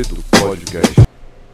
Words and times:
Preto 0.00 0.16
Podcast. 0.40 1.02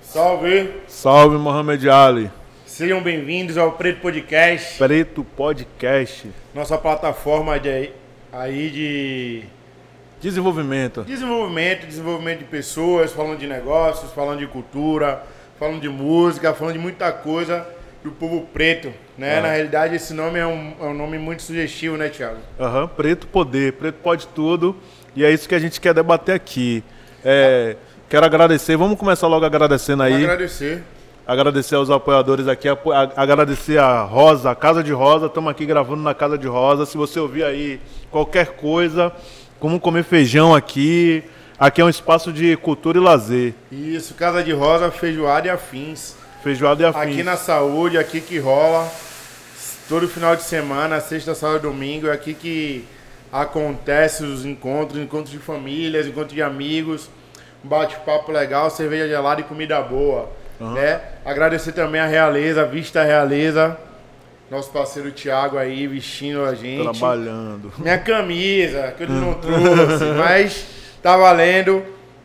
Salve! 0.01 0.71
Salve, 0.87 1.37
Mohamed 1.37 1.91
Ali. 1.91 2.31
Sejam 2.65 3.03
bem-vindos 3.03 3.59
ao 3.59 3.73
Preto 3.73 4.01
Podcast, 4.01 4.79
Preto 4.79 5.25
Podcast. 5.25 6.31
nossa 6.55 6.79
plataforma 6.79 7.59
de, 7.59 7.91
aí 8.33 8.71
de 8.71 9.43
Desenvolvimento. 10.21 11.03
desenvolvimento, 11.03 11.89
desenvolvimento 11.89 12.39
de 12.39 12.45
pessoas, 12.45 13.13
falando 13.13 13.37
de 13.37 13.49
negócios, 13.49 14.13
falando 14.13 14.39
de 14.39 14.47
cultura, 14.47 15.25
falando 15.59 15.81
de 15.81 15.89
música, 15.89 16.55
falando 16.55 16.75
de 16.75 16.79
muita 16.79 17.11
coisa 17.11 17.67
do 18.05 18.13
povo 18.13 18.43
preto, 18.55 18.93
né? 19.19 19.39
É. 19.39 19.41
Na 19.41 19.49
realidade, 19.49 19.97
esse 19.97 20.15
nome 20.15 20.39
é 20.39 20.47
um, 20.47 20.73
é 20.81 20.85
um 20.85 20.95
nome 20.95 21.19
muito 21.19 21.43
sugestivo, 21.43 21.97
né, 21.97 22.11
Thiago? 22.11 22.39
Aham, 22.61 22.87
Preto 22.87 23.27
Poder. 23.27 23.73
Preto 23.73 23.97
pode 23.97 24.29
tudo. 24.29 24.77
E 25.17 25.25
é 25.25 25.33
isso 25.33 25.49
que 25.49 25.55
a 25.57 25.59
gente 25.59 25.81
quer 25.81 25.93
debater 25.93 26.37
aqui. 26.37 26.85
É, 27.25 27.75
quero 28.09 28.27
agradecer. 28.27 28.77
Vamos 28.77 28.99
começar 28.99 29.27
logo 29.27 29.45
agradecendo 29.45 30.03
aí. 30.03 30.15
Agradecer. 30.25 30.83
Agradecer 31.27 31.75
aos 31.75 31.91
apoiadores 31.91 32.47
aqui, 32.47 32.69
apo- 32.69 32.93
agradecer 32.93 33.79
a 33.79 34.03
Rosa, 34.03 34.53
a 34.53 34.55
Casa 34.55 34.81
de 34.81 34.93
Rosa, 34.93 35.27
estamos 35.27 35.51
aqui 35.51 35.67
gravando 35.67 36.01
na 36.01 36.15
Casa 36.15 36.39
de 36.39 36.47
Rosa. 36.47 36.87
Se 36.87 36.97
você 36.97 37.19
ouvir 37.19 37.43
aí 37.43 37.81
qualquer 38.13 38.53
coisa, 38.53 39.13
como 39.59 39.81
comer 39.81 40.05
feijão 40.05 40.55
aqui, 40.55 41.25
aqui 41.59 41.81
é 41.81 41.85
um 41.85 41.89
espaço 41.89 42.33
de 42.33 42.57
cultura 42.59 42.99
e 42.99 43.01
lazer. 43.01 43.55
Isso, 43.73 44.15
Casa 44.15 44.41
de 44.41 44.53
Rosa, 44.53 44.89
Feijoada 44.93 45.49
e 45.49 45.51
Afins. 45.51 46.15
Feijoada 46.45 46.85
e 46.85 46.87
afins. 46.87 47.03
Aqui 47.03 47.23
na 47.25 47.37
saúde, 47.37 47.99
aqui 47.99 48.21
que 48.21 48.39
rola. 48.39 48.89
Todo 49.89 50.07
final 50.07 50.37
de 50.37 50.45
semana, 50.45 51.01
sexta, 51.01 51.35
sábado 51.35 51.59
e 51.59 51.63
domingo, 51.63 52.07
é 52.07 52.13
aqui 52.13 52.35
que 52.35 52.85
acontece 53.33 54.23
os 54.23 54.45
encontros, 54.47 55.01
encontros 55.03 55.31
de 55.33 55.39
famílias, 55.39 56.07
encontros 56.07 56.35
de 56.35 56.43
amigos, 56.43 57.11
um 57.65 57.69
bate-papo 57.69 58.33
legal, 58.33 58.71
cerveja 58.71 59.09
gelada 59.09 59.41
e 59.41 59.45
comida 59.45 59.81
boa. 59.83 60.29
Né? 60.61 61.01
Agradecer 61.25 61.73
também 61.73 62.01
a 62.01 62.07
Realeza, 62.07 62.65
Vista 62.65 63.03
Realeza, 63.03 63.77
nosso 64.51 64.71
parceiro 64.71 65.11
Thiago 65.11 65.59
aí 65.59 65.87
vestindo 65.87 66.45
a 66.45 66.55
gente. 66.55 66.83
Trabalhando. 66.83 67.73
Minha 67.79 67.99
camisa, 67.99 68.95
que 68.97 69.03
eu 69.03 69.09
não 69.09 69.35
trouxe, 69.41 70.05
mas 70.17 70.67
tá 71.03 71.17
valendo. 71.17 71.83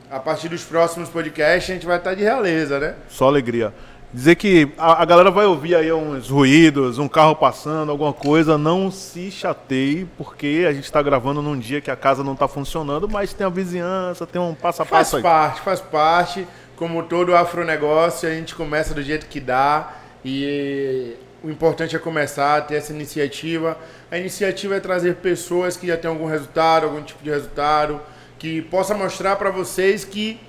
A 0.09 0.20
partir 0.20 0.50
dos 0.50 0.64
próximos 0.64 1.08
podcasts 1.08 1.70
a 1.70 1.73
gente 1.73 1.86
vai 1.86 1.98
estar 1.98 2.14
de 2.14 2.22
realeza, 2.22 2.80
né? 2.80 2.95
Só 3.08 3.27
alegria. 3.27 3.73
Dizer 4.14 4.36
que 4.36 4.70
a, 4.78 5.02
a 5.02 5.06
galera 5.06 5.31
vai 5.31 5.45
ouvir 5.45 5.73
aí 5.73 5.92
uns 5.92 6.30
ruídos, 6.30 6.98
um 6.98 7.08
carro 7.08 7.34
passando, 7.36 7.92
alguma 7.92 8.12
coisa. 8.12 8.58
Não 8.58 8.92
se 8.92 9.31
chateie, 9.31 10.06
porque 10.17 10.66
a 10.67 10.73
gente 10.73 10.84
está 10.84 11.02
gravando 11.02 11.42
num 11.42 11.58
dia 11.58 11.80
que 11.80 11.90
a 11.90 11.95
casa 11.95 12.22
não 12.23 12.34
está 12.34 12.48
funcionando, 12.48 13.08
mas 13.08 13.34
tem 13.34 13.48
a 13.48 13.50
vizinhança, 13.50 14.28
tem 14.28 14.42
um 14.42 14.54
passo 14.54 14.82
a 14.82 14.86
Faz 14.86 15.08
passo 15.08 15.17
aí. 15.17 15.23
parte, 15.23 15.62
faz 15.62 15.80
parte. 15.80 16.48
Como 16.76 17.04
todo 17.04 17.36
afronegócio, 17.36 18.28
a 18.28 18.34
gente 18.34 18.54
começa 18.54 18.94
do 18.94 19.02
jeito 19.02 19.28
que 19.28 19.39
dá 19.39 19.94
e 20.26 21.16
o 21.44 21.50
importante 21.50 21.95
é 21.95 22.00
começar, 22.00 22.62
ter 22.67 22.76
essa 22.76 22.92
iniciativa. 22.92 23.78
A 24.12 24.17
iniciativa 24.17 24.76
é 24.76 24.80
trazer 24.80 25.16
pessoas 25.16 25.78
que 25.78 25.88
já 25.88 25.95
têm 25.95 26.09
algum 26.09 26.26
resultado, 26.26 26.86
algum 26.86 27.02
tipo 27.02 27.23
de 27.23 27.30
resultado, 27.30 28.02
que 28.38 28.62
possa 28.64 28.94
mostrar 28.94 29.36
para 29.38 29.50
vocês 29.52 30.04
que 30.04 30.39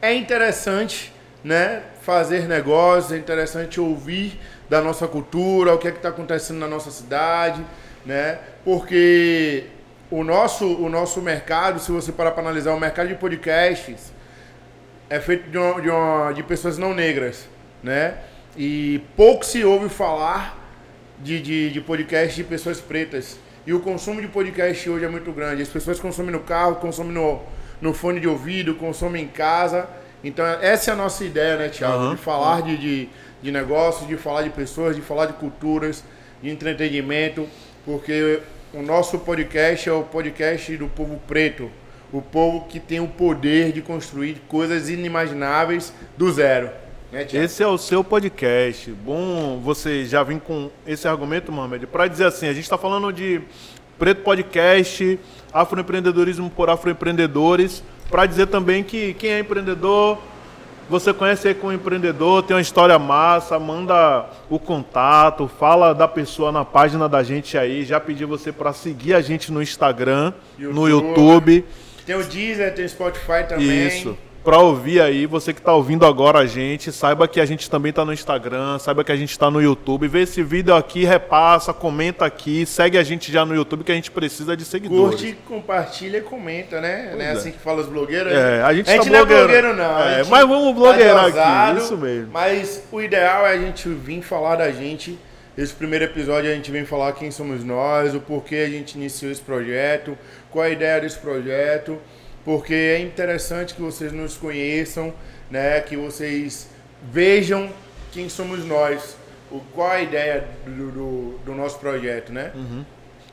é 0.00 0.14
interessante, 0.14 1.12
né, 1.42 1.82
fazer 2.08 2.48
negócios, 2.48 3.12
é 3.12 3.18
interessante 3.18 3.78
ouvir 3.78 4.40
da 4.66 4.80
nossa 4.80 5.06
cultura, 5.06 5.74
o 5.74 5.78
que 5.78 5.88
é 5.88 5.90
que 5.90 5.98
está 5.98 6.08
acontecendo 6.08 6.58
na 6.58 6.66
nossa 6.66 6.90
cidade, 6.90 7.62
né? 8.06 8.38
Porque 8.64 9.64
o 10.10 10.24
nosso, 10.24 10.64
o 10.66 10.88
nosso 10.88 11.20
mercado, 11.20 11.78
se 11.78 11.92
você 11.92 12.10
parar 12.10 12.30
para 12.30 12.40
analisar 12.44 12.72
o 12.72 12.80
mercado 12.80 13.08
de 13.08 13.14
podcasts, 13.14 14.10
é 15.10 15.20
feito 15.20 15.50
de, 15.50 15.58
uma- 15.58 15.80
de, 15.82 15.90
uma- 15.90 16.32
de 16.32 16.42
pessoas 16.44 16.78
não 16.78 16.94
negras, 16.94 17.46
né? 17.82 18.14
E 18.56 19.02
pouco 19.14 19.44
se 19.44 19.62
ouve 19.62 19.90
falar 19.90 20.56
de, 21.18 21.38
de, 21.42 21.70
de 21.70 21.80
podcast 21.82 22.34
de 22.34 22.42
pessoas 22.42 22.80
pretas. 22.80 23.38
E 23.66 23.72
o 23.74 23.80
consumo 23.80 24.22
de 24.22 24.28
podcast 24.28 24.88
hoje 24.88 25.04
é 25.04 25.08
muito 25.08 25.30
grande. 25.30 25.60
As 25.60 25.68
pessoas 25.68 26.00
consomem 26.00 26.32
no 26.32 26.40
carro, 26.40 26.76
consomem 26.76 27.12
no, 27.12 27.42
no 27.82 27.92
fone 27.92 28.18
de 28.18 28.26
ouvido, 28.26 28.74
consomem 28.76 29.24
em 29.24 29.28
casa. 29.28 29.86
Então 30.22 30.44
essa 30.44 30.90
é 30.90 30.94
a 30.94 30.96
nossa 30.96 31.24
ideia, 31.24 31.56
né, 31.56 31.68
Thiago? 31.68 31.96
Aham. 31.96 32.14
De 32.14 32.20
falar 32.20 32.62
de, 32.62 32.76
de, 32.76 33.08
de 33.42 33.52
negócios, 33.52 34.08
de 34.08 34.16
falar 34.16 34.42
de 34.42 34.50
pessoas, 34.50 34.96
de 34.96 35.02
falar 35.02 35.26
de 35.26 35.34
culturas, 35.34 36.02
de 36.42 36.50
entretenimento, 36.50 37.48
porque 37.84 38.40
o 38.72 38.82
nosso 38.82 39.18
podcast 39.18 39.88
é 39.88 39.92
o 39.92 40.02
podcast 40.02 40.76
do 40.76 40.88
povo 40.88 41.20
preto. 41.26 41.70
O 42.12 42.22
povo 42.22 42.66
que 42.66 42.80
tem 42.80 43.00
o 43.00 43.08
poder 43.08 43.72
de 43.72 43.82
construir 43.82 44.40
coisas 44.48 44.88
inimagináveis 44.88 45.92
do 46.16 46.32
zero. 46.32 46.70
Né? 47.12 47.26
Esse 47.32 47.62
é 47.62 47.66
o 47.66 47.78
seu 47.78 48.02
podcast. 48.02 48.90
Bom, 48.90 49.60
você 49.62 50.04
já 50.04 50.22
vem 50.22 50.38
com 50.38 50.70
esse 50.86 51.06
argumento, 51.06 51.52
Mohamed, 51.52 51.86
para 51.86 52.06
dizer 52.06 52.26
assim, 52.26 52.46
a 52.46 52.52
gente 52.52 52.64
está 52.64 52.78
falando 52.78 53.12
de 53.12 53.40
Preto 53.98 54.22
Podcast, 54.22 55.18
afroempreendedorismo 55.52 56.50
por 56.50 56.70
afroempreendedores, 56.70 57.82
para 58.10 58.26
dizer 58.26 58.46
também 58.46 58.82
que 58.82 59.14
quem 59.14 59.30
é 59.30 59.40
empreendedor, 59.40 60.18
você 60.88 61.12
conhece 61.12 61.48
aí 61.48 61.54
com 61.54 61.68
um 61.68 61.72
empreendedor, 61.72 62.42
tem 62.42 62.56
uma 62.56 62.62
história 62.62 62.98
massa, 62.98 63.58
manda 63.58 64.26
o 64.48 64.58
contato, 64.58 65.46
fala 65.58 65.94
da 65.94 66.08
pessoa 66.08 66.50
na 66.50 66.64
página 66.64 67.08
da 67.08 67.22
gente 67.22 67.58
aí, 67.58 67.84
já 67.84 68.00
pedi 68.00 68.24
você 68.24 68.50
para 68.50 68.72
seguir 68.72 69.14
a 69.14 69.20
gente 69.20 69.52
no 69.52 69.62
Instagram, 69.62 70.32
no 70.58 70.88
YouTube. 70.88 71.56
YouTube. 71.56 71.64
Tem 72.06 72.16
o 72.16 72.24
Deezer, 72.24 72.74
tem 72.74 72.86
o 72.86 72.88
Spotify 72.88 73.46
também. 73.46 73.86
Isso. 73.86 74.16
Pra 74.48 74.60
ouvir 74.60 75.02
aí, 75.02 75.26
você 75.26 75.52
que 75.52 75.60
tá 75.60 75.74
ouvindo 75.74 76.06
agora 76.06 76.38
a 76.38 76.46
gente, 76.46 76.90
saiba 76.90 77.28
que 77.28 77.38
a 77.38 77.44
gente 77.44 77.68
também 77.68 77.92
tá 77.92 78.02
no 78.02 78.14
Instagram, 78.14 78.78
saiba 78.78 79.04
que 79.04 79.12
a 79.12 79.16
gente 79.16 79.38
tá 79.38 79.50
no 79.50 79.60
YouTube. 79.60 80.08
Vê 80.08 80.22
esse 80.22 80.42
vídeo 80.42 80.74
aqui, 80.74 81.04
repassa, 81.04 81.74
comenta 81.74 82.24
aqui, 82.24 82.64
segue 82.64 82.96
a 82.96 83.02
gente 83.02 83.30
já 83.30 83.44
no 83.44 83.54
YouTube 83.54 83.84
que 83.84 83.92
a 83.92 83.94
gente 83.94 84.10
precisa 84.10 84.56
de 84.56 84.64
seguidores. 84.64 85.20
Curte, 85.20 85.36
compartilha 85.46 86.16
e 86.16 86.20
comenta, 86.22 86.80
né? 86.80 87.14
É 87.18 87.24
é. 87.24 87.30
assim 87.32 87.50
que 87.50 87.58
fala 87.58 87.82
os 87.82 87.88
blogueiros? 87.88 88.32
É, 88.32 88.62
a 88.62 88.72
gente 88.72 88.88
a 88.88 88.96
tá 88.96 89.02
gente 89.02 89.12
não 89.12 89.18
é 89.18 89.24
blogueiro. 89.26 89.48
blogueiro, 89.48 89.76
não. 89.76 90.00
É, 90.00 90.24
mas 90.24 90.48
vamos 90.48 90.74
blogueirar 90.74 91.24
aqui, 91.24 91.32
dosado, 91.32 91.78
isso 91.80 91.96
mesmo. 91.98 92.32
Mas 92.32 92.82
o 92.90 93.02
ideal 93.02 93.46
é 93.46 93.52
a 93.52 93.58
gente 93.58 93.86
vir 93.86 94.22
falar 94.22 94.56
da 94.56 94.70
gente. 94.72 95.18
Esse 95.58 95.74
primeiro 95.74 96.06
episódio 96.06 96.50
a 96.50 96.54
gente 96.54 96.70
vem 96.70 96.86
falar 96.86 97.12
quem 97.12 97.30
somos 97.30 97.62
nós, 97.62 98.14
o 98.14 98.20
porquê 98.20 98.64
a 98.66 98.70
gente 98.70 98.94
iniciou 98.94 99.30
esse 99.30 99.42
projeto, 99.42 100.16
qual 100.50 100.64
a 100.64 100.70
ideia 100.70 101.02
desse 101.02 101.18
projeto, 101.18 101.98
porque 102.48 102.72
é 102.72 103.02
interessante 103.02 103.74
que 103.74 103.82
vocês 103.82 104.10
nos 104.10 104.34
conheçam, 104.38 105.12
né? 105.50 105.82
Que 105.82 105.98
vocês 105.98 106.70
vejam 107.12 107.68
quem 108.10 108.26
somos 108.30 108.64
nós, 108.64 109.18
o, 109.50 109.60
qual 109.74 109.90
a 109.90 110.00
ideia 110.00 110.48
do, 110.64 110.90
do, 110.90 111.38
do 111.44 111.54
nosso 111.54 111.78
projeto, 111.78 112.32
né? 112.32 112.52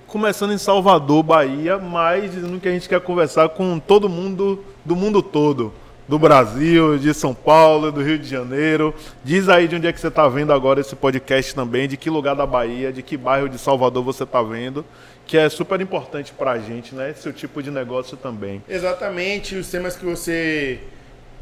Começando 0.06 0.52
em 0.52 0.58
Salvador, 0.58 1.24
Bahia, 1.24 1.78
mas 1.78 2.30
dizendo 2.30 2.60
que 2.60 2.68
a 2.68 2.72
gente 2.72 2.90
quer 2.90 3.00
conversar 3.00 3.48
com 3.48 3.80
todo 3.80 4.10
mundo 4.10 4.62
do 4.84 4.98
mundo 4.98 5.22
todo. 5.22 5.72
Do 6.10 6.20
Brasil, 6.20 7.00
de 7.00 7.14
São 7.14 7.34
Paulo, 7.34 7.94
do 7.94 8.04
Rio 8.04 8.20
de 8.20 8.28
Janeiro. 8.28 8.94
Diz 9.24 9.48
aí 9.48 9.66
de 9.66 9.78
onde 9.78 9.88
é 9.88 9.94
que 9.94 10.00
você 10.00 10.10
está 10.10 10.28
vendo 10.28 10.52
agora 10.52 10.82
esse 10.82 10.96
podcast 10.96 11.56
também, 11.56 11.88
de 11.88 11.96
que 11.96 12.10
lugar 12.10 12.36
da 12.36 12.46
Bahia, 12.46 12.92
de 12.92 13.02
que 13.02 13.16
bairro 13.16 13.48
de 13.48 13.58
Salvador 13.58 14.04
você 14.04 14.24
está 14.24 14.42
vendo, 14.44 14.86
que 15.26 15.38
é 15.38 15.50
super 15.50 15.82
importante 15.82 16.32
para 16.32 16.52
a 16.52 16.60
gente, 16.60 16.94
né? 16.94 17.12
Esse 17.12 17.32
tipo 17.34 17.62
de 17.62 17.72
negócio 17.72 18.16
também. 18.16 18.64
Exatamente, 18.70 19.56
os 19.56 19.70
temas 19.70 19.96
que 19.96 20.06
você 20.06 20.80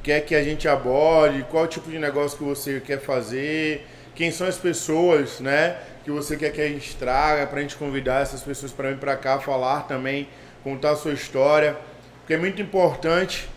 quer 0.02 0.22
que 0.22 0.36
a 0.36 0.44
gente 0.44 0.68
aborde, 0.68 1.46
qual 1.50 1.66
tipo 1.68 1.90
de 1.90 1.98
negócio 1.98 2.38
que 2.38 2.44
você 2.44 2.80
quer 2.80 3.00
fazer, 3.00 3.86
quem 4.14 4.32
são 4.32 4.46
as 4.48 4.58
pessoas, 4.58 5.40
né, 5.40 5.78
que 6.04 6.12
você 6.12 6.36
quer 6.36 6.52
que 6.52 6.62
a 6.62 6.68
gente 6.68 6.96
traga 6.98 7.48
para 7.48 7.60
a 7.60 7.62
gente 7.62 7.78
convidar 7.78 8.22
essas 8.22 8.42
pessoas 8.42 8.72
para 8.72 8.90
vir 8.90 8.98
para 8.98 9.16
cá 9.16 9.40
falar 9.40 9.84
também, 9.84 10.28
contar 10.64 10.92
a 10.92 10.96
sua 10.96 11.14
história, 11.14 11.78
porque 12.20 12.34
é 12.34 12.38
muito 12.38 12.62
importante. 12.62 13.50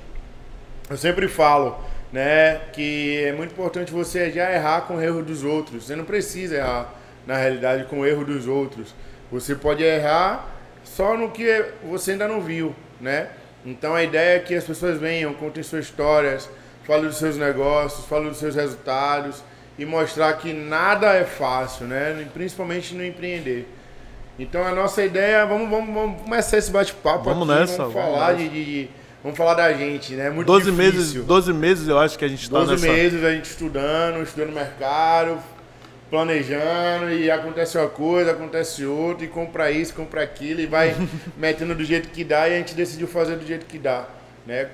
Eu 0.88 0.96
sempre 0.96 1.26
falo, 1.26 1.76
né, 2.12 2.60
que 2.72 3.24
é 3.24 3.32
muito 3.32 3.50
importante 3.50 3.92
você 3.92 4.30
já 4.30 4.52
errar 4.52 4.82
com 4.82 4.96
o 4.96 5.02
erro 5.02 5.22
dos 5.22 5.42
outros. 5.42 5.86
Você 5.86 5.96
não 5.96 6.04
precisa 6.04 6.56
errar 6.56 6.94
na 7.26 7.36
realidade 7.36 7.84
com 7.84 8.00
o 8.00 8.06
erro 8.06 8.24
dos 8.24 8.46
outros. 8.46 8.94
Você 9.40 9.54
pode 9.54 9.82
errar 9.82 10.46
só 10.84 11.16
no 11.16 11.30
que 11.30 11.64
você 11.84 12.12
ainda 12.12 12.26
não 12.28 12.40
viu, 12.40 12.74
né? 13.00 13.28
Então 13.64 13.94
a 13.94 14.02
ideia 14.02 14.36
é 14.36 14.38
que 14.40 14.54
as 14.54 14.64
pessoas 14.64 14.98
venham, 14.98 15.34
contem 15.34 15.62
suas 15.62 15.84
histórias, 15.86 16.48
falem 16.86 17.06
dos 17.06 17.16
seus 17.18 17.36
negócios, 17.36 18.06
falem 18.06 18.28
dos 18.28 18.38
seus 18.38 18.54
resultados 18.54 19.42
e 19.78 19.84
mostrar 19.84 20.32
que 20.34 20.52
nada 20.52 21.12
é 21.14 21.24
fácil, 21.24 21.86
né? 21.86 22.26
Principalmente 22.32 22.94
no 22.94 23.04
empreender. 23.04 23.66
Então 24.38 24.62
a 24.64 24.72
nossa 24.74 25.02
ideia, 25.04 25.44
vamos, 25.46 25.68
vamos, 25.68 25.92
vamos 25.94 26.22
começar 26.22 26.58
esse 26.58 26.70
bate-papo 26.70 27.24
Vamos 27.24 27.48
aqui, 27.50 27.60
nessa, 27.60 27.76
vamos 27.78 27.94
vamos 27.94 28.10
falar 28.12 28.32
nessa. 28.34 28.48
de, 28.50 28.64
de- 28.64 28.88
vamos 29.22 29.36
falar 29.38 29.54
da 29.54 29.72
gente, 29.72 30.12
né? 30.14 30.30
Muito 30.30 30.46
12 30.46 30.70
difícil. 30.70 30.92
meses, 30.94 31.14
12 31.24 31.52
meses 31.52 31.88
eu 31.88 31.98
acho 31.98 32.18
que 32.18 32.24
a 32.24 32.28
gente 32.28 32.42
está 32.42 32.58
12 32.60 32.72
nessa. 32.72 32.86
meses 32.86 33.24
a 33.24 33.32
gente 33.32 33.46
estudando, 33.50 34.22
estudando 34.22 34.52
mercado, 34.54 35.38
planejando 36.08 37.10
e 37.10 37.30
acontece 37.30 37.76
uma 37.76 37.88
coisa, 37.88 38.30
acontece 38.30 38.84
outra, 38.84 39.24
e 39.24 39.28
compra 39.28 39.70
isso, 39.70 39.94
compra 39.94 40.22
aquilo, 40.22 40.60
e 40.60 40.66
vai 40.66 40.94
metendo 41.36 41.74
do 41.74 41.84
jeito 41.84 42.08
que 42.08 42.22
dá, 42.22 42.48
e 42.48 42.54
a 42.54 42.58
gente 42.58 42.74
decidiu 42.74 43.08
fazer 43.08 43.36
do 43.36 43.46
jeito 43.46 43.66
que 43.66 43.78
dá, 43.78 44.08
né? 44.46 44.68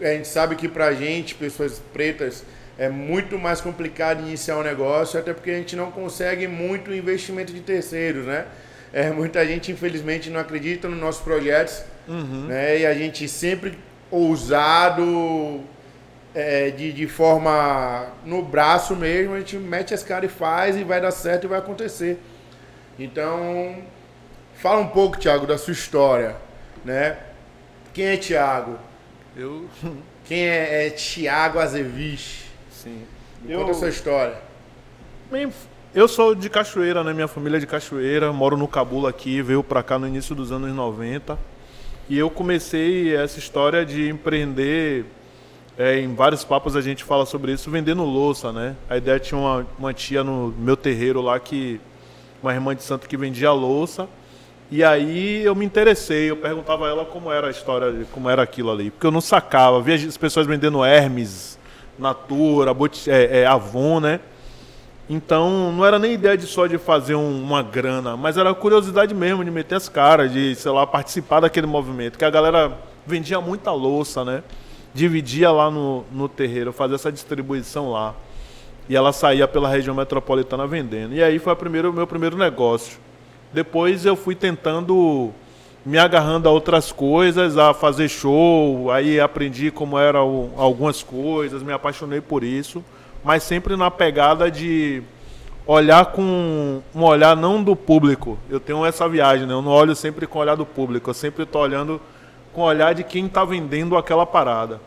a 0.00 0.14
gente 0.14 0.28
sabe 0.28 0.56
que 0.56 0.68
pra 0.68 0.92
gente, 0.92 1.34
pessoas 1.34 1.80
pretas, 1.92 2.44
é 2.78 2.88
muito 2.88 3.38
mais 3.38 3.60
complicado 3.60 4.20
iniciar 4.20 4.58
um 4.58 4.62
negócio, 4.62 5.18
até 5.18 5.32
porque 5.32 5.50
a 5.50 5.56
gente 5.56 5.76
não 5.76 5.90
consegue 5.90 6.46
muito 6.48 6.92
investimento 6.92 7.52
de 7.52 7.60
terceiros, 7.60 8.26
né? 8.26 8.46
É, 8.92 9.10
muita 9.10 9.46
gente, 9.46 9.70
infelizmente, 9.70 10.28
não 10.30 10.40
acredita 10.40 10.88
nos 10.88 10.98
nossos 10.98 11.22
projetos, 11.22 11.82
uhum. 12.08 12.46
né? 12.46 12.80
E 12.80 12.86
a 12.86 12.94
gente 12.94 13.28
sempre 13.28 13.78
ousado, 14.10 15.60
é, 16.34 16.70
de, 16.70 16.92
de 16.92 17.06
forma 17.06 18.08
no 18.24 18.42
braço 18.42 18.96
mesmo, 18.96 19.34
a 19.34 19.38
gente 19.38 19.56
mete 19.56 19.92
as 19.92 20.02
caras 20.02 20.30
e 20.30 20.34
faz 20.34 20.76
e 20.76 20.84
vai 20.84 21.00
dar 21.00 21.10
certo 21.10 21.44
e 21.44 21.48
vai 21.48 21.58
acontecer. 21.58 22.18
Então, 22.98 23.76
fala 24.54 24.80
um 24.80 24.88
pouco, 24.88 25.18
Thiago, 25.18 25.46
da 25.46 25.58
sua 25.58 25.72
história, 25.72 26.36
né? 26.84 27.18
Quem 27.92 28.06
é 28.06 28.16
Thiago? 28.16 28.78
Eu. 29.36 29.68
Quem 30.24 30.46
é, 30.48 30.86
é 30.86 30.90
Thiago 30.90 31.58
Azevich? 31.58 32.46
Sim. 32.70 33.02
Me 33.42 33.52
eu... 33.52 33.60
Conta 33.60 33.72
a 33.72 33.74
sua 33.74 33.88
história. 33.88 34.36
Eu 35.94 36.08
sou 36.08 36.34
de 36.34 36.48
Cachoeira, 36.48 37.02
né? 37.04 37.12
Minha 37.12 37.28
família 37.28 37.56
é 37.56 37.60
de 37.60 37.66
Cachoeira, 37.66 38.32
moro 38.32 38.56
no 38.56 38.68
Cabula 38.68 39.10
aqui, 39.10 39.42
veio 39.42 39.62
pra 39.62 39.82
cá 39.82 39.98
no 39.98 40.06
início 40.06 40.34
dos 40.34 40.52
anos 40.52 40.72
90. 40.72 41.38
E 42.08 42.18
eu 42.18 42.30
comecei 42.30 43.14
essa 43.14 43.38
história 43.38 43.84
de 43.84 44.08
empreender 44.08 45.04
é, 45.78 46.00
em 46.00 46.14
vários 46.14 46.44
papos 46.44 46.76
a 46.76 46.80
gente 46.80 47.02
fala 47.02 47.24
sobre 47.24 47.52
isso, 47.52 47.70
vendendo 47.70 48.04
louça, 48.04 48.52
né? 48.52 48.76
A 48.88 48.96
ideia 48.96 49.18
tinha 49.18 49.38
uma, 49.38 49.66
uma 49.78 49.94
tia 49.94 50.22
no 50.22 50.54
meu 50.58 50.76
terreiro 50.76 51.20
lá 51.20 51.38
que. 51.38 51.80
Uma 52.42 52.52
irmã 52.52 52.74
de 52.74 52.82
santo 52.82 53.08
que 53.08 53.16
vendia 53.16 53.52
louça. 53.52 54.08
E 54.70 54.82
aí 54.82 55.44
eu 55.44 55.54
me 55.54 55.64
interessei, 55.64 56.30
eu 56.30 56.36
perguntava 56.36 56.86
a 56.86 56.88
ela 56.88 57.04
como 57.04 57.30
era 57.30 57.46
a 57.46 57.50
história, 57.50 58.06
como 58.10 58.28
era 58.28 58.42
aquilo 58.42 58.70
ali. 58.70 58.90
Porque 58.90 59.06
eu 59.06 59.10
não 59.10 59.20
sacava, 59.20 59.80
via 59.80 59.94
as 59.94 60.16
pessoas 60.16 60.46
vendendo 60.46 60.84
Hermes, 60.84 61.58
Natura, 61.98 62.74
é, 63.06 63.40
é, 63.40 63.46
Avon, 63.46 64.00
né? 64.00 64.18
Então 65.08 65.72
não 65.72 65.84
era 65.84 65.98
nem 65.98 66.14
ideia 66.14 66.36
de 66.36 66.46
só 66.46 66.66
de 66.66 66.78
fazer 66.78 67.14
um, 67.14 67.42
uma 67.42 67.62
grana, 67.62 68.16
mas 68.16 68.36
era 68.36 68.52
curiosidade 68.54 69.14
mesmo 69.14 69.44
de 69.44 69.50
meter 69.50 69.74
as 69.74 69.88
caras, 69.88 70.32
de, 70.32 70.54
sei 70.54 70.72
lá, 70.72 70.86
participar 70.86 71.40
daquele 71.40 71.66
movimento. 71.66 72.18
Que 72.18 72.24
a 72.24 72.30
galera 72.30 72.72
vendia 73.06 73.40
muita 73.40 73.70
louça, 73.70 74.24
né? 74.24 74.42
Dividia 74.94 75.50
lá 75.50 75.70
no, 75.70 76.04
no 76.12 76.28
terreiro, 76.28 76.72
fazia 76.72 76.96
essa 76.96 77.10
distribuição 77.10 77.90
lá. 77.90 78.14
E 78.88 78.96
ela 78.96 79.12
saía 79.12 79.46
pela 79.46 79.68
região 79.68 79.94
metropolitana 79.94 80.66
vendendo. 80.66 81.14
E 81.14 81.22
aí 81.22 81.38
foi 81.38 81.54
o 81.54 81.92
meu 81.92 82.06
primeiro 82.06 82.36
negócio. 82.36 82.98
Depois 83.52 84.04
eu 84.04 84.16
fui 84.16 84.34
tentando 84.34 85.32
me 85.84 85.98
agarrando 85.98 86.48
a 86.48 86.52
outras 86.52 86.92
coisas, 86.92 87.58
a 87.58 87.74
fazer 87.74 88.08
show, 88.08 88.90
aí 88.90 89.18
aprendi 89.18 89.70
como 89.70 89.98
eram 89.98 90.50
algumas 90.56 91.02
coisas, 91.02 91.62
me 91.62 91.72
apaixonei 91.72 92.20
por 92.20 92.44
isso, 92.44 92.84
mas 93.24 93.42
sempre 93.42 93.76
na 93.76 93.90
pegada 93.90 94.50
de 94.50 95.02
olhar 95.66 96.06
com 96.06 96.80
um 96.94 97.02
olhar 97.02 97.36
não 97.36 97.62
do 97.62 97.74
público. 97.74 98.38
Eu 98.48 98.60
tenho 98.60 98.84
essa 98.84 99.08
viagem, 99.08 99.46
né? 99.46 99.52
Eu 99.52 99.62
não 99.62 99.72
olho 99.72 99.94
sempre 99.94 100.26
com 100.26 100.38
o 100.38 100.42
olhar 100.42 100.54
do 100.54 100.66
público, 100.66 101.10
eu 101.10 101.14
sempre 101.14 101.42
estou 101.42 101.62
olhando 101.62 102.00
com 102.52 102.62
o 102.62 102.64
olhar 102.64 102.94
de 102.94 103.02
quem 103.02 103.26
está 103.26 103.44
vendendo 103.44 103.96
aquela 103.96 104.26
parada. 104.26 104.80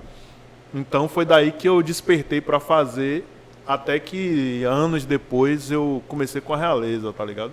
Então 0.74 1.08
foi 1.08 1.26
daí 1.26 1.52
que 1.52 1.68
eu 1.68 1.82
despertei 1.82 2.42
para 2.42 2.60
fazer, 2.60 3.26
até 3.66 4.00
que 4.00 4.64
anos 4.64 5.06
depois 5.06 5.72
eu 5.72 6.04
comecei 6.08 6.42
com 6.42 6.54
a 6.54 6.58
realeza, 6.58 7.12
tá 7.14 7.24
ligado? 7.24 7.52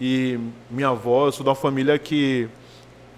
E 0.00 0.38
minha 0.70 0.88
avó, 0.88 1.26
eu 1.26 1.32
sou 1.32 1.44
da 1.44 1.54
família 1.54 1.98
que 1.98 2.48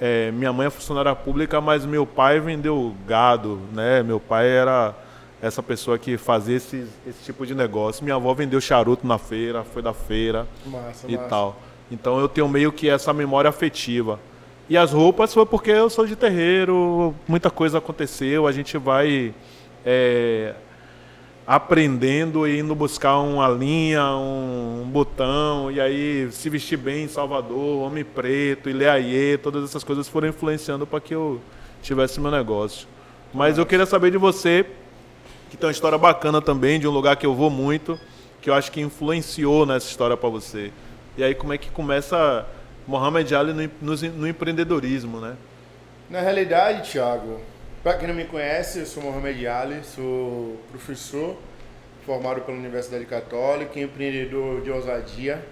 é, 0.01 0.31
minha 0.31 0.53
mãe 0.53 0.67
é 0.67 0.71
funcionária 0.71 1.15
pública, 1.15 1.61
mas 1.61 1.85
meu 1.85 2.07
pai 2.07 2.39
vendeu 2.39 2.95
gado, 3.07 3.61
né? 3.73 4.03
Meu 4.03 4.21
pai 4.21 4.49
era 4.49 4.95
essa 5.41 5.63
pessoa 5.63 5.99
que 5.99 6.17
fazia 6.17 6.57
esse, 6.57 6.87
esse 7.07 7.25
tipo 7.25 7.45
de 7.47 7.55
negócio. 7.55 8.05
Minha 8.05 8.17
avó 8.17 8.33
vendeu 8.35 8.61
charuto 8.61 9.07
na 9.07 9.19
feira, 9.19 9.65
foi 9.65 9.83
da 9.83 9.93
feira 9.93 10.47
massa, 10.67 11.07
e 11.09 11.17
massa. 11.17 11.29
tal. 11.29 11.57
Então 11.91 12.21
eu 12.21 12.29
tenho 12.29 12.49
meio 12.49 12.71
que 12.71 12.89
essa 12.89 13.13
memória 13.13 13.49
afetiva. 13.49 14.21
E 14.69 14.77
as 14.77 14.93
roupas 14.93 15.33
foi 15.33 15.47
porque 15.47 15.71
eu 15.71 15.89
sou 15.89 16.07
de 16.07 16.15
terreiro, 16.15 17.15
muita 17.27 17.51
coisa 17.51 17.79
aconteceu, 17.79 18.47
a 18.47 18.53
gente 18.53 18.77
vai 18.77 19.35
é, 19.85 20.55
aprendendo 21.47 22.47
e 22.47 22.59
indo 22.59 22.75
buscar 22.75 23.19
uma 23.19 23.49
linha, 23.49 24.05
um, 24.05 24.83
um, 24.83 24.91
botão, 24.91 25.71
e 25.71 25.81
aí 25.81 26.29
se 26.31 26.51
vestir 26.51 26.77
bem 26.77 27.05
em 27.05 27.09
Salvador, 27.09 27.83
Homem 27.83 28.05
Preto, 28.05 28.69
Ileaie, 28.69 29.39
todas 29.39 29.65
essas 29.65 29.83
coisas 29.83 30.07
foram 30.07 30.29
influenciando 30.29 30.87
para 30.87 31.01
que 31.01 31.15
eu 31.15 31.41
tivesse 31.81 32.21
meu 32.21 32.31
negócio. 32.31 32.87
Mas 33.33 33.57
eu 33.57 33.65
queria 33.65 33.87
saber 33.87 34.11
de 34.11 34.19
você, 34.19 34.67
que 35.49 35.57
tem 35.57 35.67
uma 35.67 35.73
história 35.73 35.97
bacana 35.97 36.43
também, 36.43 36.79
de 36.79 36.87
um 36.87 36.91
lugar 36.91 37.17
que 37.17 37.25
eu 37.25 37.35
vou 37.35 37.49
muito, 37.49 37.99
que 38.43 38.51
eu 38.51 38.55
acho 38.55 38.71
que 38.71 38.83
influenciou 38.83 39.65
nessa 39.65 39.89
história 39.89 40.15
para 40.15 40.29
você. 40.29 40.71
E 41.17 41.25
aí 41.25 41.35
como 41.35 41.55
é 41.55 41.59
que 41.59 41.71
começa 41.71 42.47
Mohamed 42.89 43.35
Ali 43.35 43.53
no, 43.53 43.95
no, 43.95 43.97
no 44.13 44.27
empreendedorismo, 44.27 45.21
né? 45.21 45.37
Na 46.09 46.23
realidade, 46.23 46.91
Thiago, 46.91 47.39
para 47.83 47.99
quem 47.99 48.09
não 48.09 48.15
me 48.15 48.25
conhece, 48.25 48.79
eu 48.79 48.87
sou 48.87 49.03
Mohamed 49.03 49.47
Ali, 49.47 49.85
sou 49.85 50.59
professor 50.71 51.37
formado 52.07 52.41
pela 52.41 52.57
Universidade 52.57 53.05
Católica, 53.05 53.79
empreendedor 53.79 54.63
de 54.63 54.71
ousadia, 54.71 55.45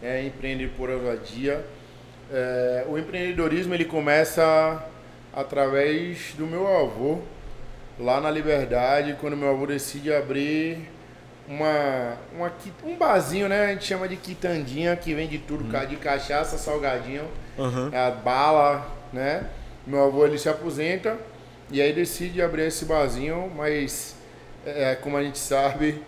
é, 0.00 0.22
empreende 0.22 0.68
por 0.68 0.88
ousadia. 0.88 1.64
É, 2.32 2.86
o 2.88 2.96
empreendedorismo 2.96 3.74
ele 3.74 3.86
começa 3.86 4.86
através 5.32 6.32
do 6.38 6.46
meu 6.46 6.64
avô, 6.68 7.18
lá 7.98 8.20
na 8.20 8.30
Liberdade, 8.30 9.16
quando 9.20 9.36
meu 9.36 9.50
avô 9.50 9.66
decide 9.66 10.14
abrir 10.14 10.93
uma, 11.48 12.16
uma 12.34 12.52
um 12.84 12.96
barzinho, 12.96 13.48
né? 13.48 13.66
A 13.66 13.72
gente 13.72 13.84
chama 13.84 14.08
de 14.08 14.16
quitandinha, 14.16 14.96
que 14.96 15.14
vende 15.14 15.38
tudo, 15.38 15.64
uhum. 15.64 15.86
de 15.86 15.96
cachaça, 15.96 16.56
salgadinho, 16.56 17.24
uhum. 17.58 17.90
a 17.92 18.10
bala, 18.10 18.86
né? 19.12 19.46
Meu 19.86 20.04
avô 20.04 20.24
ele 20.24 20.38
se 20.38 20.48
aposenta 20.48 21.16
e 21.70 21.80
aí 21.80 21.92
decide 21.92 22.40
abrir 22.40 22.62
esse 22.62 22.84
barzinho, 22.84 23.50
mas 23.54 24.16
é, 24.64 24.94
como 24.94 25.16
a 25.16 25.22
gente 25.22 25.38
sabe, 25.38 26.00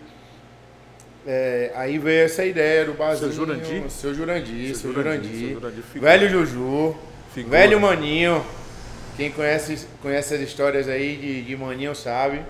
é, 1.25 1.71
aí 1.75 1.97
veio 1.99 2.25
essa 2.25 2.43
ideia 2.43 2.85
do 2.85 2.93
barzinho. 2.93 3.31
Seu 3.31 3.45
Jurandir? 3.45 3.89
Seu 3.89 4.13
Jurandir, 4.15 4.67
seu, 4.67 4.75
seu 4.75 4.93
Jurandir. 4.93 5.29
Jurandir, 5.29 5.49
seu 5.49 5.61
Jurandir 5.61 6.01
velho 6.01 6.29
Juju, 6.29 6.95
figura. 7.33 7.57
velho 7.57 7.79
Maninho. 7.79 8.43
Quem 9.15 9.31
conhece, 9.31 9.87
conhece 10.01 10.35
as 10.35 10.41
histórias 10.41 10.87
aí 10.87 11.15
de, 11.15 11.41
de 11.41 11.55
Maninho 11.55 11.95
sabe. 11.95 12.41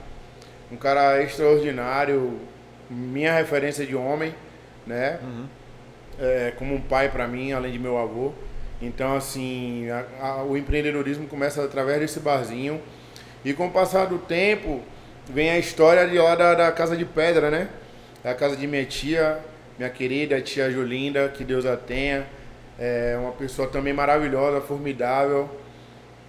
Um 0.72 0.76
cara 0.76 1.24
extraordinário, 1.24 2.40
minha 2.90 3.34
referência 3.34 3.86
de 3.86 3.96
homem, 3.96 4.34
né? 4.86 5.20
Uhum. 5.22 5.46
É, 6.20 6.54
como 6.58 6.74
um 6.74 6.82
pai 6.82 7.10
para 7.10 7.28
mim, 7.28 7.52
além 7.52 7.72
de 7.72 7.80
meu 7.80 7.98
avô. 7.98 8.34
Então, 8.82 9.16
assim, 9.16 9.90
a, 9.90 10.06
a, 10.22 10.44
o 10.44 10.58
empreendedorismo 10.58 11.28
começa 11.28 11.64
através 11.64 12.00
desse 12.00 12.20
barzinho. 12.20 12.82
E 13.44 13.54
com 13.54 13.68
o 13.68 13.72
passar 13.72 14.06
do 14.06 14.18
tempo, 14.18 14.82
vem 15.30 15.50
a 15.50 15.58
história 15.58 16.08
de 16.08 16.18
lá 16.18 16.36
da, 16.36 16.54
da 16.54 16.72
Casa 16.72 16.96
de 16.96 17.06
Pedra, 17.06 17.50
né? 17.50 17.70
A 18.24 18.34
casa 18.34 18.56
de 18.56 18.68
minha 18.68 18.84
tia, 18.86 19.40
minha 19.78 19.90
querida 19.90 20.42
tia 20.42 20.70
Julinda, 20.70 21.30
que 21.30 21.44
Deus 21.44 21.66
a 21.66 21.78
tenha. 21.78 22.26
É 22.80 23.18
uma 23.20 23.32
pessoa 23.32 23.68
também 23.68 23.94
maravilhosa, 23.94 24.62
formidável. 24.62 25.50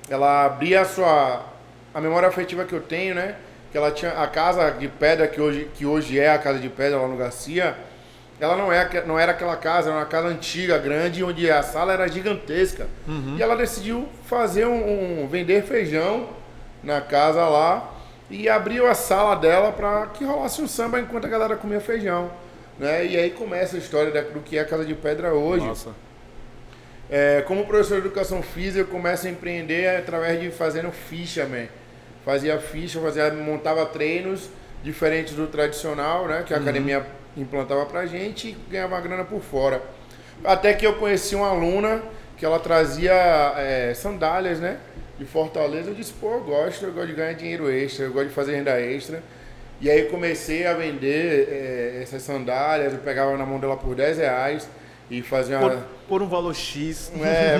Ela 0.08 0.44
abria 0.46 0.82
a 0.82 0.84
sua. 0.84 1.46
A 1.92 2.00
memória 2.00 2.28
afetiva 2.28 2.64
que 2.64 2.72
eu 2.72 2.80
tenho, 2.80 3.14
né? 3.14 3.36
Que 3.70 3.76
ela 3.76 3.90
tinha 3.90 4.12
a 4.12 4.26
casa 4.26 4.70
de 4.70 4.88
pedra 4.88 5.26
que 5.26 5.40
hoje, 5.40 5.70
que 5.74 5.84
hoje 5.84 6.18
é 6.18 6.30
a 6.30 6.38
casa 6.38 6.58
de 6.58 6.68
pedra 6.68 6.98
lá 6.98 7.08
no 7.08 7.16
Garcia, 7.16 7.76
ela 8.40 8.56
não, 8.56 8.72
é, 8.72 9.04
não 9.04 9.18
era 9.18 9.32
aquela 9.32 9.56
casa, 9.56 9.90
era 9.90 9.98
uma 9.98 10.06
casa 10.06 10.28
antiga, 10.28 10.78
grande, 10.78 11.24
onde 11.24 11.50
a 11.50 11.62
sala 11.62 11.92
era 11.92 12.06
gigantesca. 12.06 12.86
Uhum. 13.06 13.36
E 13.36 13.42
ela 13.42 13.56
decidiu 13.56 14.08
fazer 14.24 14.64
um, 14.64 15.22
um, 15.22 15.28
vender 15.28 15.62
feijão 15.64 16.30
na 16.82 17.00
casa 17.00 17.46
lá 17.48 17.94
e 18.30 18.48
abriu 18.48 18.86
a 18.86 18.94
sala 18.94 19.34
dela 19.34 19.72
para 19.72 20.06
que 20.06 20.24
rolasse 20.24 20.62
um 20.62 20.68
samba 20.68 21.00
enquanto 21.00 21.24
a 21.24 21.28
galera 21.28 21.56
comia 21.56 21.80
feijão. 21.80 22.30
Né? 22.78 23.06
E 23.06 23.16
aí 23.16 23.30
começa 23.30 23.74
a 23.74 23.78
história 23.78 24.22
do 24.22 24.40
que 24.40 24.56
é 24.56 24.60
a 24.60 24.64
Casa 24.64 24.84
de 24.84 24.94
Pedra 24.94 25.34
hoje. 25.34 25.66
Nossa. 25.66 25.90
É, 27.10 27.42
como 27.42 27.66
professor 27.66 28.00
de 28.00 28.06
educação 28.06 28.40
física, 28.40 28.80
eu 28.80 28.86
começo 28.86 29.26
a 29.26 29.30
empreender 29.30 29.96
através 29.96 30.40
de 30.40 30.50
fazendo 30.50 30.92
ficha, 30.92 31.44
man 31.44 31.66
fazia 32.28 32.58
ficha, 32.58 33.00
fazia, 33.00 33.32
montava 33.32 33.86
treinos 33.86 34.50
diferentes 34.82 35.34
do 35.34 35.46
tradicional, 35.46 36.26
né? 36.26 36.44
Que 36.46 36.52
a 36.52 36.58
uhum. 36.58 36.62
academia 36.62 37.06
implantava 37.34 37.86
pra 37.86 38.04
gente 38.04 38.48
e 38.48 38.70
ganhava 38.70 39.00
grana 39.00 39.24
por 39.24 39.40
fora. 39.40 39.80
Até 40.44 40.74
que 40.74 40.86
eu 40.86 40.96
conheci 40.96 41.34
uma 41.34 41.48
aluna 41.48 42.02
que 42.36 42.44
ela 42.44 42.58
trazia 42.58 43.14
é, 43.56 43.94
sandálias, 43.94 44.60
né? 44.60 44.76
De 45.18 45.24
Fortaleza. 45.24 45.88
Eu 45.88 45.94
disse, 45.94 46.12
pô, 46.12 46.34
eu 46.34 46.44
gosto, 46.44 46.84
eu 46.84 46.92
gosto 46.92 47.06
de 47.06 47.14
ganhar 47.14 47.32
dinheiro 47.32 47.70
extra, 47.70 48.04
eu 48.04 48.12
gosto 48.12 48.28
de 48.28 48.34
fazer 48.34 48.56
renda 48.56 48.78
extra. 48.78 49.22
E 49.80 49.88
aí 49.88 50.02
comecei 50.10 50.66
a 50.66 50.74
vender 50.74 51.48
é, 51.50 52.00
essas 52.02 52.20
sandálias, 52.20 52.92
eu 52.92 52.98
pegava 52.98 53.38
na 53.38 53.46
mão 53.46 53.58
dela 53.58 53.78
por 53.78 53.94
10 53.94 54.18
reais 54.18 54.68
e 55.10 55.22
fazia 55.22 55.58
Por, 55.60 55.78
por 56.06 56.22
um 56.22 56.28
valor 56.28 56.54
X. 56.54 57.10
É, 57.22 57.56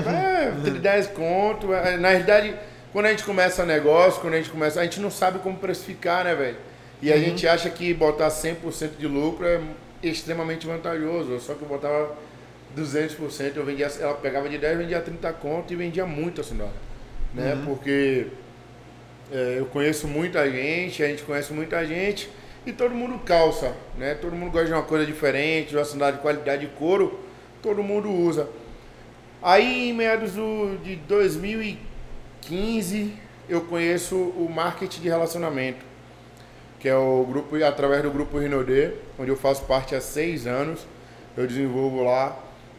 é 0.68 0.70
10 0.70 1.06
conto. 1.06 1.72
É, 1.72 1.96
na 1.96 2.10
realidade, 2.10 2.54
Quando 2.92 3.06
a 3.06 3.10
gente 3.10 3.24
começa 3.24 3.64
negócio, 3.64 4.20
quando 4.20 4.34
a 4.34 4.36
gente 4.38 4.50
começa. 4.50 4.80
A 4.80 4.84
gente 4.84 5.00
não 5.00 5.10
sabe 5.10 5.38
como 5.40 5.56
precificar, 5.58 6.24
né, 6.24 6.34
velho? 6.34 6.56
E 7.02 7.12
a 7.12 7.16
Uhum. 7.16 7.22
gente 7.22 7.46
acha 7.46 7.68
que 7.70 7.92
botar 7.94 8.30
100% 8.30 8.96
de 8.98 9.06
lucro 9.06 9.46
é 9.46 9.60
extremamente 10.02 10.66
vantajoso. 10.66 11.38
Só 11.40 11.54
que 11.54 11.62
eu 11.62 11.68
botava 11.68 12.16
200%, 12.74 13.56
eu 13.56 13.64
vendia, 13.64 13.86
ela 14.00 14.14
pegava 14.14 14.48
de 14.48 14.58
10, 14.58 14.78
vendia 14.78 15.00
30 15.00 15.32
conto 15.34 15.72
e 15.72 15.76
vendia 15.76 16.06
muito 16.06 16.40
a 16.40 16.44
senhora. 16.44 16.72
Né? 17.34 17.54
Uhum. 17.54 17.64
Porque 17.66 18.26
é, 19.30 19.56
eu 19.58 19.66
conheço 19.66 20.08
muita 20.08 20.50
gente, 20.50 21.02
a 21.02 21.06
gente 21.08 21.22
conhece 21.22 21.52
muita 21.52 21.84
gente 21.84 22.28
e 22.66 22.72
todo 22.72 22.94
mundo 22.94 23.18
calça, 23.20 23.74
né? 23.96 24.14
Todo 24.14 24.34
mundo 24.34 24.50
gosta 24.50 24.66
de 24.66 24.72
uma 24.72 24.82
coisa 24.82 25.04
diferente, 25.06 25.70
de 25.70 25.76
uma 25.76 25.84
sandália 25.84 26.16
de 26.16 26.22
qualidade 26.22 26.66
de 26.66 26.72
couro, 26.72 27.20
todo 27.62 27.82
mundo 27.82 28.10
usa. 28.10 28.48
Aí 29.42 29.90
em 29.90 29.92
meados 29.92 30.32
do, 30.32 30.78
de 30.82 30.96
2015 30.96 31.87
eu 33.48 33.62
conheço 33.62 34.16
o 34.16 34.48
marketing 34.48 35.00
de 35.00 35.08
relacionamento, 35.08 35.84
que 36.78 36.88
é 36.88 36.96
o 36.96 37.24
grupo 37.28 37.56
através 37.64 38.02
do 38.02 38.10
grupo 38.10 38.38
Rinodê, 38.38 38.92
onde 39.18 39.30
eu 39.30 39.36
faço 39.36 39.64
parte 39.64 39.94
há 39.94 40.00
seis 40.00 40.46
anos. 40.46 40.86
Eu 41.36 41.46
desenvolvo 41.46 42.02
lá 42.02 42.36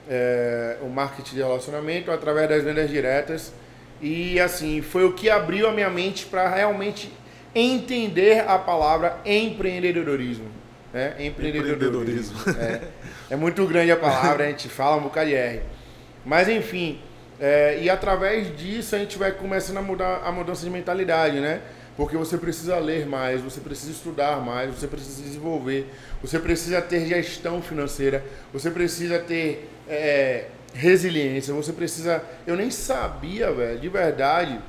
é, 0.09 0.77
o 0.81 0.89
marketing 0.89 1.35
de 1.35 1.41
relacionamento 1.41 2.11
através 2.11 2.49
das 2.49 2.63
vendas 2.63 2.89
diretas. 2.89 3.53
E 4.01 4.39
assim, 4.39 4.81
foi 4.81 5.03
o 5.05 5.13
que 5.13 5.29
abriu 5.29 5.67
a 5.67 5.71
minha 5.71 5.89
mente 5.89 6.25
para 6.25 6.49
realmente 6.49 7.11
entender 7.53 8.47
a 8.47 8.57
palavra 8.57 9.17
empreendedorismo. 9.25 10.47
Né? 10.93 11.15
Empreendedorismo. 11.19 12.37
É, 12.57 12.81
é 13.31 13.35
muito 13.35 13.65
grande 13.65 13.91
a 13.91 13.97
palavra, 13.97 14.45
a 14.45 14.47
gente 14.47 14.69
fala 14.69 14.97
um 14.97 15.01
bocado 15.01 15.29
de 15.29 15.35
R. 15.35 15.61
Mas 16.25 16.47
enfim, 16.47 16.99
é, 17.39 17.79
e 17.81 17.89
através 17.89 18.55
disso 18.57 18.95
a 18.95 18.99
gente 18.99 19.17
vai 19.17 19.31
começando 19.31 19.77
a 19.77 19.81
mudar 19.81 20.21
a 20.25 20.31
mudança 20.31 20.63
de 20.63 20.69
mentalidade, 20.69 21.39
né? 21.39 21.61
Porque 21.95 22.15
você 22.15 22.37
precisa 22.37 22.77
ler 22.79 23.05
mais, 23.05 23.41
você 23.41 23.59
precisa 23.59 23.91
estudar 23.91 24.39
mais, 24.43 24.73
você 24.73 24.87
precisa 24.87 25.21
desenvolver, 25.21 25.91
você 26.21 26.39
precisa 26.39 26.81
ter 26.81 27.05
gestão 27.05 27.61
financeira, 27.61 28.23
você 28.53 28.69
precisa 28.71 29.19
ter 29.19 29.69
é, 29.87 30.45
resiliência, 30.73 31.53
você 31.53 31.73
precisa. 31.73 32.23
Eu 32.47 32.55
nem 32.55 32.71
sabia, 32.71 33.51
velho, 33.51 33.79
de 33.79 33.89
verdade, 33.89 34.59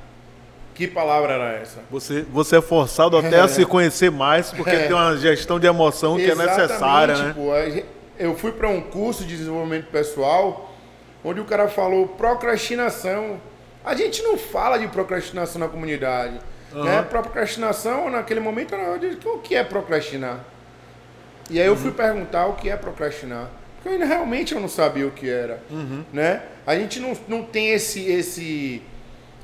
que 0.73 0.87
palavra 0.87 1.33
era 1.33 1.53
essa. 1.53 1.79
Você, 1.89 2.23
você 2.23 2.57
é 2.57 2.61
forçado 2.61 3.17
até 3.17 3.39
a 3.39 3.47
se 3.49 3.65
conhecer 3.65 4.11
mais, 4.11 4.51
porque 4.51 4.69
É. 4.69 4.87
tem 4.87 4.93
uma 4.93 5.15
gestão 5.17 5.59
de 5.59 5.67
emoção 5.67 6.17
que 6.17 6.29
é 6.29 6.35
necessária, 6.35 7.15
né? 7.17 7.33
pô. 7.33 7.51
Eu 8.17 8.35
fui 8.35 8.51
para 8.51 8.67
um 8.69 8.81
curso 8.81 9.23
de 9.23 9.35
desenvolvimento 9.35 9.87
pessoal 9.87 10.70
onde 11.23 11.39
o 11.39 11.45
cara 11.45 11.67
falou 11.67 12.07
procrastinação. 12.07 13.39
A 13.83 13.95
gente 13.95 14.21
não 14.21 14.37
fala 14.37 14.77
de 14.77 14.87
procrastinação 14.87 15.59
na 15.59 15.67
comunidade. 15.67 16.33
Né? 16.71 16.99
Aham. 16.99 17.03
Procrastinação, 17.03 18.09
naquele 18.09 18.39
momento, 18.39 18.73
eu 18.75 18.97
disse, 18.97 19.17
o 19.27 19.39
que 19.39 19.55
é 19.55 19.63
procrastinar? 19.63 20.39
E 21.49 21.59
aí 21.59 21.65
eu 21.65 21.73
Uhum. 21.73 21.77
fui 21.79 21.91
perguntar 21.91 22.45
o 22.45 22.53
que 22.53 22.69
é 22.69 22.77
procrastinar. 22.77 23.49
Porque 23.75 23.89
eu 23.89 23.93
ainda 23.93 24.05
realmente 24.05 24.53
eu 24.53 24.61
não 24.61 24.69
sabia 24.69 25.07
o 25.07 25.11
que 25.11 25.29
era. 25.29 25.59
Uhum. 25.69 26.03
Né? 26.13 26.41
A 26.65 26.75
gente 26.75 26.99
não, 26.99 27.17
não 27.27 27.43
tem 27.43 27.71
esse, 27.71 28.09
esse, 28.09 28.81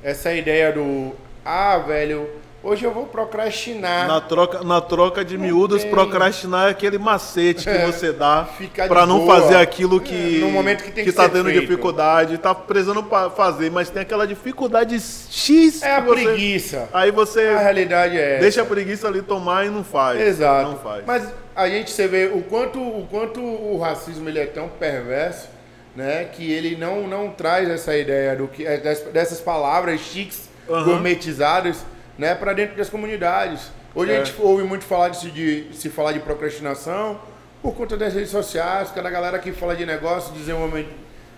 essa 0.02 0.32
ideia 0.32 0.72
do, 0.72 1.12
ah, 1.44 1.76
velho, 1.78 2.30
hoje 2.68 2.84
eu 2.84 2.90
vou 2.92 3.06
procrastinar. 3.06 4.06
Na 4.06 4.20
troca, 4.20 4.62
na 4.62 4.80
troca 4.80 5.24
de 5.24 5.38
miúdos, 5.38 5.82
tem. 5.82 5.90
procrastinar 5.90 6.68
é 6.68 6.70
aquele 6.70 6.98
macete 6.98 7.64
que 7.64 7.70
É, 7.70 7.86
você 7.86 8.12
dá 8.12 8.48
para 8.86 9.06
não 9.06 9.20
boa. 9.20 9.40
fazer 9.40 9.56
aquilo 9.56 10.00
que, 10.00 10.36
É, 10.36 10.40
no 10.40 10.50
momento 10.50 10.84
que 10.84 10.90
tem 10.90 11.04
que 11.04 11.12
tá 11.12 11.24
ser 11.24 11.30
tendo 11.30 11.46
feito. 11.46 11.60
dificuldade, 11.60 12.38
tá 12.38 12.54
precisando 12.54 13.02
fazer, 13.34 13.70
mas 13.70 13.88
tem 13.90 14.02
aquela 14.02 14.26
dificuldade 14.26 14.98
X. 15.00 15.82
É 15.82 15.96
a 15.96 16.02
que 16.02 16.08
você- 16.08 16.24
preguiça. 16.24 16.88
Aí 16.92 17.10
você 17.10 17.40
A 17.48 17.58
realidade 17.58 18.16
é 18.18 18.32
essa. 18.34 18.40
deixa 18.42 18.62
a 18.62 18.66
preguiça 18.66 19.08
ali 19.08 19.22
tomar 19.22 19.66
e 19.66 19.70
não 19.70 19.82
faz. 19.84 20.20
Exato. 20.20 20.70
Não 20.70 20.78
faz. 20.78 21.04
Mas 21.06 21.28
a 21.56 21.68
gente 21.68 21.90
você 21.90 22.06
vê 22.06 22.26
o 22.32 22.42
quanto 22.42 22.78
o 22.80 23.06
quanto 23.10 23.40
o 23.40 23.78
racismo 23.78 24.28
ele 24.28 24.38
é 24.38 24.46
tão 24.46 24.68
perverso, 24.68 25.48
né, 25.96 26.24
que 26.32 26.52
ele 26.52 26.76
não 26.76 27.06
não 27.08 27.30
traz 27.30 27.68
essa 27.68 27.96
ideia 27.96 28.36
do 28.36 28.46
que 28.46 28.64
é, 28.66 28.76
des- 28.76 29.00
dessas 29.12 29.40
palavras 29.40 30.00
chiques, 30.00 30.48
Aham. 30.70 30.84
gourmetizadas, 30.84 31.84
né, 32.18 32.34
para 32.34 32.52
dentro 32.52 32.76
das 32.76 32.90
comunidades. 32.90 33.70
Hoje 33.94 34.12
É. 34.12 34.20
a 34.20 34.24
gente 34.24 34.36
ouve 34.40 34.64
muito 34.64 34.84
falar 34.84 35.08
disso 35.08 35.30
de 35.30 35.68
se 35.72 35.88
falar 35.88 36.12
de 36.12 36.20
procrastinação 36.20 37.20
por 37.62 37.74
conta 37.74 37.96
das 37.96 38.12
redes 38.12 38.30
sociais, 38.30 38.90
cada 38.94 39.08
galera 39.08 39.38
que 39.38 39.52
fala 39.52 39.74
de 39.74 39.86
negócio, 39.86 40.32
desenvolvimento 40.34 40.90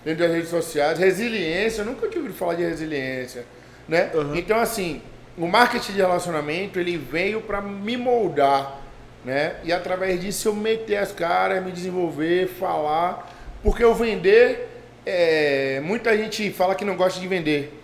dentro 0.03 0.23
das 0.23 0.33
redes 0.33 0.49
sociais, 0.49 0.97
resiliência, 0.97 1.81
eu 1.81 1.85
nunca 1.85 2.07
tinha 2.07 2.19
ouvido 2.21 2.35
falar 2.37 2.55
de 2.55 2.63
resiliência, 2.63 3.45
né? 3.87 4.09
Aham. 4.13 4.35
Então 4.35 4.59
assim, 4.59 5.01
o 5.37 5.47
marketing 5.47 5.93
de 5.93 5.97
relacionamento 5.99 6.79
ele 6.79 6.97
veio 6.97 7.41
para 7.41 7.61
me 7.61 7.95
moldar, 7.95 8.79
né? 9.23 9.55
E 9.63 9.71
através 9.71 10.19
disso 10.19 10.49
eu 10.49 10.55
meter 10.55 10.97
as 10.97 11.11
caras, 11.11 11.63
me 11.63 11.71
desenvolver, 11.71 12.47
falar, 12.47 13.31
porque 13.63 13.83
eu 13.83 13.93
vender, 13.93 14.67
é, 15.05 15.79
muita 15.83 16.17
gente 16.17 16.49
fala 16.51 16.73
que 16.75 16.83
não 16.83 16.95
gosta 16.95 17.19
de 17.19 17.27
vender, 17.27 17.79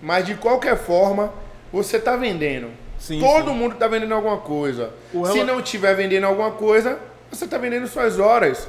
mas 0.00 0.26
de 0.26 0.34
qualquer 0.34 0.76
forma 0.76 1.32
você 1.72 1.96
está 1.96 2.16
vendendo. 2.16 2.68
Sim, 2.98 3.18
Todo 3.20 3.50
sim. 3.50 3.56
mundo 3.56 3.72
está 3.74 3.88
vendendo 3.88 4.14
alguma 4.14 4.36
coisa. 4.38 4.90
O 5.12 5.26
Se 5.26 5.32
rela- 5.34 5.46
não 5.52 5.60
estiver 5.60 5.94
vendendo 5.96 6.24
alguma 6.24 6.52
coisa, 6.52 6.98
você 7.30 7.44
está 7.46 7.58
vendendo 7.58 7.86
suas 7.88 8.18
horas. 8.18 8.68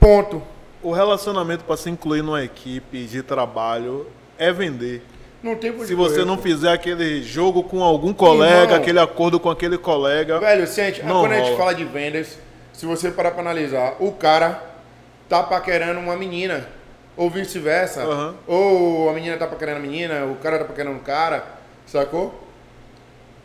Ponto. 0.00 0.42
O 0.82 0.92
relacionamento 0.92 1.64
para 1.64 1.76
se 1.76 1.90
incluir 1.90 2.22
numa 2.22 2.42
equipe 2.42 3.04
de 3.04 3.22
trabalho 3.22 4.06
é 4.38 4.52
vender. 4.52 5.02
Não 5.42 5.54
tem 5.54 5.72
por 5.72 5.86
Se 5.86 5.94
você 5.94 6.14
correr, 6.16 6.24
não 6.26 6.36
pô. 6.36 6.42
fizer 6.42 6.72
aquele 6.72 7.22
jogo 7.22 7.62
com 7.62 7.82
algum 7.82 8.12
colega, 8.12 8.62
Irmão. 8.62 8.76
aquele 8.76 8.98
acordo 8.98 9.38
com 9.38 9.48
aquele 9.50 9.78
colega, 9.78 10.40
Velho, 10.40 10.66
se 10.66 10.80
a 10.80 10.84
gente- 10.86 11.02
Não 11.04 11.20
quando 11.20 11.32
a 11.32 11.36
gente 11.36 11.44
rola. 11.46 11.56
fala 11.58 11.74
de 11.74 11.84
vendas, 11.84 12.38
se 12.72 12.84
você 12.86 13.10
parar 13.10 13.30
pra 13.30 13.40
analisar, 13.42 13.94
o 14.00 14.10
cara 14.12 14.60
tá 15.28 15.42
paquerando 15.44 16.00
uma 16.00 16.16
menina, 16.16 16.66
ou 17.16 17.30
vice-versa, 17.30 18.02
Aham. 18.02 18.34
ou 18.48 19.08
a 19.08 19.12
menina 19.12 19.36
tá 19.36 19.46
paquerando 19.46 19.78
a 19.78 19.82
menina, 19.82 20.24
o 20.26 20.34
cara 20.36 20.58
tá 20.58 20.64
paquerando 20.64 20.96
o 20.96 21.00
cara, 21.02 21.44
sacou? 21.90 22.34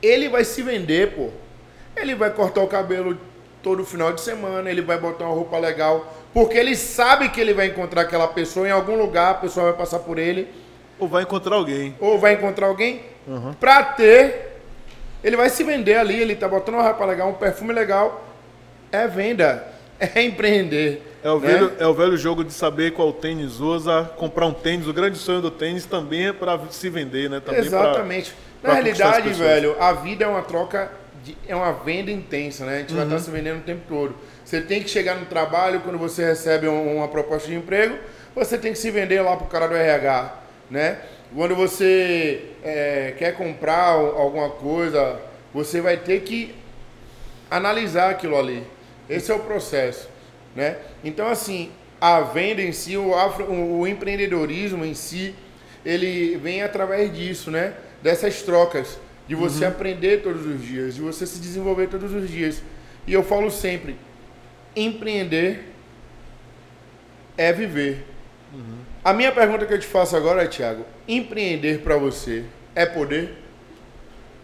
Ele 0.02 0.30
vai 0.30 0.44
se 0.44 0.62
vender, 0.62 1.16
pô. 1.16 1.30
Ele 1.96 2.16
vai 2.16 2.30
cortar 2.32 2.62
o 2.62 2.68
cabelo 2.68 3.18
todo 3.62 3.86
final 3.86 4.12
de 4.12 4.20
semana, 4.20 4.70
ele 4.70 4.82
vai 4.82 4.98
botar 4.98 5.24
uma 5.26 5.34
roupa 5.34 5.58
legal, 5.58 6.14
porque 6.34 6.58
ele 6.58 6.76
sabe 6.76 7.30
que 7.30 7.40
ele 7.40 7.54
vai 7.54 7.68
encontrar 7.68 8.02
aquela 8.02 8.28
pessoa 8.28 8.68
em 8.68 8.72
algum 8.72 8.98
lugar, 8.98 9.32
a 9.32 9.36
pessoa 9.36 9.68
vai 9.68 9.74
passar 9.74 10.00
por 10.00 10.20
ele, 10.20 10.50
ou 11.00 11.08
vai 11.08 11.24
encontrar 11.24 11.56
alguém. 11.56 11.96
ou 12.00 12.20
vai 12.20 12.34
encontrar 12.34 12.68
alguém 12.68 13.02
pra 13.60 13.84
ter. 13.84 14.60
Ele 15.24 15.38
vai 15.38 15.50
se 15.50 15.64
vender 15.64 15.96
ali, 15.96 16.20
ele 16.20 16.36
tá 16.36 16.48
botando 16.50 16.76
uma 16.76 16.84
roupa 16.84 17.06
legal, 17.06 17.30
um 17.30 17.34
perfume 17.34 17.72
legal. 17.72 18.26
É 18.92 19.08
venda, 19.08 19.66
é 19.98 20.22
empreender. 20.22 21.13
É 21.24 21.30
o, 21.32 21.40
né? 21.40 21.48
velho, 21.48 21.72
é 21.80 21.88
o 21.88 21.94
velho 21.94 22.18
jogo 22.18 22.44
de 22.44 22.52
saber 22.54 22.92
qual 22.94 23.14
tênis 23.14 23.60
usa, 23.60 24.12
comprar 24.18 24.46
um 24.46 24.54
tênis. 24.54 24.88
O 24.88 24.94
grande 24.94 25.18
sonho 25.18 25.42
do 25.42 25.50
tênis 25.50 25.86
também 25.86 26.28
é 26.28 26.34
para 26.34 26.60
se 26.70 26.90
vender, 26.90 27.30
né? 27.30 27.40
Também 27.40 27.62
pra- 27.70 27.80
Exatamente. 27.80 28.34
pra 28.62 28.74
Na 28.74 28.80
as 28.80 28.86
realidade, 28.86 29.30
velho, 29.34 29.76
a 29.82 29.94
vida 29.94 30.26
é 30.26 30.28
uma 30.28 30.42
troca, 30.42 30.92
de- 31.24 31.38
é 31.48 31.56
uma 31.56 31.72
venda 31.72 32.12
intensa, 32.12 32.66
né? 32.66 32.76
A 32.76 32.80
gente 32.80 32.94
vai 32.94 33.06
Uhum. 33.06 33.12
estar 33.16 33.24
se 33.24 33.32
vendendo 33.32 33.60
o 33.60 33.64
tempo 33.64 33.82
todo. 33.88 34.16
Você 34.44 34.60
tem 34.60 34.84
que 34.84 34.90
chegar 34.90 35.16
no 35.16 35.26
trabalho, 35.26 35.80
quando 35.80 35.98
você 35.98 36.26
recebe 36.26 36.68
um- 36.68 36.98
uma 36.98 37.08
proposta 37.08 37.48
de 37.48 37.56
emprego, 37.56 37.96
você 38.36 38.58
tem 38.58 38.74
que 38.74 38.78
se 38.78 38.92
vender 38.92 39.22
lá 39.22 39.38
pro 39.38 39.48
cara 39.48 39.68
do 39.68 39.76
RH, 39.76 40.36
né? 40.70 40.98
Quando 41.34 41.56
você 41.56 42.50
é, 42.64 43.14
quer 43.18 43.36
comprar 43.36 43.94
al- 43.94 44.18
alguma 44.22 44.50
coisa, 44.50 45.20
você 45.54 45.80
vai 45.82 45.98
ter 45.98 46.20
que 46.22 46.54
analisar 47.50 48.10
aquilo 48.10 48.38
ali. 48.38 48.64
Esse 49.10 49.32
é 49.32 49.36
o 49.36 49.40
processo, 49.40 50.08
né? 50.56 50.78
Então, 51.04 51.28
assim, 51.28 51.72
a 52.00 52.22
venda 52.22 52.62
em 52.62 52.72
si, 52.72 52.98
o, 52.98 53.14
afro- 53.16 53.52
o- 53.52 53.88
empreendedorismo 53.88 54.84
em 54.86 54.94
si, 54.94 55.34
ele 55.86 56.38
vem 56.38 56.62
através 56.62 57.14
disso, 57.16 57.50
né? 57.52 57.74
Dessas 58.02 58.42
trocas, 58.42 59.00
de 59.28 59.36
você 59.36 59.66
aprender 59.66 60.22
todos 60.22 60.46
os 60.46 60.62
dias, 60.62 60.96
de 60.96 61.02
você 61.02 61.26
se 61.26 61.40
desenvolver 61.40 61.88
todos 61.88 62.14
os 62.14 62.30
dias. 62.30 62.62
E 63.08 63.14
eu 63.14 63.24
falo 63.24 63.50
sempre, 63.50 63.96
empreender 64.76 65.66
é 67.38 67.52
viver. 67.52 68.06
A 69.04 69.12
minha 69.14 69.32
pergunta 69.32 69.66
que 69.66 69.74
eu 69.74 69.80
te 69.80 69.88
faço 69.88 70.16
agora, 70.16 70.48
Thiago, 70.48 70.86
empreender 71.08 71.80
para 71.80 71.98
você 71.98 72.46
é 72.76 72.86
poder? 72.86 73.38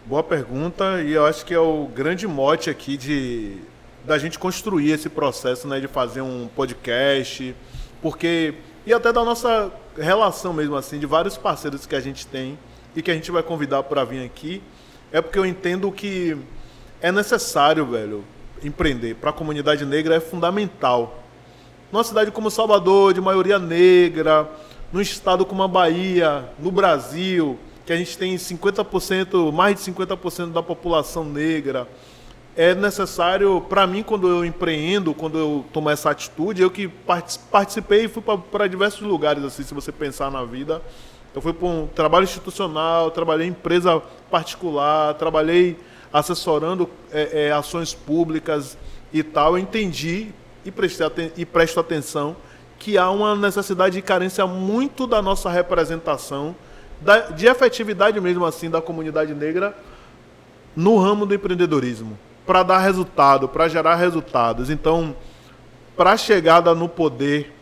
Boa 0.04 0.22
pergunta, 0.22 1.00
e 1.02 1.12
eu 1.12 1.24
acho 1.24 1.44
que 1.46 1.54
é 1.54 1.58
o 1.58 1.86
grande 1.86 2.26
mote 2.26 2.68
aqui 2.68 2.96
de 2.96 3.58
da 4.04 4.18
gente 4.18 4.38
construir 4.38 4.90
esse 4.90 5.08
processo, 5.08 5.68
né, 5.68 5.80
de 5.80 5.88
fazer 5.88 6.20
um 6.20 6.48
podcast, 6.48 7.54
porque 8.00 8.54
e 8.86 8.92
até 8.92 9.12
da 9.12 9.22
nossa 9.22 9.70
relação 9.96 10.52
mesmo 10.52 10.74
assim, 10.74 10.98
de 10.98 11.06
vários 11.06 11.36
parceiros 11.36 11.86
que 11.86 11.94
a 11.94 12.00
gente 12.00 12.26
tem 12.26 12.58
e 12.96 13.02
que 13.02 13.10
a 13.10 13.14
gente 13.14 13.30
vai 13.30 13.42
convidar 13.42 13.82
para 13.82 14.04
vir 14.04 14.24
aqui, 14.24 14.62
é 15.12 15.20
porque 15.20 15.38
eu 15.38 15.44
entendo 15.44 15.90
que 15.92 16.36
é 17.00 17.12
necessário, 17.12 17.84
velho, 17.86 18.24
empreender 18.62 19.14
para 19.16 19.30
a 19.30 19.32
comunidade 19.32 19.84
negra 19.84 20.14
é 20.16 20.20
fundamental. 20.20 21.22
Numa 21.92 22.04
cidade 22.04 22.30
como 22.30 22.50
Salvador, 22.50 23.12
de 23.12 23.20
maioria 23.20 23.58
negra, 23.58 24.48
num 24.92 25.00
estado 25.00 25.44
como 25.44 25.62
a 25.62 25.68
Bahia, 25.68 26.48
no 26.58 26.70
Brasil, 26.70 27.58
que 27.84 27.92
a 27.92 27.96
gente 27.96 28.16
tem 28.16 28.36
50%, 28.36 29.52
mais 29.52 29.76
de 29.76 29.92
50% 29.92 30.52
da 30.52 30.62
população 30.62 31.24
negra, 31.24 31.88
é 32.60 32.74
necessário, 32.74 33.62
para 33.70 33.86
mim, 33.86 34.02
quando 34.02 34.28
eu 34.28 34.44
empreendo, 34.44 35.14
quando 35.14 35.38
eu 35.38 35.64
tomo 35.72 35.88
essa 35.88 36.10
atitude, 36.10 36.60
eu 36.60 36.70
que 36.70 36.88
participei 37.50 38.04
e 38.04 38.08
fui 38.08 38.22
para 38.22 38.66
diversos 38.66 39.00
lugares, 39.00 39.42
assim, 39.42 39.62
se 39.62 39.72
você 39.72 39.90
pensar 39.90 40.30
na 40.30 40.44
vida. 40.44 40.82
Eu 41.34 41.40
fui 41.40 41.54
para 41.54 41.66
um 41.66 41.86
trabalho 41.86 42.24
institucional, 42.24 43.10
trabalhei 43.12 43.46
em 43.46 43.50
empresa 43.50 44.02
particular, 44.30 45.14
trabalhei 45.14 45.78
assessorando 46.12 46.86
é, 47.10 47.46
é, 47.46 47.50
ações 47.50 47.94
públicas 47.94 48.76
e 49.10 49.22
tal. 49.22 49.56
Eu 49.56 49.58
entendi 49.58 50.28
e, 50.62 50.70
prestei 50.70 51.32
e 51.38 51.46
presto 51.46 51.80
atenção 51.80 52.36
que 52.78 52.98
há 52.98 53.10
uma 53.10 53.34
necessidade 53.34 53.94
de 53.94 54.02
carência 54.02 54.46
muito 54.46 55.06
da 55.06 55.22
nossa 55.22 55.48
representação, 55.48 56.54
da, 57.00 57.20
de 57.30 57.46
efetividade 57.46 58.20
mesmo 58.20 58.44
assim 58.44 58.68
da 58.68 58.82
comunidade 58.82 59.32
negra 59.32 59.74
no 60.76 60.98
ramo 60.98 61.24
do 61.24 61.34
empreendedorismo 61.34 62.18
para 62.46 62.62
dar 62.62 62.78
resultado, 62.78 63.48
para 63.48 63.68
gerar 63.68 63.94
resultados. 63.96 64.70
Então, 64.70 65.14
para 65.96 66.12
a 66.12 66.16
chegada 66.16 66.74
no 66.74 66.88
poder 66.88 67.52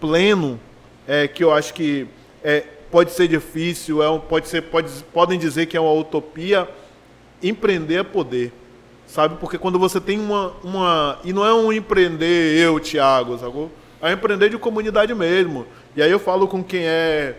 pleno, 0.00 0.60
é, 1.06 1.26
que 1.26 1.42
eu 1.42 1.52
acho 1.52 1.72
que 1.74 2.06
é, 2.42 2.64
pode 2.90 3.12
ser 3.12 3.28
difícil, 3.28 4.02
é 4.02 4.18
pode 4.18 4.48
ser, 4.48 4.62
pode, 4.62 4.90
podem 5.12 5.38
dizer 5.38 5.66
que 5.66 5.76
é 5.76 5.80
uma 5.80 5.92
utopia, 5.92 6.68
empreender 7.42 7.96
é 7.96 8.02
poder. 8.02 8.52
Sabe? 9.06 9.36
Porque 9.40 9.56
quando 9.56 9.78
você 9.78 9.98
tem 10.00 10.20
uma, 10.20 10.52
uma. 10.62 11.18
E 11.24 11.32
não 11.32 11.44
é 11.44 11.54
um 11.54 11.72
empreender 11.72 12.58
eu, 12.58 12.78
Thiago, 12.78 13.38
sacou? 13.38 13.70
É 14.02 14.12
empreender 14.12 14.50
de 14.50 14.58
comunidade 14.58 15.14
mesmo. 15.14 15.66
E 15.96 16.02
aí 16.02 16.10
eu 16.10 16.18
falo 16.18 16.46
com 16.46 16.62
quem 16.62 16.82
é 16.84 17.36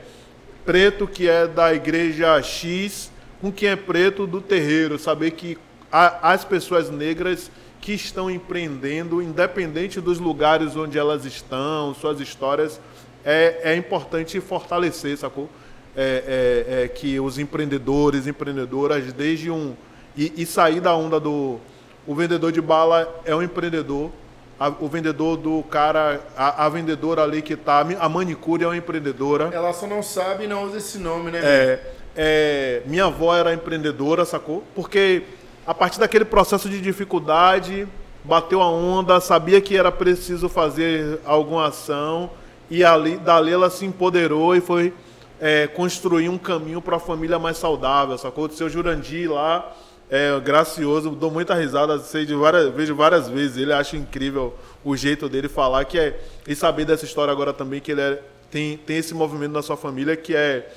preto, 0.66 1.08
que 1.08 1.30
é 1.30 1.48
da 1.48 1.74
igreja 1.74 2.42
X, 2.42 3.12
com 3.40 3.52
quem 3.52 3.70
é 3.70 3.76
preto 3.76 4.26
do 4.26 4.42
terreiro. 4.42 4.98
Saber 4.98 5.32
que 5.32 5.60
as 5.92 6.46
pessoas 6.46 6.90
negras 6.90 7.50
que 7.82 7.94
estão 7.94 8.30
empreendendo, 8.30 9.22
independente 9.22 10.02
dos 10.02 10.20
lugares 10.20 10.76
onde 10.76 10.98
elas 10.98 11.26
estão, 11.26 11.94
suas 11.94 12.20
histórias, 12.20 12.80
é, 13.24 13.72
é 13.72 13.76
importante 13.76 14.40
fortalecer, 14.40 15.18
sacou? 15.18 15.50
É, 15.96 16.66
é, 16.70 16.84
é 16.84 16.88
que 16.88 17.20
os 17.20 17.38
empreendedores, 17.38 18.28
empreendedoras, 18.28 19.12
desde 19.12 19.50
um. 19.50 19.76
E, 20.16 20.34
e, 20.38 20.46
sair 20.46 20.80
da 20.80 20.96
onda 20.96 21.20
do. 21.20 21.60
O 22.06 22.16
vendedor 22.16 22.52
de 22.52 22.62
bala 22.62 23.22
é 23.26 23.36
um 23.36 23.42
empreendedor. 23.42 24.12
A, 24.60 24.68
o 24.68 24.88
vendedor 24.88 25.38
do 25.38 25.64
cara, 25.64 26.22
a, 26.36 26.66
a, 26.66 26.70
vendedora 26.70 27.24
ali 27.24 27.42
que 27.42 27.56
tá. 27.56 27.86
A 28.00 28.10
manicure 28.10 28.64
é 28.64 28.68
uma 28.68 28.78
empreendedora. 28.78 29.50
Ela 29.52 29.74
só 29.74 29.88
não 29.88 30.04
sabe 30.04 30.46
e 30.46 30.48
não 30.48 30.64
usa 30.66 30.78
esse 30.78 30.98
nome, 30.98 31.32
né? 31.32 31.40
É, 31.42 31.80
é, 32.16 32.82
minha 32.86 33.06
avó 33.06 33.36
era 33.36 33.54
empreendedora, 33.54 34.26
sacou? 34.26 34.64
Porque 34.76 35.24
a 35.70 35.74
partir 35.76 36.00
daquele 36.00 36.26
processo 36.26 36.68
de 36.68 36.82
dificuldade, 36.82 37.88
bateu 38.24 38.60
a 38.60 38.68
onda, 38.68 39.22
sabia 39.22 39.62
que 39.62 39.78
era 39.78 39.92
preciso 39.92 40.50
fazer 40.50 41.20
alguma 41.24 41.68
ação 41.68 42.32
e 42.72 42.84
ali, 42.84 43.18
dali 43.18 43.52
ela 43.52 43.70
se 43.70 43.86
empoderou 43.86 44.56
e 44.56 44.62
foi 44.62 44.92
é, 45.40 45.68
construir 45.68 46.28
um 46.28 46.40
caminho 46.40 46.82
para 46.82 46.96
a 46.96 47.00
família 47.00 47.38
mais 47.38 47.58
saudável, 47.58 48.18
sacou? 48.18 48.48
O 48.48 48.52
seu 48.52 48.68
Jurandir 48.68 49.32
lá, 49.32 49.72
é 50.10 50.40
gracioso, 50.40 51.12
dou 51.12 51.30
muita 51.30 51.54
risada, 51.54 52.00
sei 52.00 52.26
de 52.26 52.34
várias, 52.34 52.74
vejo 52.74 52.96
várias 52.96 53.30
vezes, 53.30 53.58
ele 53.58 53.72
acha 53.72 53.96
incrível 53.96 54.56
o 54.84 54.98
jeito 54.98 55.30
dele 55.30 55.48
falar, 55.48 55.86
que 55.86 56.00
é, 56.00 56.20
e 56.48 56.56
saber 56.56 56.84
dessa 56.84 57.06
história 57.06 57.32
agora 57.32 57.54
também, 57.54 57.80
que 57.80 57.92
ele 57.92 58.02
é, 58.02 58.20
tem, 58.50 58.76
tem 58.76 58.98
esse 58.98 59.14
movimento 59.14 59.52
na 59.52 59.62
sua 59.62 59.78
família 59.78 60.18
que 60.18 60.36
é 60.36 60.68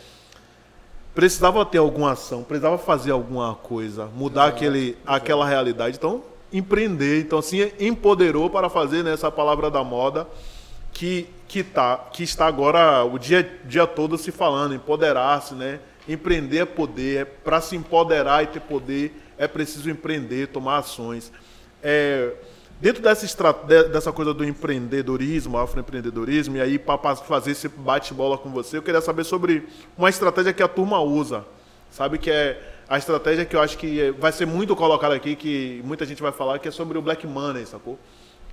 precisava 1.14 1.64
ter 1.64 1.78
alguma 1.78 2.12
ação, 2.12 2.42
precisava 2.42 2.78
fazer 2.78 3.10
alguma 3.10 3.54
coisa, 3.54 4.06
mudar 4.06 4.46
aquele, 4.46 4.96
aquela 5.06 5.46
realidade. 5.46 5.96
Então, 5.96 6.22
empreender. 6.52 7.20
Então, 7.20 7.38
assim, 7.38 7.70
empoderou 7.80 8.50
para 8.50 8.68
fazer 8.68 9.02
nessa 9.02 9.28
né, 9.28 9.32
palavra 9.32 9.70
da 9.70 9.82
moda 9.82 10.26
que, 10.92 11.28
que, 11.48 11.62
tá, 11.62 11.96
que 12.12 12.22
está 12.22 12.46
agora 12.46 13.04
o 13.04 13.18
dia, 13.18 13.60
dia 13.64 13.86
todo 13.86 14.18
se 14.18 14.30
falando, 14.30 14.74
empoderar-se, 14.74 15.54
né? 15.54 15.80
Empreender 16.08 16.58
é 16.58 16.64
poder, 16.64 17.20
é 17.20 17.24
para 17.24 17.60
se 17.60 17.76
empoderar 17.76 18.42
e 18.42 18.46
ter 18.48 18.60
poder 18.60 19.14
é 19.38 19.48
preciso 19.48 19.90
empreender, 19.90 20.48
tomar 20.48 20.78
ações. 20.78 21.32
É, 21.82 22.32
Dentro 22.82 23.00
dessa, 23.00 23.52
dessa 23.92 24.10
coisa 24.10 24.34
do 24.34 24.44
empreendedorismo, 24.44 25.56
afroempreendedorismo, 25.56 26.56
e 26.56 26.60
aí 26.60 26.80
para 26.80 27.14
fazer 27.14 27.52
esse 27.52 27.68
bate-bola 27.68 28.36
com 28.36 28.50
você, 28.50 28.76
eu 28.76 28.82
queria 28.82 29.00
saber 29.00 29.22
sobre 29.22 29.68
uma 29.96 30.10
estratégia 30.10 30.52
que 30.52 30.64
a 30.64 30.66
turma 30.66 31.00
usa, 31.00 31.44
sabe? 31.92 32.18
Que 32.18 32.28
é 32.28 32.60
a 32.88 32.98
estratégia 32.98 33.44
que 33.44 33.54
eu 33.54 33.60
acho 33.60 33.78
que 33.78 34.10
vai 34.18 34.32
ser 34.32 34.46
muito 34.46 34.74
colocada 34.74 35.14
aqui, 35.14 35.36
que 35.36 35.80
muita 35.84 36.04
gente 36.04 36.20
vai 36.20 36.32
falar, 36.32 36.58
que 36.58 36.66
é 36.66 36.72
sobre 36.72 36.98
o 36.98 37.02
black 37.02 37.24
money, 37.24 37.64
sacou? 37.66 37.96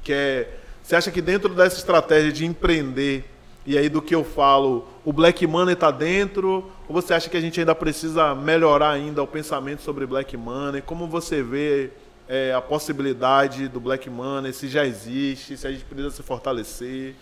Que 0.04 0.14
é, 0.14 0.60
você 0.84 0.96
acha 0.96 1.10
que 1.10 1.24
dentro 1.24 1.56
dessa 1.56 1.78
estratégia 1.78 2.32
de 2.32 2.46
empreender, 2.46 3.28
e 3.66 3.80
aí 3.80 3.90
do 3.90 4.00
que 4.00 4.14
eu 4.14 4.24
falo, 4.24 4.88
o 5.04 5.12
black 5.12 5.48
money 5.48 5.74
está 5.74 5.90
dentro, 5.90 6.72
ou 6.88 6.94
você 6.94 7.16
acha 7.16 7.32
que 7.32 7.38
a 7.38 7.42
gente 7.42 7.60
ainda 7.60 7.74
precisa 7.74 8.36
melhorar 8.36 8.92
ainda 8.92 9.24
o 9.24 9.28
pensamento 9.28 9.82
sobre 9.82 10.06
black 10.06 10.38
money? 10.38 10.84
Como 10.84 11.08
você 11.08 11.42
vê 11.42 11.90
é, 12.30 12.54
a 12.54 12.62
possibilidade 12.62 13.68
do 13.68 13.80
Black 13.80 14.08
Money, 14.08 14.54
se 14.54 14.68
já 14.68 14.86
existe, 14.86 15.58
se 15.58 15.66
a 15.66 15.72
gente 15.72 15.84
precisa 15.84 16.12
se 16.12 16.22
fortalecer, 16.22 17.16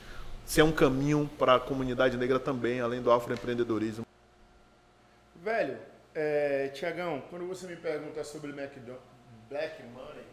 se 0.46 0.60
é 0.60 0.64
um 0.64 0.72
caminho 0.72 1.30
para 1.40 1.56
a 1.56 1.60
comunidade 1.62 2.18
negra 2.18 2.38
também, 2.38 2.82
além 2.82 3.02
do 3.02 3.10
afroempreendedorismo. 3.10 4.06
Velho, 5.42 5.78
é, 6.14 6.68
Tiagão, 6.74 7.24
quando 7.30 7.48
você 7.48 7.66
me 7.68 7.78
pergunta 7.78 8.22
sobre 8.26 8.50
McDonald's, 8.50 9.02
Black 9.50 9.82
Money, 9.84 10.26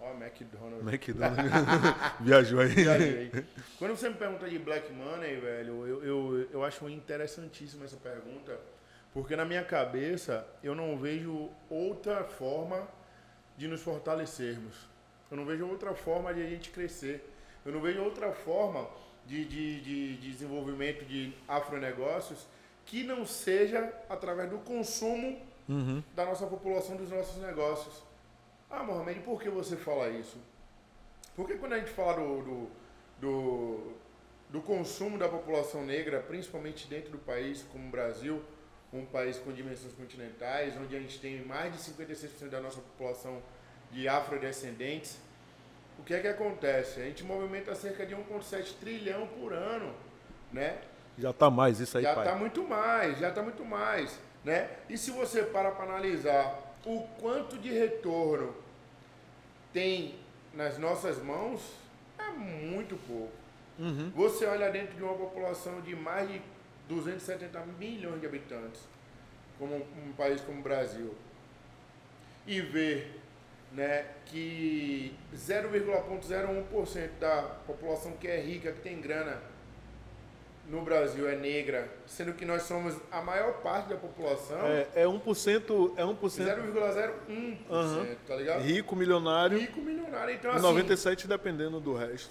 ó, 0.00 0.12
McDonald's. 0.12 0.86
McDonald's. 0.86 1.52
Viajou 2.20 2.60
aí. 2.60 2.68
Viajei. 2.68 3.32
Quando 3.76 3.96
você 3.96 4.08
me 4.08 4.14
pergunta 4.14 4.48
de 4.48 4.56
Black 4.60 4.92
Money, 4.92 5.36
velho, 5.40 5.84
eu, 5.84 6.04
eu, 6.04 6.48
eu 6.52 6.64
acho 6.64 6.88
interessantíssima 6.88 7.84
essa 7.84 7.96
pergunta, 7.96 8.56
porque 9.12 9.34
na 9.34 9.44
minha 9.44 9.64
cabeça 9.64 10.46
eu 10.62 10.76
não 10.76 10.96
vejo 10.96 11.50
outra 11.68 12.22
forma 12.22 12.86
de 13.56 13.68
nos 13.68 13.82
fortalecermos. 13.82 14.74
Eu 15.30 15.36
não 15.36 15.44
vejo 15.44 15.66
outra 15.66 15.94
forma 15.94 16.32
de 16.32 16.42
a 16.42 16.46
gente 16.46 16.70
crescer. 16.70 17.32
Eu 17.64 17.72
não 17.72 17.80
vejo 17.80 18.00
outra 18.02 18.32
forma 18.32 18.88
de, 19.26 19.44
de, 19.44 19.80
de, 19.80 20.16
de 20.16 20.30
desenvolvimento 20.30 21.04
de 21.04 21.32
afronegócios 21.48 22.46
que 22.84 23.02
não 23.02 23.26
seja 23.26 23.92
através 24.08 24.48
do 24.48 24.58
consumo 24.58 25.40
uhum. 25.68 26.02
da 26.14 26.24
nossa 26.24 26.46
população, 26.46 26.96
dos 26.96 27.10
nossos 27.10 27.42
negócios. 27.42 28.02
Ah, 28.70 28.82
Mohamed, 28.82 29.20
por 29.20 29.42
que 29.42 29.50
você 29.50 29.76
fala 29.76 30.08
isso? 30.08 30.38
Porque 31.34 31.54
quando 31.54 31.74
a 31.74 31.78
gente 31.78 31.90
fala 31.90 32.14
do, 32.14 32.42
do, 32.42 32.70
do, 33.20 33.92
do 34.50 34.60
consumo 34.60 35.18
da 35.18 35.28
população 35.28 35.84
negra, 35.84 36.20
principalmente 36.20 36.86
dentro 36.86 37.10
do 37.10 37.18
país, 37.18 37.64
como 37.72 37.88
o 37.88 37.90
Brasil, 37.90 38.42
um 38.92 39.04
país 39.04 39.38
com 39.38 39.52
dimensões 39.52 39.92
continentais, 39.94 40.74
onde 40.76 40.96
a 40.96 41.00
gente 41.00 41.18
tem 41.20 41.44
mais 41.44 41.72
de 41.72 41.78
56% 41.92 42.48
da 42.48 42.60
nossa 42.60 42.80
população 42.80 43.42
de 43.90 44.08
afrodescendentes, 44.08 45.18
o 45.98 46.02
que 46.02 46.14
é 46.14 46.20
que 46.20 46.28
acontece? 46.28 47.00
A 47.00 47.04
gente 47.04 47.24
movimenta 47.24 47.74
cerca 47.74 48.04
de 48.04 48.14
1,7 48.14 48.74
trilhão 48.80 49.26
por 49.26 49.52
ano, 49.52 49.94
né? 50.52 50.78
Já 51.18 51.30
está 51.30 51.50
mais 51.50 51.80
isso 51.80 51.96
aí, 51.96 52.04
já 52.04 52.14
pai. 52.14 52.24
Já 52.24 52.30
está 52.30 52.40
muito 52.40 52.62
mais, 52.62 53.18
já 53.18 53.28
está 53.30 53.42
muito 53.42 53.64
mais, 53.64 54.18
né? 54.44 54.70
E 54.88 54.98
se 54.98 55.10
você 55.10 55.42
para 55.42 55.70
para 55.70 55.84
analisar 55.84 56.74
o 56.84 57.00
quanto 57.20 57.56
de 57.56 57.70
retorno 57.70 58.54
tem 59.72 60.14
nas 60.52 60.78
nossas 60.78 61.22
mãos, 61.22 61.60
é 62.18 62.30
muito 62.30 62.96
pouco. 63.06 63.32
Uhum. 63.78 64.10
Você 64.14 64.46
olha 64.46 64.70
dentro 64.70 64.94
de 64.94 65.02
uma 65.02 65.14
população 65.14 65.80
de 65.80 65.94
mais 65.94 66.28
de 66.28 66.40
270 66.88 67.64
milhões 67.78 68.20
de 68.20 68.26
habitantes, 68.26 68.80
como 69.58 69.76
um 69.76 70.12
país 70.16 70.40
como 70.40 70.60
o 70.60 70.62
Brasil, 70.62 71.14
e 72.46 72.60
ver 72.60 73.20
né, 73.72 74.06
que 74.26 75.14
0,01% 75.34 77.10
da 77.18 77.42
população 77.66 78.12
que 78.12 78.28
é 78.28 78.40
rica, 78.40 78.72
que 78.72 78.80
tem 78.80 79.00
grana 79.00 79.40
no 80.68 80.82
Brasil 80.82 81.28
é 81.28 81.36
negra, 81.36 81.88
sendo 82.06 82.32
que 82.32 82.44
nós 82.44 82.62
somos 82.62 82.96
a 83.10 83.22
maior 83.22 83.54
parte 83.60 83.88
da 83.88 83.96
população. 83.96 84.58
É, 84.66 84.88
é 84.94 85.04
1%, 85.04 85.92
é 85.96 86.02
1%. 86.02 86.16
0,01%, 86.16 87.12
uhum. 87.68 88.16
tá 88.26 88.36
ligado? 88.36 88.62
Rico, 88.62 88.96
milionário. 88.96 89.58
Rico, 89.58 89.80
milionário. 89.80 90.34
Então, 90.34 90.50
assim, 90.50 90.62
97 90.62 91.28
dependendo 91.28 91.78
do 91.78 91.94
resto. 91.94 92.30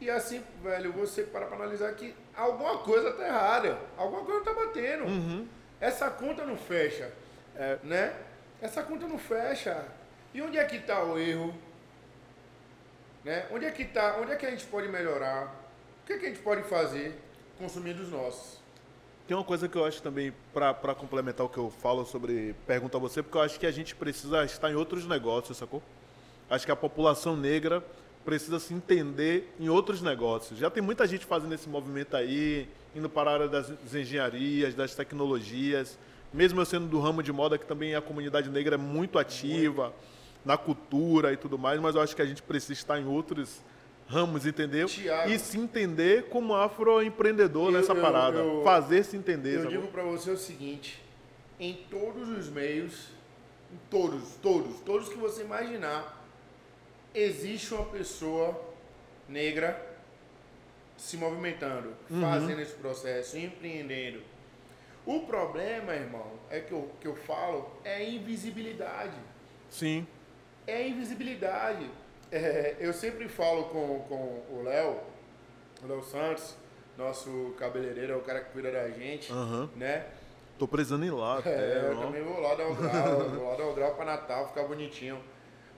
E 0.00 0.10
assim, 0.10 0.42
velho, 0.62 0.92
você 0.92 1.22
para 1.22 1.46
pra 1.46 1.56
analisar 1.56 1.92
que 1.94 2.14
alguma 2.36 2.78
coisa 2.78 3.12
tá 3.12 3.26
errada. 3.26 3.78
Alguma 3.96 4.24
coisa 4.24 4.38
não 4.38 4.44
tá 4.44 4.54
batendo. 4.54 5.04
Uhum. 5.04 5.48
Essa 5.80 6.10
conta 6.10 6.44
não 6.44 6.56
fecha. 6.56 7.10
É, 7.56 7.78
né? 7.82 8.14
Essa 8.60 8.82
conta 8.82 9.06
não 9.06 9.18
fecha. 9.18 9.86
E 10.32 10.42
onde 10.42 10.58
é 10.58 10.64
que 10.64 10.76
está 10.76 11.02
o 11.02 11.18
erro? 11.18 11.54
Né? 13.24 13.46
Onde 13.50 13.64
é 13.64 13.70
que 13.70 13.84
tá? 13.84 14.18
Onde 14.20 14.32
é 14.32 14.36
que 14.36 14.46
a 14.46 14.50
gente 14.50 14.66
pode 14.66 14.88
melhorar? 14.88 15.46
O 16.02 16.06
que, 16.06 16.12
é 16.12 16.18
que 16.18 16.26
a 16.26 16.28
gente 16.28 16.42
pode 16.42 16.62
fazer 16.64 17.20
consumindo 17.58 18.02
os 18.02 18.10
nossos? 18.10 18.60
Tem 19.26 19.36
uma 19.36 19.42
coisa 19.42 19.68
que 19.68 19.76
eu 19.76 19.84
acho 19.84 20.00
também, 20.00 20.32
para 20.54 20.94
complementar 20.94 21.44
o 21.44 21.48
que 21.48 21.58
eu 21.58 21.68
falo 21.68 22.06
sobre 22.06 22.54
pergunta 22.64 22.96
a 22.96 23.00
você, 23.00 23.24
porque 23.24 23.36
eu 23.36 23.42
acho 23.42 23.58
que 23.58 23.66
a 23.66 23.72
gente 23.72 23.96
precisa 23.96 24.44
estar 24.44 24.70
em 24.70 24.76
outros 24.76 25.04
negócios, 25.04 25.58
sacou? 25.58 25.82
Acho 26.48 26.64
que 26.64 26.70
a 26.70 26.76
população 26.76 27.36
negra 27.36 27.82
precisa 28.26 28.58
se 28.58 28.74
entender 28.74 29.54
em 29.58 29.68
outros 29.68 30.02
negócios. 30.02 30.58
Já 30.58 30.68
tem 30.68 30.82
muita 30.82 31.06
gente 31.06 31.24
fazendo 31.24 31.54
esse 31.54 31.68
movimento 31.68 32.16
aí, 32.16 32.68
indo 32.92 33.08
para 33.08 33.30
a 33.30 33.34
área 33.34 33.48
das 33.48 33.72
engenharias, 33.94 34.74
das 34.74 34.96
tecnologias, 34.96 35.96
mesmo 36.34 36.60
eu 36.60 36.66
sendo 36.66 36.88
do 36.88 36.98
ramo 36.98 37.22
de 37.22 37.32
moda, 37.32 37.56
que 37.56 37.64
também 37.64 37.94
a 37.94 38.02
comunidade 38.02 38.50
negra 38.50 38.74
é 38.74 38.78
muito 38.78 39.16
ativa 39.16 39.84
muito. 39.84 39.96
na 40.44 40.56
cultura 40.56 41.32
e 41.32 41.36
tudo 41.36 41.56
mais, 41.56 41.80
mas 41.80 41.94
eu 41.94 42.00
acho 42.00 42.16
que 42.16 42.20
a 42.20 42.26
gente 42.26 42.42
precisa 42.42 42.72
estar 42.72 43.00
em 43.00 43.06
outros 43.06 43.62
ramos, 44.08 44.44
entendeu? 44.44 44.88
Thiago, 44.88 45.30
e 45.30 45.38
se 45.38 45.56
entender 45.56 46.24
como 46.28 46.54
afroempreendedor 46.56 47.70
nessa 47.70 47.92
eu, 47.92 48.02
parada. 48.02 48.38
Eu, 48.38 48.62
fazer 48.64 49.04
se 49.04 49.16
entender. 49.16 49.54
Eu 49.54 49.62
sabe? 49.62 49.76
digo 49.76 49.86
para 49.86 50.02
você 50.02 50.32
o 50.32 50.36
seguinte: 50.36 51.00
em 51.60 51.74
todos 51.88 52.28
os 52.28 52.48
meios, 52.48 53.08
em 53.72 53.78
todos, 53.88 54.34
todos, 54.42 54.80
todos 54.80 55.08
que 55.08 55.16
você 55.16 55.42
imaginar, 55.42 56.25
existe 57.16 57.72
uma 57.72 57.86
pessoa 57.86 58.60
negra 59.26 59.94
se 60.96 61.16
movimentando, 61.16 61.94
uhum. 62.10 62.20
fazendo 62.20 62.60
esse 62.60 62.74
processo, 62.74 63.38
empreendendo. 63.38 64.22
O 65.04 65.20
problema, 65.20 65.94
irmão, 65.94 66.32
é 66.50 66.60
que 66.60 66.72
eu, 66.72 66.90
que 67.00 67.06
eu 67.06 67.14
falo, 67.14 67.70
é 67.84 68.04
invisibilidade. 68.04 69.16
Sim. 69.70 70.06
É 70.66 70.86
invisibilidade. 70.86 71.90
É, 72.30 72.76
eu 72.80 72.92
sempre 72.92 73.28
falo 73.28 73.64
com, 73.64 74.00
com 74.08 74.42
o 74.54 74.62
Léo, 74.64 75.00
o 75.82 75.86
Léo 75.86 76.02
Santos, 76.02 76.56
nosso 76.98 77.54
cabeleireiro, 77.58 78.14
é 78.14 78.16
o 78.16 78.20
cara 78.20 78.40
que 78.40 78.50
cuida 78.50 78.72
da 78.72 78.90
gente, 78.90 79.32
uhum. 79.32 79.68
né? 79.76 80.06
Tô 80.58 80.66
precisando 80.66 81.04
ir 81.04 81.10
lá. 81.10 81.40
É, 81.44 81.90
eu 81.90 82.00
também 82.00 82.22
vou 82.22 82.40
lá 82.40 82.54
dar 82.54 82.66
o 82.66 82.74
grau, 82.74 83.28
vou 83.30 83.50
lá 83.50 83.56
dar 83.56 83.66
o 83.66 83.74
grau 83.74 83.94
para 83.94 84.04
Natal, 84.06 84.48
ficar 84.48 84.64
bonitinho. 84.64 85.20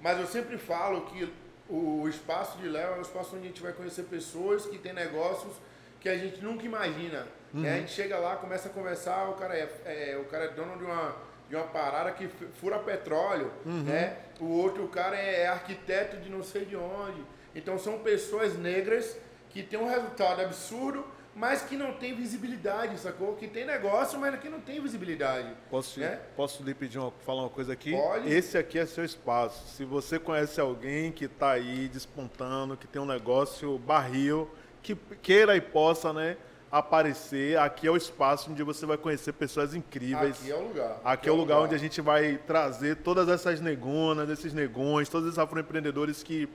Mas 0.01 0.19
eu 0.19 0.27
sempre 0.27 0.57
falo 0.59 1.03
que 1.07 1.33
o 1.69 2.09
espaço 2.09 2.59
de 2.59 2.69
Léo 2.69 2.95
é 2.95 2.99
um 2.99 3.03
espaço 3.03 3.37
onde 3.37 3.45
a 3.45 3.49
gente 3.49 3.63
vai 3.63 3.73
conhecer 3.73 4.05
pessoas 4.05 4.67
que 4.67 4.79
têm 4.79 4.93
negócios 4.93 5.53
que 6.01 6.09
a 6.09 6.17
gente 6.17 6.43
nunca 6.43 6.65
imagina. 6.65 7.27
Uhum. 7.53 7.61
Né? 7.61 7.75
A 7.75 7.79
gente 7.81 7.93
chega 7.93 8.19
lá, 8.19 8.37
começa 8.37 8.69
a 8.69 8.73
conversar, 8.73 9.29
o 9.29 9.35
cara 9.35 9.55
é, 9.55 9.69
é, 9.85 10.17
o 10.17 10.25
cara 10.25 10.45
é 10.45 10.49
dono 10.49 10.79
de 10.79 10.85
uma 10.85 11.29
de 11.49 11.57
uma 11.57 11.65
parada 11.65 12.13
que 12.13 12.29
fura 12.61 12.79
petróleo, 12.79 13.51
uhum. 13.65 13.83
né? 13.83 14.19
O 14.39 14.45
outro 14.45 14.85
o 14.85 14.89
cara 14.89 15.17
é, 15.17 15.45
é 15.45 15.47
arquiteto 15.49 16.19
de 16.19 16.29
não 16.29 16.43
sei 16.43 16.67
de 16.67 16.77
onde. 16.77 17.25
Então 17.55 17.79
são 17.79 18.01
pessoas 18.01 18.57
negras 18.59 19.17
que 19.49 19.63
têm 19.63 19.79
um 19.79 19.89
resultado 19.89 20.43
absurdo, 20.43 21.07
mas 21.39 21.63
que 21.63 21.77
não 21.77 21.93
tem 21.93 22.15
visibilidade, 22.15 22.99
sacou? 22.99 23.37
Que 23.37 23.47
tem 23.47 23.65
negócio, 23.65 24.19
mas 24.19 24.39
que 24.41 24.49
não 24.49 24.61
tem 24.61 24.81
visibilidade. 24.81 25.49
Posso, 25.71 26.01
né? 26.01 26.19
posso 26.37 26.65
lhe 26.65 26.75
pedir 26.75 26.99
uma, 26.99 27.13
falar 27.25 27.43
uma 27.43 27.49
coisa 27.49 27.73
aqui? 27.73 27.93
Pode. 27.93 28.29
Esse 28.29 28.59
aqui 28.59 28.79
é 28.79 28.85
seu 28.85 29.05
espaço. 29.05 29.69
Se 29.69 29.85
você 29.85 30.19
conhece 30.19 30.61
alguém 30.61 31.13
que 31.13 31.27
está 31.27 31.53
aí 31.53 31.89
despontando, 31.89 32.77
que 32.77 32.89
tem 32.89 33.01
um 33.01 33.07
negócio 33.07 33.79
barril, 33.79 34.51
que 34.83 34.97
queira 35.23 35.57
e 35.57 35.61
possa, 35.61 36.13
né? 36.13 36.37
aparecer. 36.71 37.59
Aqui 37.59 37.87
é 37.87 37.91
o 37.91 37.97
espaço 37.97 38.51
onde 38.51 38.63
você 38.63 38.85
vai 38.85 38.99
conhecer 38.99 39.33
pessoas 39.33 39.75
incríveis. 39.75 40.39
Aqui 40.39 40.51
é 40.51 40.55
o 40.55 40.69
lugar. 40.69 40.91
Aqui, 40.91 41.01
aqui 41.05 41.29
é 41.29 41.33
o 41.33 41.35
lugar, 41.35 41.55
lugar, 41.55 41.67
onde 41.67 41.75
a 41.75 41.79
gente 41.79 42.01
vai 42.03 42.37
trazer 42.47 42.97
todas 42.97 43.27
essas 43.29 43.59
negonas, 43.59 44.29
esses 44.29 44.53
negões, 44.53 45.09
todos 45.09 45.29
esses 45.29 45.39
afroempreendedores 45.39 46.23
que 46.23 46.47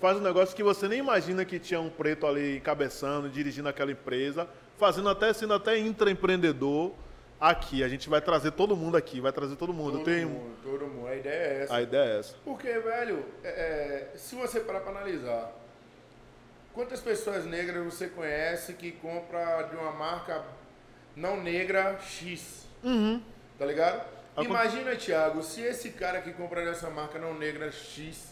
fazem 0.00 0.20
um 0.20 0.24
negócio 0.24 0.56
que 0.56 0.62
você 0.62 0.88
nem 0.88 0.98
imagina 0.98 1.44
que 1.44 1.58
tinha 1.58 1.80
um 1.80 1.90
preto 1.90 2.26
ali 2.26 2.56
encabeçando, 2.56 3.28
dirigindo 3.28 3.68
aquela 3.68 3.92
empresa, 3.92 4.48
fazendo 4.78 5.08
até 5.08 5.32
sendo 5.32 5.54
até 5.54 5.78
intraempreendedor. 5.78 6.92
Aqui, 7.40 7.82
a 7.82 7.88
gente 7.88 8.08
vai 8.08 8.20
trazer 8.20 8.50
todo 8.52 8.76
mundo 8.76 8.96
aqui, 8.96 9.18
vai 9.20 9.32
trazer 9.32 9.56
todo 9.56 9.72
mundo. 9.72 9.92
Todo 9.92 10.04
Tem... 10.04 10.26
mundo, 10.26 10.56
todo 10.62 10.86
mundo. 10.86 11.06
A 11.06 11.16
ideia 11.16 11.34
é 11.34 11.62
essa. 11.62 11.74
A 11.74 11.82
ideia 11.82 12.04
é 12.04 12.18
essa. 12.18 12.34
Porque, 12.44 12.68
velho, 12.78 13.24
é, 13.42 13.48
é 13.48 14.12
se 14.14 14.34
você 14.34 14.60
parar 14.60 14.80
para 14.80 14.90
analisar, 14.90 15.50
Quantas 16.72 17.00
pessoas 17.00 17.44
negras 17.46 17.84
você 17.84 18.06
conhece 18.06 18.74
que 18.74 18.92
compra 18.92 19.62
de 19.62 19.76
uma 19.76 19.90
marca 19.90 20.44
não 21.16 21.42
negra 21.42 21.98
X? 22.00 22.64
Uhum. 22.82 23.20
Tá 23.58 23.66
ligado? 23.66 24.06
Imagina, 24.38 24.94
Thiago, 24.94 25.42
se 25.42 25.60
esse 25.60 25.90
cara 25.90 26.20
que 26.20 26.32
compra 26.32 26.64
dessa 26.64 26.88
marca 26.88 27.18
não 27.18 27.34
negra 27.34 27.72
X, 27.72 28.29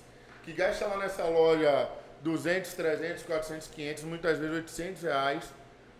que 0.48 0.54
gasta 0.54 0.86
lá 0.86 0.96
nessa 0.96 1.24
loja 1.24 1.90
200, 2.22 2.72
300, 2.72 3.22
400, 3.24 3.68
500, 3.68 4.04
muitas 4.04 4.38
vezes 4.38 4.56
800 4.56 5.02
reais, 5.02 5.44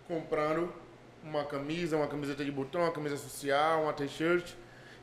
comprando 0.07 0.73
uma 1.23 1.45
camisa, 1.45 1.99
uma 1.99 2.07
camiseta 2.07 2.43
de 2.43 2.51
botão, 2.51 2.81
uma 2.81 2.93
camisa 2.93 3.19
social, 3.19 3.83
uma 3.83 3.93
t-shirt. 3.93 4.55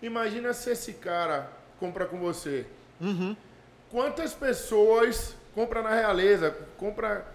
Imagina 0.02 0.52
se 0.52 0.72
esse 0.72 0.94
cara 0.94 1.48
compra 1.80 2.08
com 2.08 2.18
você. 2.18 2.66
Uhum. 3.00 3.38
Quantas 3.92 4.34
pessoas 4.34 5.36
compra 5.54 5.84
na 5.84 5.94
Realeza, 5.94 6.50
compra, 6.76 7.28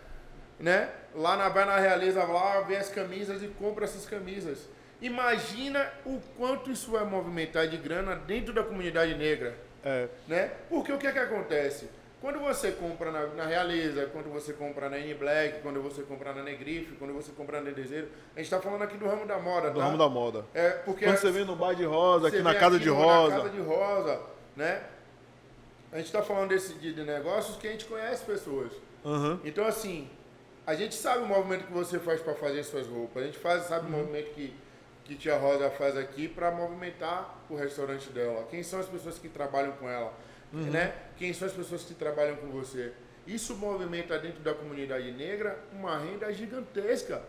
né? 0.59 0.91
Lá 1.15 1.37
na, 1.37 1.49
vai 1.49 1.65
na 1.65 1.79
Realeza, 1.79 2.25
lá 2.25 2.61
vê 2.63 2.77
as 2.77 2.89
camisas 2.89 3.41
e 3.41 3.47
compra 3.47 3.85
essas 3.85 4.05
camisas. 4.05 4.69
Imagina 5.01 5.89
o 6.05 6.21
quanto 6.37 6.73
isso 6.73 6.91
vai 6.91 7.05
movimentar 7.05 7.69
de 7.69 7.77
grana 7.77 8.17
dentro 8.17 8.53
da 8.53 8.65
comunidade 8.65 9.15
negra. 9.15 9.57
É. 9.85 10.09
Né? 10.27 10.51
Porque 10.69 10.93
o 10.93 10.99
que 10.99 11.07
é 11.07 11.13
que 11.13 11.19
acontece? 11.19 11.89
Quando 12.21 12.39
você 12.39 12.73
compra 12.73 13.11
na, 13.11 13.27
na, 13.29 13.47
Realeza, 13.47 14.07
quando 14.13 14.31
você 14.31 14.53
compra 14.53 14.91
na 14.91 14.99
N-Black, 14.99 15.63
quando 15.63 15.81
você 15.81 16.03
compra 16.03 16.35
na 16.35 16.43
Negrife, 16.43 16.95
quando 16.97 17.15
você 17.15 17.33
compra 17.33 17.63
na 17.63 17.71
Desejo, 17.71 18.09
a 18.35 18.39
gente 18.39 18.45
está 18.47 18.61
falando 18.61 18.83
aqui 18.83 18.99
do 18.99 19.07
ramo 19.07 19.27
da 19.27 19.39
moda, 19.39 19.71
Do 19.71 19.79
tá? 19.79 19.87
ramo 19.87 19.97
da 19.97 20.09
moda. 20.09 20.45
É, 20.53 20.71
porque 20.71 21.07
quando 21.07 21.17
você 21.17 21.31
vem 21.31 21.47
no 21.47 21.57
bar 21.57 21.75
de 21.75 21.85
rosa, 21.85 22.29
aqui 22.29 22.43
na 22.43 22.55
casa 22.55 22.77
aqui 22.77 22.85
de 22.85 22.91
rosa. 22.91 23.37
Na 23.37 23.43
casa 23.43 23.51
de 23.51 23.61
rosa, 23.61 24.21
né? 24.55 24.83
A 25.91 25.97
gente 25.97 26.07
está 26.07 26.23
falando 26.23 26.51
desse 26.51 26.75
de, 26.75 26.93
de 26.93 27.03
negócios 27.05 27.57
que 27.57 27.67
a 27.67 27.71
gente 27.71 27.87
conhece 27.87 28.23
pessoas. 28.25 28.71
Uhum. 29.03 29.41
Então, 29.43 29.65
assim, 29.65 30.09
a 30.67 30.75
gente 30.75 30.95
sabe 30.95 31.25
o 31.25 31.27
movimento 31.27 31.67
que 31.67 31.73
você 31.73 31.99
faz 31.99 32.21
para 32.21 32.35
fazer 32.35 32.63
suas 32.65 32.87
roupas. 32.87 33.23
A 33.23 33.27
gente 33.27 33.39
faz, 33.39 33.63
sabe 33.65 33.87
uhum. 33.87 33.95
o 33.95 33.99
movimento 34.03 34.31
que, 34.35 34.55
que 35.05 35.15
Tia 35.15 35.39
Rosa 35.39 35.71
faz 35.71 35.97
aqui 35.97 36.29
para 36.29 36.51
movimentar 36.51 37.39
o 37.49 37.57
restaurante 37.57 38.11
dela. 38.11 38.47
Quem 38.51 38.63
são 38.63 38.79
as 38.79 38.87
pessoas 38.87 39.19
que 39.19 39.29
trabalham 39.29 39.73
com 39.73 39.89
ela? 39.89 40.13
Uhum. 40.53 40.71
Né? 40.71 40.93
Quem 41.17 41.33
são 41.33 41.47
as 41.47 41.55
pessoas 41.55 41.83
que 41.83 41.95
trabalham 41.95 42.37
com 42.37 42.49
você? 42.49 42.93
Isso 43.27 43.55
movimenta 43.57 44.19
dentro 44.19 44.41
da 44.41 44.55
comunidade 44.55 45.11
negra 45.13 45.59
uma 45.73 45.99
renda 45.99 46.33
gigantesca. 46.33 47.23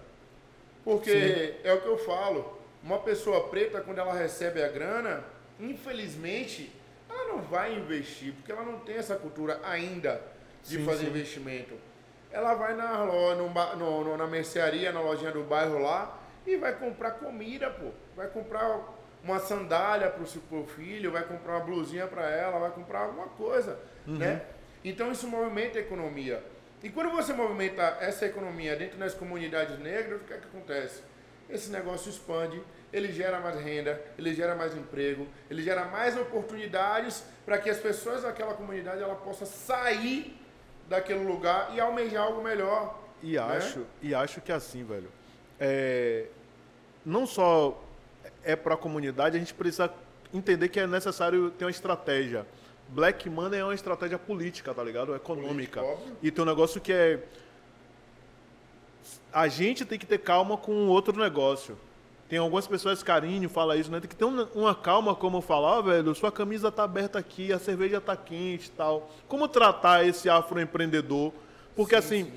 Porque 0.83 1.11
Sim. 1.11 1.59
é 1.63 1.73
o 1.73 1.81
que 1.81 1.87
eu 1.87 1.97
falo. 1.97 2.59
Uma 2.83 2.99
pessoa 2.99 3.47
preta, 3.49 3.81
quando 3.81 3.99
ela 3.99 4.13
recebe 4.13 4.63
a 4.63 4.67
grana, 4.67 5.23
infelizmente, 5.59 6.71
ela 7.07 7.27
não 7.27 7.41
vai 7.43 7.75
investir, 7.75 8.33
porque 8.33 8.51
ela 8.51 8.63
não 8.63 8.79
tem 8.79 8.95
essa 8.95 9.15
cultura 9.15 9.59
ainda 9.63 10.19
de 10.63 10.77
sim, 10.77 10.85
fazer 10.85 11.05
sim. 11.05 11.11
investimento. 11.11 11.75
Ela 12.31 12.55
vai 12.55 12.75
na, 12.75 13.05
no, 13.05 13.35
no, 13.35 14.03
no, 14.03 14.17
na 14.17 14.25
mercearia, 14.25 14.91
na 14.91 15.01
lojinha 15.01 15.31
do 15.31 15.43
bairro 15.43 15.77
lá, 15.79 16.17
e 16.47 16.55
vai 16.55 16.73
comprar 16.75 17.11
comida, 17.11 17.69
pô. 17.69 17.91
Vai 18.15 18.27
comprar 18.29 18.79
uma 19.23 19.39
sandália 19.39 20.09
para 20.09 20.23
o 20.23 20.27
seu 20.27 20.41
filho, 20.75 21.11
vai 21.11 21.23
comprar 21.23 21.57
uma 21.57 21.65
blusinha 21.65 22.07
para 22.07 22.29
ela, 22.29 22.59
vai 22.59 22.71
comprar 22.71 23.01
alguma 23.01 23.27
coisa, 23.27 23.79
uhum. 24.07 24.17
né? 24.17 24.41
Então 24.83 25.11
isso 25.11 25.27
movimenta 25.27 25.77
a 25.77 25.81
economia. 25.81 26.43
E 26.83 26.89
quando 26.89 27.11
você 27.11 27.31
movimenta 27.31 27.97
essa 27.99 28.25
economia 28.25 28.75
dentro 28.75 28.97
das 28.97 29.13
comunidades 29.13 29.77
negras, 29.79 30.21
o 30.21 30.23
que 30.23 30.33
é 30.33 30.37
que 30.37 30.47
acontece? 30.47 31.03
esse 31.53 31.69
negócio 31.69 32.09
expande, 32.09 32.61
ele 32.91 33.11
gera 33.11 33.39
mais 33.39 33.59
renda, 33.59 34.01
ele 34.17 34.33
gera 34.33 34.55
mais 34.55 34.75
emprego, 34.75 35.27
ele 35.49 35.61
gera 35.61 35.85
mais 35.85 36.17
oportunidades 36.17 37.23
para 37.45 37.57
que 37.57 37.69
as 37.69 37.77
pessoas 37.77 38.23
daquela 38.23 38.53
comunidade 38.53 39.01
ela 39.01 39.15
possa 39.15 39.45
sair 39.45 40.37
daquele 40.87 41.23
lugar 41.23 41.73
e 41.75 41.79
almejar 41.79 42.23
algo 42.23 42.41
melhor. 42.41 43.01
E 43.21 43.33
né? 43.33 43.39
acho, 43.39 43.85
e 44.01 44.15
acho 44.15 44.41
que 44.41 44.51
é 44.51 44.55
assim, 44.55 44.83
velho, 44.83 45.11
é, 45.59 46.25
não 47.05 47.25
só 47.25 47.81
é 48.43 48.55
para 48.55 48.73
a 48.73 48.77
comunidade, 48.77 49.35
a 49.35 49.39
gente 49.39 49.53
precisa 49.53 49.91
entender 50.33 50.69
que 50.69 50.79
é 50.79 50.87
necessário 50.87 51.51
ter 51.51 51.65
uma 51.65 51.71
estratégia. 51.71 52.45
Black 52.89 53.29
Money 53.29 53.59
é 53.59 53.63
uma 53.63 53.75
estratégia 53.75 54.19
política, 54.19 54.73
tá 54.73 54.83
ligado? 54.83 55.15
Econômica. 55.15 55.81
E 56.21 56.29
tem 56.29 56.43
um 56.43 56.47
negócio 56.47 56.81
que 56.81 56.91
é 56.91 57.19
a 59.33 59.47
gente 59.47 59.85
tem 59.85 59.97
que 59.97 60.05
ter 60.05 60.19
calma 60.19 60.57
com 60.57 60.87
outro 60.87 61.17
negócio. 61.17 61.77
Tem 62.27 62.39
algumas 62.39 62.65
pessoas, 62.65 63.03
carinho, 63.03 63.49
fala 63.49 63.75
isso, 63.75 63.91
né? 63.91 63.99
Tem 63.99 64.09
que 64.09 64.15
ter 64.15 64.25
uma 64.25 64.73
calma, 64.73 65.13
como 65.13 65.37
eu 65.37 65.41
falar, 65.41 65.79
oh, 65.79 65.83
velho, 65.83 66.15
sua 66.15 66.31
camisa 66.31 66.71
tá 66.71 66.83
aberta 66.83 67.19
aqui, 67.19 67.51
a 67.51 67.59
cerveja 67.59 67.99
tá 67.99 68.15
quente 68.15 68.67
e 68.67 68.71
tal. 68.71 69.11
Como 69.27 69.47
tratar 69.47 70.05
esse 70.05 70.29
afroempreendedor? 70.29 71.33
Porque 71.75 72.01
sim, 72.01 72.21
assim, 72.21 72.23
sim. 72.25 72.31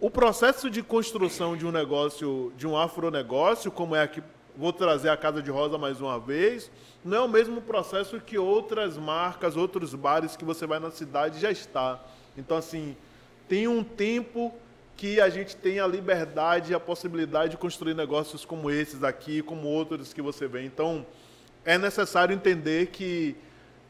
o 0.00 0.10
processo 0.10 0.70
de 0.70 0.82
construção 0.82 1.54
de 1.54 1.66
um 1.66 1.70
negócio, 1.70 2.50
de 2.56 2.66
um 2.66 2.76
afronegócio, 2.76 3.70
como 3.70 3.94
é 3.94 4.02
aqui, 4.02 4.22
vou 4.56 4.72
trazer 4.72 5.08
a 5.08 5.16
Casa 5.16 5.42
de 5.42 5.50
Rosa 5.50 5.78
mais 5.78 6.00
uma 6.00 6.18
vez, 6.18 6.70
não 7.04 7.16
é 7.16 7.20
o 7.20 7.28
mesmo 7.28 7.60
processo 7.60 8.20
que 8.20 8.38
outras 8.38 8.96
marcas, 8.96 9.56
outros 9.56 9.94
bares 9.94 10.36
que 10.36 10.44
você 10.44 10.66
vai 10.66 10.78
na 10.78 10.90
cidade 10.90 11.40
já 11.40 11.50
está. 11.50 12.00
Então, 12.36 12.56
assim, 12.56 12.96
tem 13.48 13.66
um 13.66 13.82
tempo 13.82 14.54
que 14.96 15.20
a 15.20 15.30
gente 15.30 15.56
tenha 15.56 15.84
a 15.84 15.86
liberdade 15.86 16.72
e 16.72 16.74
a 16.74 16.80
possibilidade 16.80 17.52
de 17.52 17.56
construir 17.56 17.94
negócios 17.94 18.44
como 18.44 18.70
esses 18.70 19.02
aqui, 19.02 19.40
como 19.40 19.66
outros 19.66 20.12
que 20.12 20.20
você 20.20 20.46
vê. 20.46 20.62
Então, 20.62 21.06
é 21.64 21.78
necessário 21.78 22.34
entender 22.34 22.88
que 22.88 23.34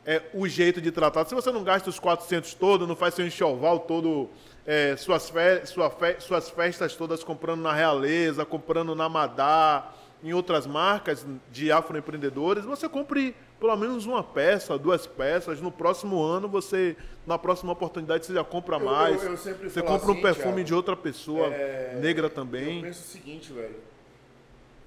é 0.07 0.23
o 0.33 0.47
jeito 0.49 0.81
de 0.81 0.91
tratar. 0.91 1.27
Se 1.27 1.35
você 1.35 1.51
não 1.51 1.63
gasta 1.63 1.91
os 1.91 1.99
400 1.99 2.55
todo, 2.55 2.87
não 2.87 2.97
faz 2.97 3.15
seu 3.15 3.27
enxoval 3.27 3.81
todo, 3.81 4.31
é, 4.67 4.97
suas, 4.97 5.29
fe 5.29 5.67
sua 5.67 5.91
fe 5.91 6.21
suas 6.21 6.49
festas 6.49 6.95
todas 6.95 7.23
comprando 7.23 7.61
na 7.61 7.73
Realeza, 7.73 8.45
comprando 8.45 8.95
na 8.95 9.09
Madá, 9.09 9.93
em 10.23 10.33
outras 10.33 10.67
marcas 10.67 11.27
de 11.51 11.73
afroempreendedores, 11.73 12.65
você 12.65 12.89
compre 12.89 13.35
pelo 13.59 13.77
menos 13.77 14.07
uma 14.07 14.23
peça, 14.23 14.79
duas 14.79 15.07
peças. 15.07 15.61
No 15.61 15.71
próximo 15.71 16.23
ano, 16.23 16.49
você, 16.49 16.97
na 17.27 17.39
próxima 17.39 17.73
oportunidade, 17.73 18.27
você 18.27 18.35
já 18.35 18.45
compra 18.45 18.79
mais. 18.79 19.23
Eu, 19.23 19.31
eu, 19.31 19.31
eu 19.31 19.71
você 19.71 19.83
compra 19.83 20.11
assim, 20.11 20.19
um 20.19 20.23
perfume 20.23 20.53
Thiago, 20.55 20.65
de 20.65 20.75
outra 20.75 20.97
pessoa, 20.97 21.47
é... 21.49 21.99
negra 22.01 22.29
também. 22.29 22.77
Eu 22.77 22.83
penso 22.83 23.01
o 23.01 23.09
seguinte, 23.09 23.53
velho. 23.53 23.77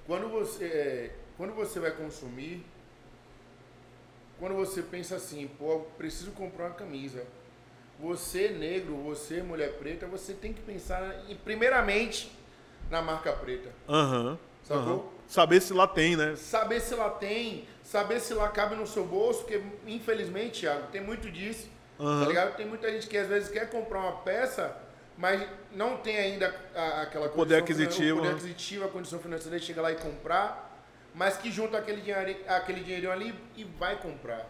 Quando 0.06 0.28
você, 0.30 0.66
é, 0.66 1.12
quando 1.38 1.54
você 1.54 1.80
vai 1.80 1.92
consumir, 1.92 2.66
quando 4.40 4.56
você 4.56 4.82
pensa 4.82 5.16
assim, 5.16 5.48
pô, 5.48 5.82
preciso 5.98 6.32
comprar 6.32 6.66
uma 6.66 6.76
camisa. 6.76 7.26
Você, 8.00 8.50
negro, 8.50 8.96
você, 8.98 9.42
mulher 9.42 9.78
preta, 9.78 10.08
você 10.08 10.34
tem 10.34 10.52
que 10.52 10.62
pensar, 10.62 11.24
em, 11.30 11.36
primeiramente, 11.36 12.32
na 12.90 13.02
marca 13.02 13.32
preta. 13.32 13.70
Aham. 13.88 14.32
Uhum. 14.32 14.38
Sacou? 14.64 14.94
Uhum. 14.94 15.13
Saber 15.34 15.62
se 15.62 15.74
lá 15.74 15.88
tem, 15.88 16.16
né? 16.16 16.36
Saber 16.36 16.80
se 16.80 16.94
lá 16.94 17.10
tem, 17.10 17.68
saber 17.82 18.20
se 18.20 18.36
lá 18.36 18.50
cabe 18.50 18.76
no 18.76 18.86
seu 18.86 19.04
bolso, 19.04 19.40
porque 19.40 19.64
infelizmente, 19.88 20.60
Thiago, 20.60 20.86
tem 20.92 21.02
muito 21.02 21.32
disso. 21.32 21.68
Uhum. 21.98 22.22
Tá 22.22 22.28
ligado? 22.28 22.56
Tem 22.56 22.68
muita 22.68 22.92
gente 22.92 23.08
que 23.08 23.18
às 23.18 23.28
vezes 23.28 23.50
quer 23.50 23.68
comprar 23.68 24.00
uma 24.02 24.12
peça, 24.18 24.78
mas 25.18 25.44
não 25.72 25.98
tem 25.98 26.18
ainda 26.18 26.54
a, 26.76 27.02
aquela 27.02 27.30
poder 27.30 27.56
aquisitivo, 27.56 28.18
poder 28.18 28.30
né? 28.30 28.36
aquisitivo, 28.36 28.86
a 28.86 28.90
condição 28.90 29.18
financeira 29.18 29.60
de 29.60 29.66
chegar 29.66 29.82
lá 29.82 29.92
e 29.92 29.96
comprar, 29.96 30.72
mas 31.16 31.36
que 31.36 31.52
junta 31.52 31.80
aquele, 31.80 32.02
dinheiro, 32.02 32.38
aquele 32.48 32.82
dinheirinho 32.82 33.12
ali 33.12 33.34
e 33.56 33.64
vai 33.64 33.96
comprar. 33.96 34.48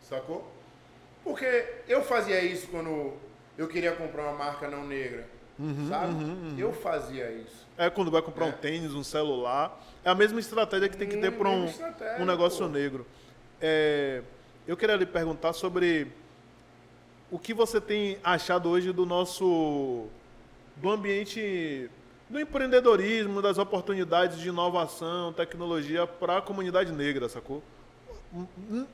Sacou? 0.00 0.50
Porque 1.22 1.74
eu 1.86 2.02
fazia 2.02 2.42
isso 2.42 2.68
quando 2.68 3.18
eu 3.58 3.68
queria 3.68 3.92
comprar 3.92 4.22
uma 4.22 4.32
marca 4.32 4.66
não 4.66 4.86
negra. 4.86 5.28
Uhum, 5.58 5.88
sabe? 5.90 6.14
Uhum, 6.14 6.52
uhum. 6.52 6.58
Eu 6.58 6.72
fazia 6.72 7.30
isso. 7.32 7.68
É 7.80 7.88
quando 7.88 8.10
vai 8.10 8.20
comprar 8.20 8.44
é. 8.44 8.48
um 8.50 8.52
tênis, 8.52 8.92
um 8.92 9.02
celular. 9.02 9.82
É 10.04 10.10
a 10.10 10.14
mesma 10.14 10.38
estratégia 10.38 10.86
que 10.86 10.98
tem 10.98 11.08
que 11.08 11.16
ter 11.16 11.32
para 11.32 11.48
um, 11.48 11.66
um 12.18 12.26
negócio 12.26 12.66
pô. 12.66 12.70
negro. 12.70 13.06
É, 13.58 14.20
eu 14.68 14.76
queria 14.76 14.96
lhe 14.96 15.06
perguntar 15.06 15.54
sobre 15.54 16.12
o 17.30 17.38
que 17.38 17.54
você 17.54 17.80
tem 17.80 18.18
achado 18.22 18.68
hoje 18.68 18.92
do 18.92 19.06
nosso 19.06 20.08
do 20.76 20.90
ambiente 20.90 21.90
do 22.28 22.38
empreendedorismo, 22.38 23.40
das 23.40 23.56
oportunidades 23.56 24.38
de 24.38 24.50
inovação, 24.50 25.32
tecnologia 25.32 26.06
para 26.06 26.36
a 26.36 26.42
comunidade 26.42 26.92
negra, 26.92 27.30
sacou? 27.30 27.62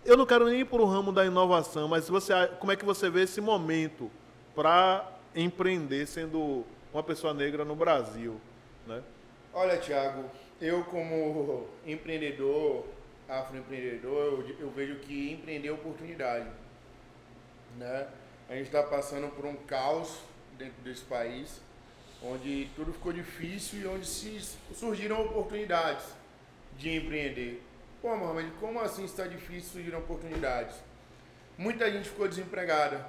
Eu 0.04 0.16
não 0.16 0.24
quero 0.24 0.46
nem 0.46 0.60
ir 0.60 0.64
para 0.64 0.80
o 0.80 0.86
ramo 0.86 1.10
da 1.10 1.26
inovação, 1.26 1.88
mas 1.88 2.08
você, 2.08 2.32
como 2.60 2.70
é 2.70 2.76
que 2.76 2.84
você 2.84 3.10
vê 3.10 3.22
esse 3.22 3.40
momento 3.40 4.10
para 4.54 5.10
empreender 5.34 6.06
sendo 6.06 6.64
uma 6.94 7.02
pessoa 7.02 7.34
negra 7.34 7.64
no 7.64 7.74
Brasil, 7.74 8.40
né? 8.86 9.02
Olha, 9.52 9.78
Thiago, 9.78 10.30
eu 10.60 10.84
como 10.84 11.66
empreendedor, 11.84 12.86
afroempreendedor, 13.28 14.44
eu, 14.48 14.56
eu 14.60 14.70
vejo 14.70 14.96
que 15.00 15.32
empreender 15.32 15.68
é 15.68 15.72
oportunidade, 15.72 16.48
né? 17.78 18.08
A 18.48 18.54
gente 18.54 18.66
está 18.66 18.82
passando 18.82 19.28
por 19.34 19.44
um 19.44 19.56
caos 19.56 20.20
dentro 20.56 20.80
desse 20.82 21.02
país, 21.04 21.60
onde 22.22 22.70
tudo 22.76 22.92
ficou 22.92 23.12
difícil 23.12 23.80
e 23.80 23.86
onde 23.86 24.06
se 24.06 24.40
surgiram 24.74 25.20
oportunidades 25.26 26.04
de 26.78 26.94
empreender. 26.96 27.62
Pô, 28.00 28.14
Mohamed, 28.14 28.52
como 28.60 28.78
assim 28.80 29.04
está 29.04 29.26
difícil 29.26 29.72
surgiram 29.72 29.98
oportunidades? 29.98 30.76
Muita 31.58 31.90
gente 31.90 32.08
ficou 32.08 32.28
desempregada, 32.28 33.06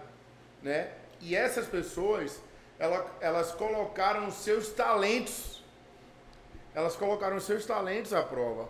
né? 0.63 0.91
E 1.21 1.35
essas 1.35 1.67
pessoas, 1.67 2.41
ela, 2.79 3.15
elas 3.19 3.51
colocaram 3.51 4.27
os 4.27 4.35
seus 4.35 4.69
talentos, 4.69 5.56
elas 6.77 6.95
colocaram 6.95 7.39
seus 7.39 7.65
talentos 7.65 8.13
à 8.13 8.21
prova. 8.21 8.69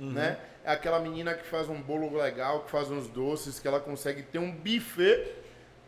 Uhum. 0.00 0.10
Né? 0.10 0.36
É 0.64 0.72
aquela 0.72 0.98
menina 0.98 1.32
que 1.32 1.46
faz 1.46 1.68
um 1.68 1.80
bolo 1.80 2.12
legal, 2.16 2.64
que 2.64 2.70
faz 2.72 2.90
uns 2.90 3.06
doces, 3.06 3.60
que 3.60 3.68
ela 3.68 3.78
consegue 3.78 4.22
ter 4.22 4.40
um 4.40 4.50
buffet, 4.50 5.32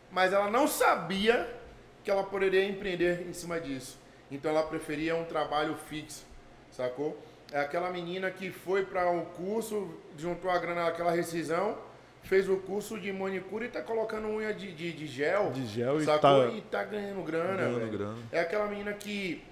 mas 0.09 0.31
ela 0.31 0.49
não 0.49 0.69
sabia 0.69 1.53
que 2.01 2.09
ela 2.09 2.23
poderia 2.23 2.63
empreender 2.63 3.27
em 3.27 3.33
cima 3.33 3.59
disso. 3.59 3.99
Então 4.31 4.49
ela 4.51 4.63
preferia 4.63 5.17
um 5.17 5.25
trabalho 5.25 5.75
fixo, 5.89 6.23
sacou? 6.71 7.21
É 7.51 7.59
aquela 7.59 7.89
menina 7.89 8.31
que 8.31 8.49
foi 8.49 8.85
para 8.85 9.11
um 9.11 9.25
curso, 9.25 9.93
juntou 10.17 10.49
a 10.49 10.57
grana 10.57 10.85
naquela 10.85 11.11
rescisão, 11.11 11.77
fez 12.21 12.47
o 12.47 12.55
curso 12.55 12.97
de 12.97 13.11
manicure 13.11 13.65
e 13.65 13.69
tá 13.69 13.81
colocando 13.81 14.29
unha 14.29 14.53
de, 14.53 14.71
de, 14.71 14.93
de 14.93 15.07
gel. 15.07 15.51
De 15.51 15.65
gel 15.67 16.01
e 16.01 16.05
tá, 16.05 16.19
e 16.53 16.61
tá 16.61 16.85
ganhando 16.85 17.21
grana. 17.21 17.57
Ganhando 17.57 17.91
grana. 17.91 18.17
É 18.31 18.39
aquela 18.39 18.65
menina 18.65 18.93
que 18.93 19.43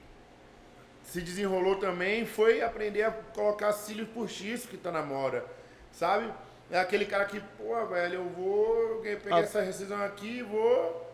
se 1.11 1.21
desenrolou 1.21 1.75
também, 1.75 2.25
foi 2.25 2.61
aprender 2.61 3.03
a 3.03 3.11
colocar 3.11 3.71
cílios 3.73 4.07
postiços 4.09 4.69
que 4.69 4.77
tá 4.77 4.91
na 4.91 5.01
moda, 5.01 5.43
sabe? 5.91 6.31
É 6.69 6.79
aquele 6.79 7.05
cara 7.05 7.25
que, 7.25 7.39
pô, 7.57 7.85
velho, 7.87 8.15
eu 8.15 8.29
vou 8.29 9.01
pegar 9.01 9.37
ah. 9.37 9.39
essa 9.41 9.61
rescisão 9.61 10.01
aqui, 10.03 10.41
vou 10.41 11.11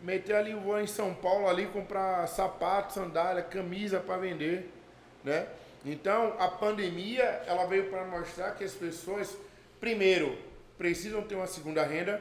meter 0.00 0.36
ali, 0.36 0.54
vou 0.54 0.80
em 0.80 0.86
São 0.86 1.12
Paulo 1.12 1.48
ali 1.48 1.66
comprar 1.66 2.26
sapato, 2.28 2.92
sandália, 2.92 3.42
camisa 3.42 3.98
para 3.98 4.18
vender, 4.18 4.70
né? 5.24 5.48
Então, 5.84 6.36
a 6.38 6.48
pandemia, 6.48 7.24
ela 7.46 7.66
veio 7.66 7.90
para 7.90 8.04
mostrar 8.04 8.52
que 8.52 8.64
as 8.64 8.72
pessoas 8.72 9.36
Primeiro, 9.84 10.38
precisam 10.78 11.20
ter 11.20 11.34
uma 11.34 11.46
segunda 11.46 11.84
renda. 11.84 12.18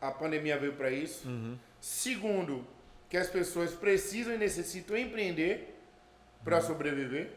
A 0.00 0.10
pandemia 0.10 0.56
veio 0.56 0.72
para 0.72 0.90
isso. 0.90 1.28
Uhum. 1.28 1.58
Segundo, 1.78 2.66
que 3.14 3.18
as 3.18 3.30
pessoas 3.30 3.70
precisam 3.70 4.34
e 4.34 4.36
necessitam 4.36 4.96
empreender 4.96 5.72
para 6.42 6.60
sobreviver, 6.60 7.30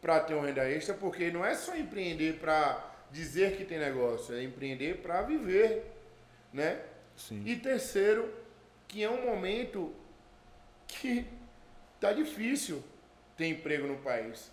para 0.00 0.18
ter 0.18 0.34
uma 0.34 0.44
renda 0.44 0.68
extra, 0.68 0.92
porque 0.92 1.30
não 1.30 1.46
é 1.46 1.54
só 1.54 1.76
empreender 1.76 2.40
para 2.40 2.92
dizer 3.08 3.56
que 3.56 3.64
tem 3.64 3.78
negócio, 3.78 4.34
é 4.34 4.42
empreender 4.42 4.96
para 4.96 5.22
viver, 5.22 5.84
né? 6.52 6.82
Sim. 7.16 7.44
E 7.46 7.54
terceiro, 7.54 8.28
que 8.88 9.04
é 9.04 9.08
um 9.08 9.24
momento 9.24 9.94
que 10.88 11.26
tá 12.00 12.12
difícil 12.12 12.82
ter 13.36 13.46
emprego 13.46 13.86
no 13.86 13.98
país, 13.98 14.50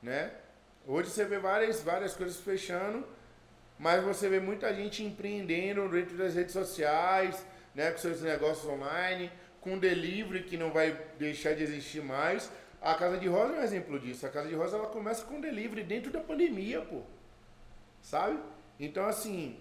né? 0.00 0.30
Hoje 0.86 1.10
você 1.10 1.24
vê 1.24 1.40
várias, 1.40 1.82
várias 1.82 2.14
coisas 2.14 2.38
fechando, 2.38 3.04
mas 3.80 4.04
você 4.04 4.28
vê 4.28 4.38
muita 4.38 4.72
gente 4.72 5.02
empreendendo 5.02 5.88
dentro 5.88 6.16
das 6.16 6.36
redes 6.36 6.52
sociais, 6.52 7.44
né, 7.74 7.90
com 7.90 7.98
seus 7.98 8.20
negócios 8.20 8.64
online, 8.66 9.28
com 9.62 9.78
delivery 9.78 10.42
que 10.42 10.58
não 10.58 10.70
vai 10.70 10.92
deixar 11.18 11.54
de 11.54 11.62
existir 11.62 12.02
mais. 12.02 12.52
A 12.82 12.94
Casa 12.94 13.16
de 13.16 13.26
Rosa 13.26 13.54
é 13.54 13.60
um 13.60 13.62
exemplo 13.62 13.98
disso. 13.98 14.26
A 14.26 14.28
Casa 14.28 14.48
de 14.48 14.54
Rosa 14.54 14.76
ela 14.76 14.88
começa 14.88 15.24
com 15.24 15.40
delivery 15.40 15.82
dentro 15.82 16.12
da 16.12 16.20
pandemia, 16.20 16.82
pô. 16.82 17.00
Sabe? 18.02 18.38
Então 18.78 19.06
assim, 19.06 19.58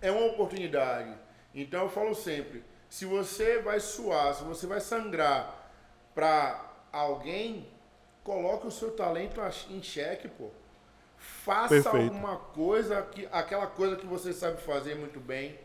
é 0.00 0.10
uma 0.10 0.26
oportunidade. 0.26 1.14
Então 1.54 1.82
eu 1.82 1.90
falo 1.90 2.14
sempre, 2.14 2.64
se 2.88 3.04
você 3.04 3.58
vai 3.58 3.78
suar, 3.80 4.32
se 4.34 4.44
você 4.44 4.66
vai 4.66 4.80
sangrar 4.80 5.70
para 6.14 6.72
alguém, 6.90 7.68
Coloque 8.22 8.66
o 8.66 8.70
seu 8.70 8.90
talento 8.92 9.40
em 9.70 9.82
xeque, 9.82 10.28
pô. 10.28 10.50
Faça 11.16 11.82
Perfeito. 11.82 11.96
alguma 11.96 12.36
coisa, 12.36 13.02
que, 13.02 13.28
aquela 13.32 13.66
coisa 13.66 13.96
que 13.96 14.06
você 14.06 14.32
sabe 14.32 14.60
fazer 14.60 14.94
muito 14.94 15.18
bem. 15.18 15.58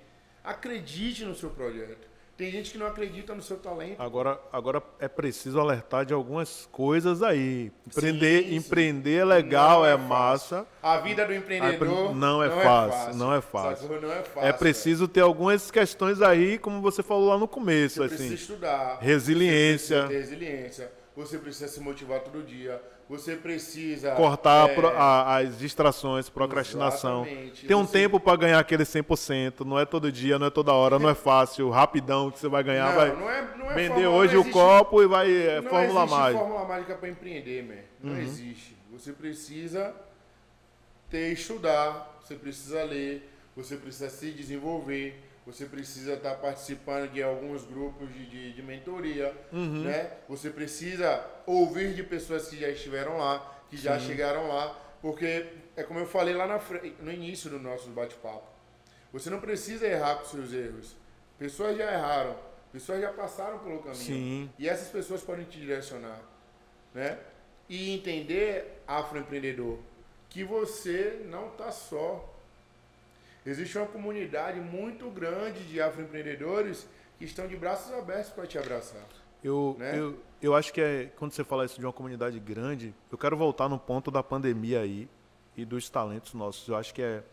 Acredite 0.44 1.26
no 1.26 1.36
seu 1.36 1.50
projeto. 1.50 2.08
Tem 2.38 2.52
gente 2.52 2.72
que 2.72 2.78
não 2.78 2.88
acredita 2.88 3.34
no 3.34 3.42
seu 3.42 3.58
talento. 3.58 4.02
Agora, 4.02 4.40
agora 4.52 4.84
é 5.00 5.08
preciso 5.08 5.60
alertar 5.60 6.06
de 6.06 6.14
algumas 6.14 6.68
coisas 6.72 7.24
aí. 7.24 7.72
Empreender, 7.88 8.44
sim, 8.44 8.50
sim. 8.50 8.56
empreender 8.56 9.16
é 9.22 9.26
legal, 9.26 9.86
é, 9.86 9.94
é 9.94 9.98
massa. 9.98 10.66
A 10.84 10.98
vida 10.98 11.26
do 11.26 11.34
empreendedor 11.34 12.14
não 12.14 12.44
é, 12.44 12.50
não 12.50 12.56
fácil, 12.56 12.64
é 12.64 12.92
fácil, 12.92 13.16
não 13.16 13.34
é 13.34 13.42
fácil. 13.42 14.02
Não 14.02 14.12
é 14.12 14.24
fácil. 14.24 14.50
É 14.50 14.54
preciso 14.54 15.08
ter 15.08 15.22
algumas 15.22 15.72
questões 15.72 16.22
aí, 16.22 16.58
como 16.58 16.82
você 16.82 17.02
falou 17.02 17.30
lá 17.30 17.38
no 17.38 17.48
começo, 17.48 17.96
você 17.96 18.14
assim. 18.14 18.28
Precisa 18.28 18.34
estudar. 18.34 18.98
Resiliência. 19.00 20.08
Ter 20.08 20.18
resiliência 20.18 20.92
você 21.16 21.38
precisa 21.38 21.68
se 21.68 21.80
motivar 21.80 22.20
todo 22.20 22.44
dia, 22.44 22.82
você 23.08 23.36
precisa 23.36 24.12
cortar 24.16 24.70
é... 24.70 24.88
a, 24.98 25.38
as 25.38 25.60
distrações, 25.60 26.28
procrastinação. 26.30 27.26
Exatamente. 27.26 27.68
Tem 27.68 27.76
um 27.76 27.86
você... 27.86 27.94
tempo 27.94 28.20
para 28.20 28.36
ganhar 28.36 28.60
aquele 28.60 28.84
100%, 28.84 29.62
não 29.66 29.80
é 29.80 29.86
todo 29.86 30.12
dia, 30.12 30.40
não 30.40 30.48
é 30.48 30.50
toda 30.50 30.74
hora, 30.74 30.98
não 30.98 31.10
é 31.10 31.16
fácil, 31.16 31.70
rapidão 31.70 32.32
que 32.32 32.40
você 32.40 32.48
vai 32.48 32.64
ganhar, 32.64 32.90
não, 32.90 32.96
vai 32.96 33.16
não 33.16 33.30
é, 33.30 33.58
não 33.58 33.72
é 33.72 33.74
vender 33.76 33.90
fórmula, 33.90 34.10
hoje 34.10 34.36
existe, 34.36 34.50
o 34.50 34.54
copo 34.54 35.04
e 35.04 35.08
vai 35.08 35.32
é, 35.32 35.62
não 35.62 35.70
Fórmula 35.70 36.02
existe 36.02 36.20
Mágica. 36.20 36.40
Fórmula 36.40 36.66
Mágica 36.66 36.96
para 36.96 37.10
empreender, 37.10 37.64
man. 37.64 37.76
Não 38.02 38.14
uhum. 38.14 38.22
existe. 38.22 38.76
Você 38.92 39.12
precisa 39.12 39.94
ter 41.10 41.32
estudar, 41.32 42.18
você 42.22 42.36
precisa 42.36 42.84
ler, 42.84 43.30
você 43.56 43.78
precisa 43.78 44.10
se 44.10 44.32
desenvolver, 44.32 45.24
você 45.46 45.66
precisa 45.66 46.14
estar 46.14 46.32
tá 46.32 46.36
participando 46.36 47.12
de 47.12 47.22
alguns 47.22 47.64
grupos 47.66 48.12
de, 48.12 48.26
de, 48.26 48.54
de 48.54 48.64
mentoria, 48.64 49.32
uhum. 49.52 49.84
né? 49.84 50.18
Você 50.28 50.50
precisa 50.50 51.24
ouvir 51.46 51.94
de 51.94 52.04
pessoas 52.04 52.48
que 52.48 52.58
já 52.58 52.70
estiveram 52.70 53.18
lá, 53.18 53.64
que 53.70 53.78
Sim. 53.78 53.84
já 53.84 54.00
chegaram 54.00 54.48
lá, 54.48 54.76
porque 55.02 55.46
é 55.76 55.84
como 55.84 56.00
eu 56.00 56.08
falei 56.08 56.34
lá 56.34 56.48
na, 56.48 56.60
no 57.00 57.12
início 57.12 57.50
do 57.50 57.60
nosso 57.60 57.90
bate-papo. 57.90 58.48
Você 59.14 59.30
não 59.30 59.40
precisa 59.40 59.86
errar 59.86 60.16
com 60.16 60.26
seus 60.26 60.52
erros. 60.52 60.96
Pessoas 61.38 61.78
já 61.78 61.94
erraram, 61.94 62.36
pessoas 62.72 63.00
já 63.00 63.14
passaram 63.14 63.60
pelo 63.60 63.80
caminho. 63.80 63.96
Sim. 63.96 64.50
E 64.58 64.68
essas 64.68 64.88
pessoas 64.88 65.22
podem 65.22 65.46
te 65.46 65.60
direcionar, 65.60 66.20
né? 66.94 67.20
E 67.70 67.94
entender, 67.94 68.82
afroempreendedor, 68.88 69.80
que 70.30 70.44
você 70.44 71.26
não 71.30 71.50
está 71.50 71.72
só. 71.72 72.35
Existe 73.46 73.78
uma 73.78 73.86
comunidade 73.86 74.60
muito 74.60 75.10
grande 75.10 75.64
de 75.66 75.80
afroempreendedores 75.80 76.88
que 77.20 77.26
estão 77.26 77.48
de 77.48 77.56
braços 77.56 77.94
abertos 77.94 78.32
para 78.32 78.48
te 78.48 78.58
abraçar. 78.58 79.06
Eu, 79.44 79.76
né? 79.78 80.00
eu, 80.00 80.20
eu 80.42 80.56
acho 80.56 80.74
que 80.74 80.82
é, 80.82 81.12
quando 81.16 81.32
você 81.32 81.44
fala 81.44 81.64
isso 81.66 81.80
de 81.80 81.86
uma 81.86 81.94
comunidade 81.94 82.40
grande, 82.40 82.94
eu 83.12 83.18
quero 83.18 83.38
voltar 83.38 83.70
no 83.70 83.78
ponto 83.78 84.10
da 84.10 84.24
pandemia 84.24 84.82
aí 84.82 85.08
e 85.56 85.64
dos 85.64 85.88
talentos 85.90 86.34
nossos. 86.34 86.68
Eu 86.68 86.76
acho 86.76 86.94
que 86.94 87.02
é. 87.02 87.24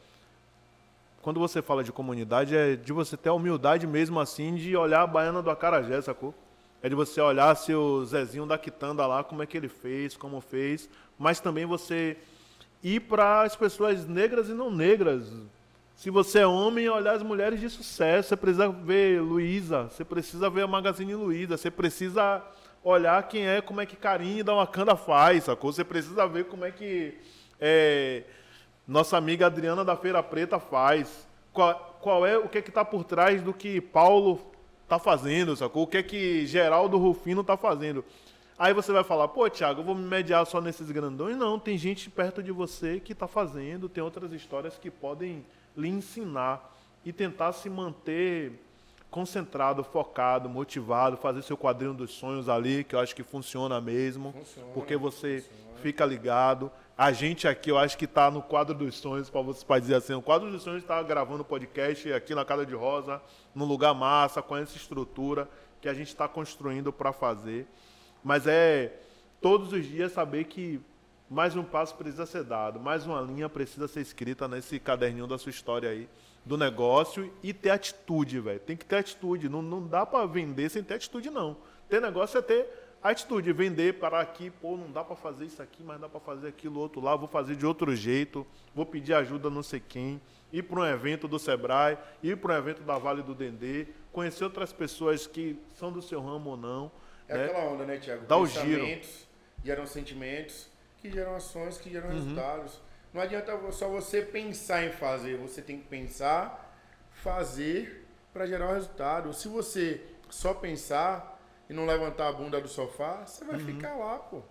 Quando 1.23 1.41
você 1.41 1.63
fala 1.63 1.83
de 1.83 1.93
comunidade, 1.93 2.55
é 2.55 2.77
de 2.77 2.93
você 2.93 3.17
ter 3.17 3.31
a 3.31 3.33
humildade 3.33 3.87
mesmo 3.87 4.21
assim 4.21 4.55
de 4.57 4.77
olhar 4.77 5.03
a 5.03 5.07
baiana 5.07 5.41
do 5.41 5.51
Acarajé, 5.51 6.03
sacou? 6.03 6.35
É 6.83 6.89
de 6.89 6.95
você 6.95 7.21
olhar 7.21 7.57
se 7.57 7.73
o 7.73 8.05
Zezinho 8.05 8.45
da 8.45 8.59
Quitanda 8.59 9.07
lá, 9.07 9.23
como 9.23 9.43
é 9.43 9.47
que 9.47 9.57
ele 9.57 9.69
fez, 9.69 10.17
como 10.17 10.41
fez, 10.41 10.91
mas 11.17 11.39
também 11.39 11.65
você 11.65 12.19
ir 12.83 13.01
para 13.01 13.43
as 13.43 13.55
pessoas 13.55 14.07
negras 14.07 14.49
e 14.49 14.53
não 14.53 14.69
negras. 14.69 15.33
Se 16.03 16.11
você 16.11 16.41
é 16.41 16.47
homem, 16.49 16.89
olhar 16.89 17.15
as 17.15 17.23
mulheres 17.23 17.61
de 17.61 17.71
sucesso. 17.71 18.31
Você 18.31 18.37
precisa 18.37 18.69
ver 18.69 19.23
Luísa, 19.23 19.85
você 19.85 20.05
precisa 20.05 20.51
ver 20.51 20.63
a 20.63 20.67
Magazine 20.67 21.15
Luiza, 21.15 21.57
você 21.57 21.71
precisa 21.71 22.43
olhar 22.83 23.23
quem 23.29 23.47
é, 23.47 23.61
como 23.61 23.81
é 23.81 23.87
que 23.87 23.95
Karine 23.95 24.43
da 24.43 24.53
Wakanda 24.53 24.97
faz, 24.97 25.45
sacou? 25.45 25.73
Você 25.73 25.85
precisa 25.85 26.27
ver 26.27 26.47
como 26.47 26.65
é 26.65 26.73
que 26.73 27.17
é, 27.61 28.25
nossa 28.85 29.17
amiga 29.17 29.47
Adriana 29.47 29.85
da 29.85 29.97
Feira 29.97 30.21
Preta 30.25 30.59
faz. 30.59 31.29
Qual, 31.53 31.97
qual 32.01 32.27
é 32.27 32.37
o 32.37 32.49
que 32.49 32.59
é 32.59 32.63
que 32.63 32.71
está 32.71 32.85
por 32.85 33.05
trás 33.05 33.41
do 33.41 33.55
que 33.55 33.81
Paulo 33.81 34.41
está 34.83 34.99
fazendo, 34.99 35.55
sacou? 35.55 35.85
O 35.85 35.87
que 35.87 35.99
é 35.99 36.03
que 36.03 36.47
Geraldo 36.47 36.99
Rufino 36.99 37.43
está 37.43 37.57
fazendo? 37.57 38.05
Aí 38.59 38.75
você 38.75 38.91
vai 38.91 39.05
falar, 39.05 39.29
pô, 39.29 39.49
Thiago, 39.49 39.83
eu 39.83 39.85
vou 39.85 39.95
me 39.95 40.05
mediar 40.05 40.45
só 40.47 40.61
nesses 40.61 40.91
grandões. 40.91 41.37
Não, 41.37 41.61
tem 41.61 41.79
gente 41.79 42.11
perto 42.11 42.43
de 42.43 42.51
você 42.51 42.99
que 42.99 43.13
está 43.13 43.29
fazendo, 43.29 43.89
tem 43.89 44.03
outras 44.03 44.33
histórias 44.33 44.77
que 44.77 44.91
podem 44.91 45.45
lhe 45.77 45.89
ensinar 45.89 46.75
e 47.05 47.13
tentar 47.13 47.53
se 47.53 47.69
manter 47.69 48.61
concentrado, 49.11 49.85
focado, 49.85 50.49
motivado, 50.49 51.19
fazer 51.19 51.43
seu 51.43 51.57
quadrinho 51.57 51.93
dos 51.93 52.13
sonhos 52.13 52.49
ali, 52.49 52.83
que 52.83 52.95
eu 52.95 52.99
acho 52.99 53.15
que 53.15 53.23
funciona 53.23 53.79
mesmo, 53.79 54.33
funciona, 54.33 54.73
porque 54.73 54.97
você 54.97 55.41
funciona. 55.41 55.79
fica 55.83 56.07
ligado. 56.07 56.73
A 56.97 57.13
gente 57.13 57.47
aqui, 57.47 57.71
eu 57.71 57.77
acho 57.77 57.99
que 57.99 58.07
está 58.07 58.31
no 58.31 58.41
quadro 58.41 58.75
dos 58.75 58.95
sonhos, 58.95 59.29
para 59.29 59.43
você 59.43 59.65
pode 59.65 59.83
dizer 59.83 59.97
assim, 59.97 60.15
o 60.15 60.23
quadro 60.23 60.51
dos 60.51 60.63
sonhos 60.63 60.83
está 60.83 61.03
gravando 61.03 61.45
podcast 61.45 62.11
aqui 62.13 62.35
na 62.35 62.45
Casa 62.45 62.65
de 62.65 62.75
Rosa, 62.75 63.21
num 63.55 63.67
lugar 63.67 63.93
massa, 63.93 64.41
com 64.41 64.57
essa 64.57 64.77
estrutura 64.77 65.47
que 65.81 65.89
a 65.89 65.95
gente 65.95 66.09
está 66.09 66.27
construindo 66.27 66.91
para 66.91 67.13
fazer. 67.13 67.67
Mas 68.25 68.47
é 68.47 68.99
todos 69.43 69.73
os 69.75 69.85
dias 69.85 70.13
saber 70.13 70.45
que 70.45 70.81
mais 71.33 71.57
um 71.57 71.65
passo 71.65 71.95
precisa 71.95 72.27
ser 72.27 72.45
dado, 72.45 72.79
mais 72.79 73.07
uma 73.07 73.21
linha 73.21 73.49
precisa 73.49 73.89
ser 73.89 74.03
escrita 74.03 74.47
nesse 74.47 74.79
caderninho 74.79 75.27
da 75.27 75.39
sua 75.39 75.49
história 75.49 75.89
aí, 75.89 76.07
do 76.45 76.59
negócio 76.59 77.33
e 77.43 77.55
ter 77.55 77.71
atitude, 77.71 78.39
velho. 78.39 78.61
Tem 78.61 78.77
que 78.77 78.85
ter 78.85 78.97
atitude. 78.97 79.49
Não, 79.49 79.63
não 79.63 79.87
dá 79.87 80.05
para 80.05 80.27
vender 80.27 80.69
sem 80.69 80.83
ter 80.83 80.95
atitude, 80.95 81.31
não. 81.31 81.57
Ter 81.89 82.03
negócio 82.03 82.37
é 82.37 82.43
ter 82.43 82.69
atitude. 83.03 83.51
Vender 83.53 83.95
para 83.95 84.21
aqui, 84.21 84.51
pô, 84.51 84.77
não 84.77 84.91
dá 84.91 85.03
para 85.03 85.17
fazer 85.17 85.47
isso 85.47 85.63
aqui, 85.63 85.83
mas 85.83 86.01
dá 86.01 86.09
para 86.09 86.21
fazer 86.21 86.49
aquilo 86.49 86.81
outro 86.81 87.01
lá. 87.01 87.17
Vou 87.17 87.29
fazer 87.29 87.57
de 87.57 87.65
outro 87.65 87.95
jeito. 87.95 88.47
Vou 88.75 88.85
pedir 88.85 89.15
ajuda 89.15 89.49
não 89.49 89.63
sei 89.63 89.81
quem. 89.81 90.21
Ir 90.53 90.65
para 90.65 90.81
um 90.81 90.85
evento 90.85 91.27
do 91.27 91.39
Sebrae, 91.39 91.97
ir 92.23 92.37
para 92.37 92.55
um 92.55 92.59
evento 92.59 92.83
da 92.83 92.99
Vale 92.99 93.23
do 93.23 93.35
Dendê, 93.35 93.87
conhecer 94.13 94.45
outras 94.45 94.71
pessoas 94.71 95.27
que 95.27 95.59
são 95.77 95.91
do 95.91 96.03
seu 96.03 96.21
ramo 96.21 96.51
ou 96.51 96.57
não. 96.59 96.93
É 97.27 97.39
né? 97.39 97.45
aquela 97.47 97.65
onda, 97.71 97.87
né, 97.87 97.97
Tiago? 97.97 98.27
Dá 98.27 98.37
o 98.37 98.47
giro. 98.47 98.85
geram 99.65 99.87
sentimentos, 99.87 100.69
que 101.03 101.11
geram 101.11 101.35
ações, 101.35 101.79
que 101.79 101.91
geram 101.91 102.09
uhum. 102.09 102.15
resultados. 102.15 102.81
Não 103.13 103.21
adianta 103.21 103.53
só 103.73 103.89
você 103.89 104.23
pensar 104.23 104.85
em 104.85 104.93
fazer, 104.93 105.37
você 105.37 105.61
tem 105.61 105.79
que 105.79 105.89
pensar, 105.89 106.73
fazer 107.11 108.07
para 108.33 108.47
gerar 108.47 108.71
o 108.71 108.75
resultado. 108.75 109.35
Se 109.35 109.49
você 109.49 110.01
só 110.31 110.55
pensar 110.55 111.41
e 111.69 111.75
não 111.75 111.85
levantar 111.85 112.29
a 112.29 112.33
bunda 112.33 112.61
do 112.61 112.69
sofá, 112.69 113.27
você 113.27 113.45
vai 113.45 113.57
uhum. 113.57 113.67
ficar 113.67 113.97
lá, 113.97 114.19
pô. 114.19 114.43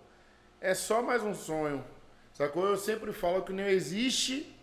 É 0.60 0.74
só 0.74 1.02
mais 1.02 1.22
um 1.22 1.34
sonho. 1.34 1.82
Sacou? 2.34 2.66
Eu 2.66 2.76
sempre 2.76 3.12
falo 3.12 3.42
que 3.42 3.52
não 3.52 3.64
existe 3.64 4.54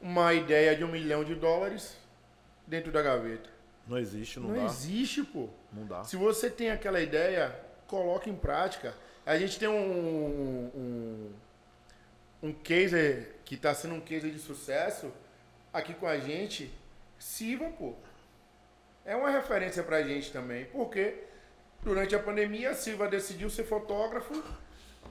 uma 0.00 0.32
ideia 0.32 0.74
de 0.74 0.82
um 0.82 0.88
milhão 0.88 1.22
de 1.22 1.34
dólares 1.34 1.96
dentro 2.66 2.90
da 2.90 3.02
gaveta. 3.02 3.50
Não 3.86 3.98
existe, 3.98 4.40
não, 4.40 4.48
não 4.48 4.54
dá. 4.54 4.60
Não 4.62 4.66
existe, 4.66 5.22
pô. 5.24 5.48
Não 5.72 5.86
dá. 5.86 6.04
Se 6.04 6.16
você 6.16 6.50
tem 6.50 6.70
aquela 6.70 7.00
ideia, 7.00 7.54
coloque 7.86 8.30
em 8.30 8.34
prática. 8.34 8.94
A 9.28 9.36
gente 9.36 9.58
tem 9.58 9.68
um, 9.68 10.70
um, 10.74 11.32
um 12.44 12.50
case 12.50 13.26
que 13.44 13.56
está 13.56 13.74
sendo 13.74 13.96
um 13.96 14.00
case 14.00 14.30
de 14.30 14.38
sucesso 14.38 15.12
aqui 15.70 15.92
com 15.92 16.06
a 16.06 16.18
gente. 16.18 16.72
Siva, 17.18 17.66
pô. 17.66 17.92
É 19.04 19.14
uma 19.14 19.28
referência 19.28 19.82
pra 19.82 20.02
gente 20.02 20.32
também. 20.32 20.64
Porque 20.72 21.14
durante 21.82 22.16
a 22.16 22.18
pandemia, 22.18 22.70
a 22.70 22.74
Silva 22.74 23.06
decidiu 23.06 23.50
ser 23.50 23.64
fotógrafo, 23.64 24.42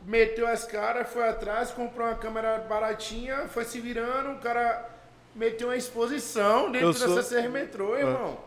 meteu 0.03 0.47
as 0.47 0.63
caras, 0.63 1.08
foi 1.12 1.30
atrás, 1.30 1.69
comprou 1.69 2.08
uma 2.08 2.15
câmera 2.15 2.58
baratinha, 2.58 3.47
foi 3.47 3.65
se 3.65 3.80
virando, 3.80 4.39
o 4.39 4.41
cara 4.41 4.89
meteu 5.36 5.67
uma 5.67 5.77
exposição 5.77 6.71
dentro 6.71 6.91
sou... 6.95 7.15
da 7.15 7.21
CCR 7.21 7.49
Metrô, 7.49 7.95
irmão. 7.95 8.43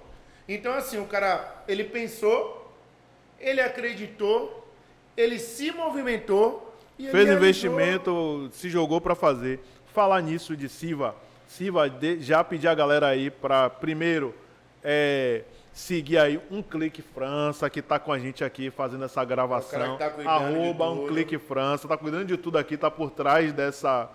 Então, 0.49 0.75
assim, 0.75 0.99
o 0.99 1.07
cara, 1.07 1.63
ele 1.69 1.85
pensou, 1.85 2.75
ele 3.39 3.61
acreditou, 3.61 4.60
ele 5.21 5.39
se 5.39 5.71
movimentou. 5.71 6.75
Fez 6.97 7.13
realizou... 7.13 7.37
investimento, 7.37 8.51
se 8.53 8.69
jogou 8.69 9.01
para 9.01 9.15
fazer. 9.15 9.61
Falar 9.93 10.21
nisso 10.21 10.57
de 10.57 10.69
Siva, 10.69 11.17
Siva, 11.49 11.93
já 12.21 12.45
pedir 12.45 12.69
a 12.69 12.75
galera 12.75 13.09
aí 13.09 13.29
para, 13.29 13.69
primeiro, 13.69 14.33
é, 14.85 15.43
seguir 15.73 16.19
aí 16.19 16.41
um 16.51 16.63
Clique 16.63 17.03
França, 17.03 17.69
que 17.69 17.81
está 17.81 17.99
com 17.99 18.13
a 18.13 18.19
gente 18.19 18.45
aqui 18.45 18.71
fazendo 18.71 19.05
essa 19.05 19.25
gravação. 19.25 19.99
Tá 19.99 20.13
Arroba 20.27 20.91
um 20.91 21.09
Clique 21.09 21.39
França, 21.39 21.89
tá 21.89 21.97
cuidando 21.97 22.27
de 22.27 22.37
tudo 22.37 22.57
aqui, 22.57 22.77
tá 22.77 22.91
por 22.91 23.11
trás 23.11 23.53
dessa 23.53 24.09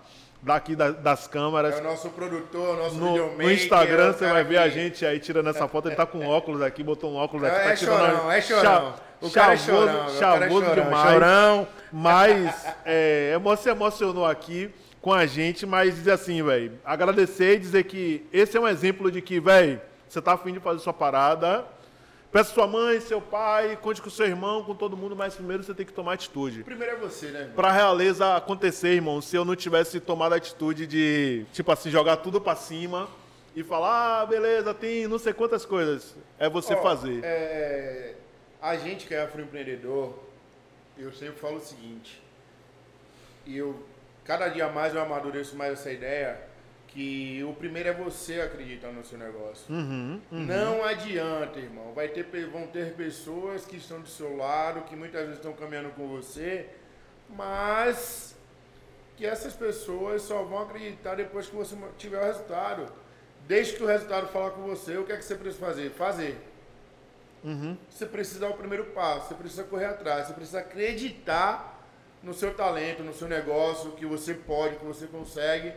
daqui 0.46 0.76
da, 0.76 0.92
das 0.92 1.26
câmeras. 1.26 1.74
É 1.74 1.80
o 1.80 1.82
nosso 1.84 2.08
produtor, 2.10 2.76
nosso 2.76 2.94
no, 2.94 3.08
videomaker. 3.08 3.44
No 3.44 3.52
Instagram 3.52 4.12
você 4.12 4.26
vai 4.30 4.44
ver 4.44 4.58
a 4.58 4.68
gente 4.68 5.04
aí 5.04 5.18
tirando 5.18 5.48
essa 5.48 5.66
foto. 5.66 5.88
Ele 5.88 5.96
tá 5.96 6.06
com 6.06 6.24
óculos 6.24 6.62
aqui, 6.62 6.84
botou 6.84 7.12
um 7.12 7.16
óculos 7.16 7.48
aqui. 7.48 7.56
É, 7.56 7.64
tá 7.64 7.70
é 7.70 7.76
chorão, 7.76 8.32
é 8.32 8.40
chorão. 8.40 8.94
O 9.20 9.30
cara 9.30 9.54
é 9.54 9.56
chorão. 9.56 10.08
Chavoso 10.10 10.66
é 10.66 10.74
demais. 10.76 11.12
Chorão. 11.12 11.68
Mas 11.92 12.66
é, 12.86 13.36
você 13.42 13.70
emocionou 13.70 14.24
aqui 14.24 14.72
com 15.02 15.12
a 15.12 15.26
gente, 15.26 15.66
mas 15.66 15.96
dizer 15.96 16.12
assim, 16.12 16.42
velho, 16.42 16.78
agradecer 16.84 17.56
e 17.56 17.58
dizer 17.58 17.84
que 17.84 18.24
esse 18.32 18.56
é 18.56 18.60
um 18.60 18.68
exemplo 18.68 19.10
de 19.10 19.20
que, 19.20 19.40
velho, 19.40 19.80
você 20.08 20.22
tá 20.22 20.32
afim 20.32 20.52
de 20.52 20.60
fazer 20.60 20.78
sua 20.78 20.92
parada, 20.92 21.64
Peça 22.32 22.52
sua 22.52 22.66
mãe, 22.66 23.00
seu 23.00 23.20
pai, 23.20 23.78
conte 23.80 24.02
com 24.02 24.10
seu 24.10 24.26
irmão, 24.26 24.62
com 24.62 24.74
todo 24.74 24.96
mundo, 24.96 25.16
mas 25.16 25.34
primeiro 25.34 25.62
você 25.62 25.72
tem 25.72 25.86
que 25.86 25.92
tomar 25.92 26.14
atitude. 26.14 26.64
Primeiro 26.64 26.94
é 26.94 26.96
você, 26.96 27.26
né? 27.28 27.50
Para 27.54 27.68
a 27.68 27.72
realeza 27.72 28.36
acontecer, 28.36 28.88
irmão, 28.88 29.22
se 29.22 29.36
eu 29.36 29.44
não 29.44 29.56
tivesse 29.56 30.00
tomado 30.00 30.32
a 30.34 30.36
atitude 30.36 30.86
de, 30.86 31.46
tipo 31.52 31.70
assim, 31.72 31.90
jogar 31.90 32.18
tudo 32.18 32.40
para 32.40 32.56
cima 32.56 33.08
e 33.54 33.62
falar, 33.62 34.20
ah, 34.22 34.26
beleza, 34.26 34.74
tem 34.74 35.06
não 35.08 35.18
sei 35.18 35.32
quantas 35.32 35.64
coisas, 35.64 36.14
é 36.38 36.48
você 36.48 36.74
Ó, 36.74 36.82
fazer. 36.82 37.20
É, 37.24 38.14
a 38.60 38.76
gente 38.76 39.06
que 39.06 39.14
é 39.14 39.22
afroempreendedor, 39.22 40.12
eu 40.98 41.12
sempre 41.12 41.36
falo 41.40 41.56
o 41.56 41.60
seguinte, 41.60 42.20
e 43.46 43.56
eu, 43.56 43.82
cada 44.24 44.48
dia 44.48 44.68
mais 44.68 44.94
eu 44.94 45.00
amadureço 45.00 45.56
mais 45.56 45.72
essa 45.72 45.90
ideia, 45.90 46.38
que 46.88 47.42
o 47.44 47.52
primeiro 47.52 47.88
é 47.88 47.92
você 47.92 48.40
acreditar 48.40 48.92
no 48.92 49.04
seu 49.04 49.18
negócio. 49.18 49.72
Uhum, 49.72 50.20
uhum. 50.30 50.46
Não 50.46 50.84
adianta, 50.84 51.58
irmão. 51.58 51.92
Vai 51.92 52.08
ter, 52.08 52.24
vão 52.46 52.66
ter 52.66 52.94
pessoas 52.94 53.64
que 53.64 53.76
estão 53.76 54.00
do 54.00 54.08
seu 54.08 54.36
lado, 54.36 54.82
que 54.82 54.96
muitas 54.96 55.20
vezes 55.22 55.36
estão 55.36 55.52
caminhando 55.52 55.90
com 55.90 56.08
você, 56.08 56.68
mas 57.28 58.36
que 59.16 59.26
essas 59.26 59.54
pessoas 59.54 60.22
só 60.22 60.42
vão 60.42 60.60
acreditar 60.62 61.14
depois 61.14 61.48
que 61.48 61.56
você 61.56 61.76
tiver 61.98 62.20
o 62.20 62.24
resultado. 62.24 62.92
Desde 63.46 63.74
que 63.74 63.82
o 63.82 63.86
resultado 63.86 64.28
falar 64.28 64.50
com 64.50 64.62
você, 64.62 64.96
o 64.96 65.04
que 65.04 65.12
é 65.12 65.16
que 65.16 65.24
você 65.24 65.36
precisa 65.36 65.64
fazer? 65.64 65.90
Fazer. 65.90 66.38
Uhum. 67.44 67.76
Você 67.88 68.06
precisa 68.06 68.40
dar 68.40 68.48
o 68.50 68.54
primeiro 68.54 68.86
passo, 68.86 69.28
você 69.28 69.34
precisa 69.34 69.64
correr 69.64 69.86
atrás, 69.86 70.26
você 70.26 70.34
precisa 70.34 70.60
acreditar 70.60 71.80
no 72.22 72.34
seu 72.34 72.54
talento, 72.54 73.04
no 73.04 73.14
seu 73.14 73.28
negócio, 73.28 73.92
que 73.92 74.04
você 74.04 74.34
pode, 74.34 74.76
que 74.76 74.84
você 74.84 75.06
consegue 75.06 75.72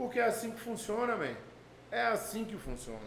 porque 0.00 0.18
é 0.18 0.24
assim 0.24 0.50
que 0.50 0.58
funciona, 0.58 1.14
man. 1.14 1.34
É 1.92 2.06
assim 2.06 2.42
que 2.42 2.56
funciona. 2.56 2.98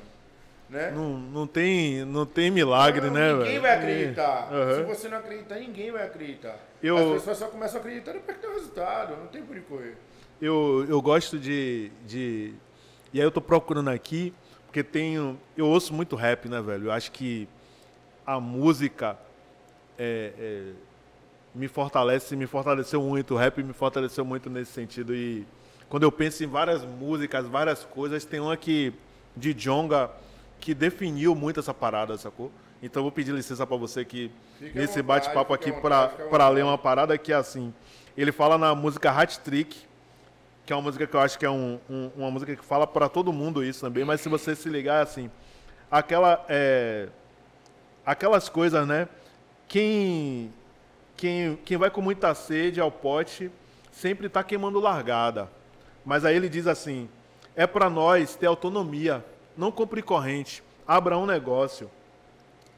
Né? 0.69 0.91
Não, 0.91 1.17
não, 1.17 1.47
tem, 1.47 2.05
não 2.05 2.23
tem 2.23 2.51
milagre, 2.51 3.07
não, 3.07 3.13
né, 3.13 3.33
Ninguém 3.33 3.45
velho? 3.47 3.61
vai 3.63 3.71
acreditar. 3.77 4.53
Uhum. 4.53 4.75
Se 4.75 4.83
você 4.83 5.09
não 5.09 5.17
acreditar, 5.17 5.55
ninguém 5.55 5.91
vai 5.91 6.05
acreditar. 6.05 6.59
Eu- 6.83 6.97
As 6.97 7.13
pessoas 7.13 7.37
só 7.39 7.47
começam 7.47 7.77
a 7.77 7.79
acreditar 7.79 8.11
depois 8.13 8.37
que 8.37 8.43
tem 8.43 8.53
resultado. 8.53 9.17
Não 9.17 9.25
tem 9.25 9.41
por 9.41 9.59
correr. 9.61 9.97
Eu, 10.39 10.85
eu 10.87 11.01
gosto 11.01 11.39
de, 11.39 11.91
de. 12.05 12.53
E 13.11 13.19
aí 13.19 13.25
eu 13.25 13.31
tô 13.31 13.41
procurando 13.41 13.89
aqui, 13.89 14.31
porque 14.67 14.83
tenho. 14.83 15.39
Eu 15.57 15.65
ouço 15.65 15.95
muito 15.95 16.15
rap, 16.15 16.47
né, 16.47 16.61
velho? 16.61 16.85
Eu 16.85 16.91
acho 16.91 17.11
que 17.11 17.49
a 18.23 18.39
música 18.39 19.17
é, 19.97 20.31
é, 20.37 20.63
me 21.55 21.67
fortalece, 21.67 22.35
me 22.35 22.45
fortaleceu 22.45 23.01
muito. 23.01 23.33
O 23.33 23.37
rap 23.37 23.63
me 23.63 23.73
fortaleceu 23.73 24.23
muito 24.23 24.47
nesse 24.47 24.71
sentido. 24.71 25.15
E 25.15 25.43
quando 25.93 26.01
eu 26.05 26.11
penso 26.11 26.43
em 26.43 26.47
várias 26.47 26.83
músicas, 26.83 27.45
várias 27.45 27.83
coisas, 27.83 28.25
tem 28.25 28.39
uma 28.39 28.57
que. 28.57 28.91
de 29.37 29.53
Jonga 29.53 30.09
que 30.59 30.73
definiu 30.73 31.35
muito 31.35 31.59
essa 31.59 31.71
parada, 31.71 32.17
sacou? 32.17 32.51
Então 32.81 33.01
eu 33.01 33.03
vou 33.03 33.11
pedir 33.11 33.31
licença 33.31 33.67
pra 33.67 33.77
você 33.77 34.03
que 34.03 34.31
Fica 34.57 34.79
nesse 34.79 35.03
bate-papo 35.03 35.53
aqui 35.53 35.71
pra 36.31 36.49
ler 36.49 36.63
uma 36.63 36.79
parada 36.79 37.15
que 37.15 37.31
é 37.31 37.35
assim. 37.35 37.71
Ele 38.17 38.31
fala 38.31 38.57
na 38.57 38.73
música 38.73 39.11
Hat 39.11 39.39
Trick, 39.41 39.77
que 40.65 40.73
é 40.73 40.75
uma 40.75 40.81
música 40.81 41.05
que 41.05 41.15
eu 41.15 41.19
acho 41.19 41.37
que 41.37 41.45
é 41.45 41.49
um- 41.51 41.79
um- 41.87 42.09
uma 42.15 42.31
música 42.31 42.55
que 42.55 42.65
fala 42.65 42.87
pra 42.87 43.07
todo 43.07 43.31
mundo 43.31 43.63
isso 43.63 43.81
também, 43.81 44.03
mas 44.03 44.19
se 44.19 44.29
você 44.29 44.55
se 44.55 44.69
ligar 44.69 45.03
assim, 45.03 45.29
aquela 45.91 46.43
é, 46.49 47.07
aquelas 48.03 48.49
coisas, 48.49 48.87
né? 48.87 49.07
Quem 49.67 50.51
quem 51.15 51.55
quem 51.63 51.77
vai 51.77 51.91
com 51.91 52.01
muita 52.01 52.33
sede 52.33 52.81
ao 52.81 52.91
pote 52.91 53.51
sempre 53.91 54.27
tá 54.27 54.43
queimando 54.43 54.79
largada. 54.79 55.47
Mas 56.06 56.26
aí 56.26 56.36
ele 56.36 56.49
diz 56.49 56.68
assim: 56.68 57.10
é 57.56 57.68
pra 57.68 57.89
nós 57.89 58.36
ter 58.36 58.47
autonomia, 58.47 59.24
não 59.56 59.72
compre 59.72 60.01
corrente, 60.01 60.64
abra 60.88 61.18
um 61.18 61.26
negócio. 61.26 61.89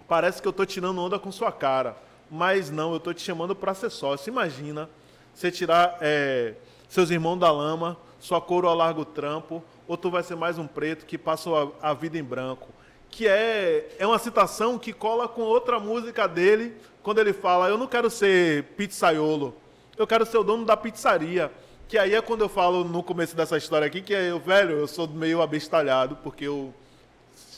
Parece 0.07 0.41
que 0.41 0.47
eu 0.47 0.53
tô 0.53 0.65
tirando 0.65 1.01
onda 1.01 1.17
com 1.17 1.31
sua 1.31 1.51
cara, 1.51 1.97
mas 2.29 2.69
não, 2.69 2.93
eu 2.93 2.99
tô 2.99 3.13
te 3.13 3.21
chamando 3.21 3.55
para 3.55 3.73
ser 3.73 3.89
sócio. 3.89 4.29
Imagina 4.29 4.89
você 5.33 5.51
tirar 5.51 5.97
é, 6.01 6.53
seus 6.87 7.09
irmãos 7.09 7.37
da 7.37 7.51
lama, 7.51 7.97
sua 8.19 8.39
coroa 8.39 8.73
larga 8.73 9.01
o 9.01 9.05
trampo, 9.05 9.63
ou 9.87 9.97
tu 9.97 10.09
vai 10.11 10.23
ser 10.23 10.35
mais 10.35 10.57
um 10.57 10.67
preto 10.67 11.05
que 11.05 11.17
passa 11.17 11.49
a, 11.81 11.89
a 11.89 11.93
vida 11.93 12.17
em 12.17 12.23
branco. 12.23 12.67
Que 13.09 13.27
é, 13.27 13.95
é 13.97 14.05
uma 14.05 14.19
citação 14.19 14.77
que 14.77 14.91
cola 14.91 15.27
com 15.27 15.41
outra 15.41 15.79
música 15.79 16.27
dele, 16.27 16.75
quando 17.01 17.19
ele 17.19 17.33
fala: 17.33 17.69
Eu 17.69 17.77
não 17.77 17.87
quero 17.87 18.09
ser 18.09 18.63
pizzaiolo, 18.75 19.55
eu 19.97 20.05
quero 20.05 20.25
ser 20.25 20.37
o 20.37 20.43
dono 20.43 20.65
da 20.65 20.75
pizzaria. 20.75 21.51
Que 21.87 21.99
aí 21.99 22.15
é 22.15 22.21
quando 22.21 22.41
eu 22.41 22.49
falo 22.49 22.83
no 22.83 23.03
começo 23.03 23.35
dessa 23.35 23.57
história 23.57 23.85
aqui, 23.85 24.01
que 24.01 24.13
é 24.13 24.31
eu, 24.31 24.39
velho, 24.39 24.71
eu 24.71 24.87
sou 24.87 25.07
meio 25.07 25.39
abestalhado, 25.39 26.15
porque 26.17 26.45
eu 26.45 26.73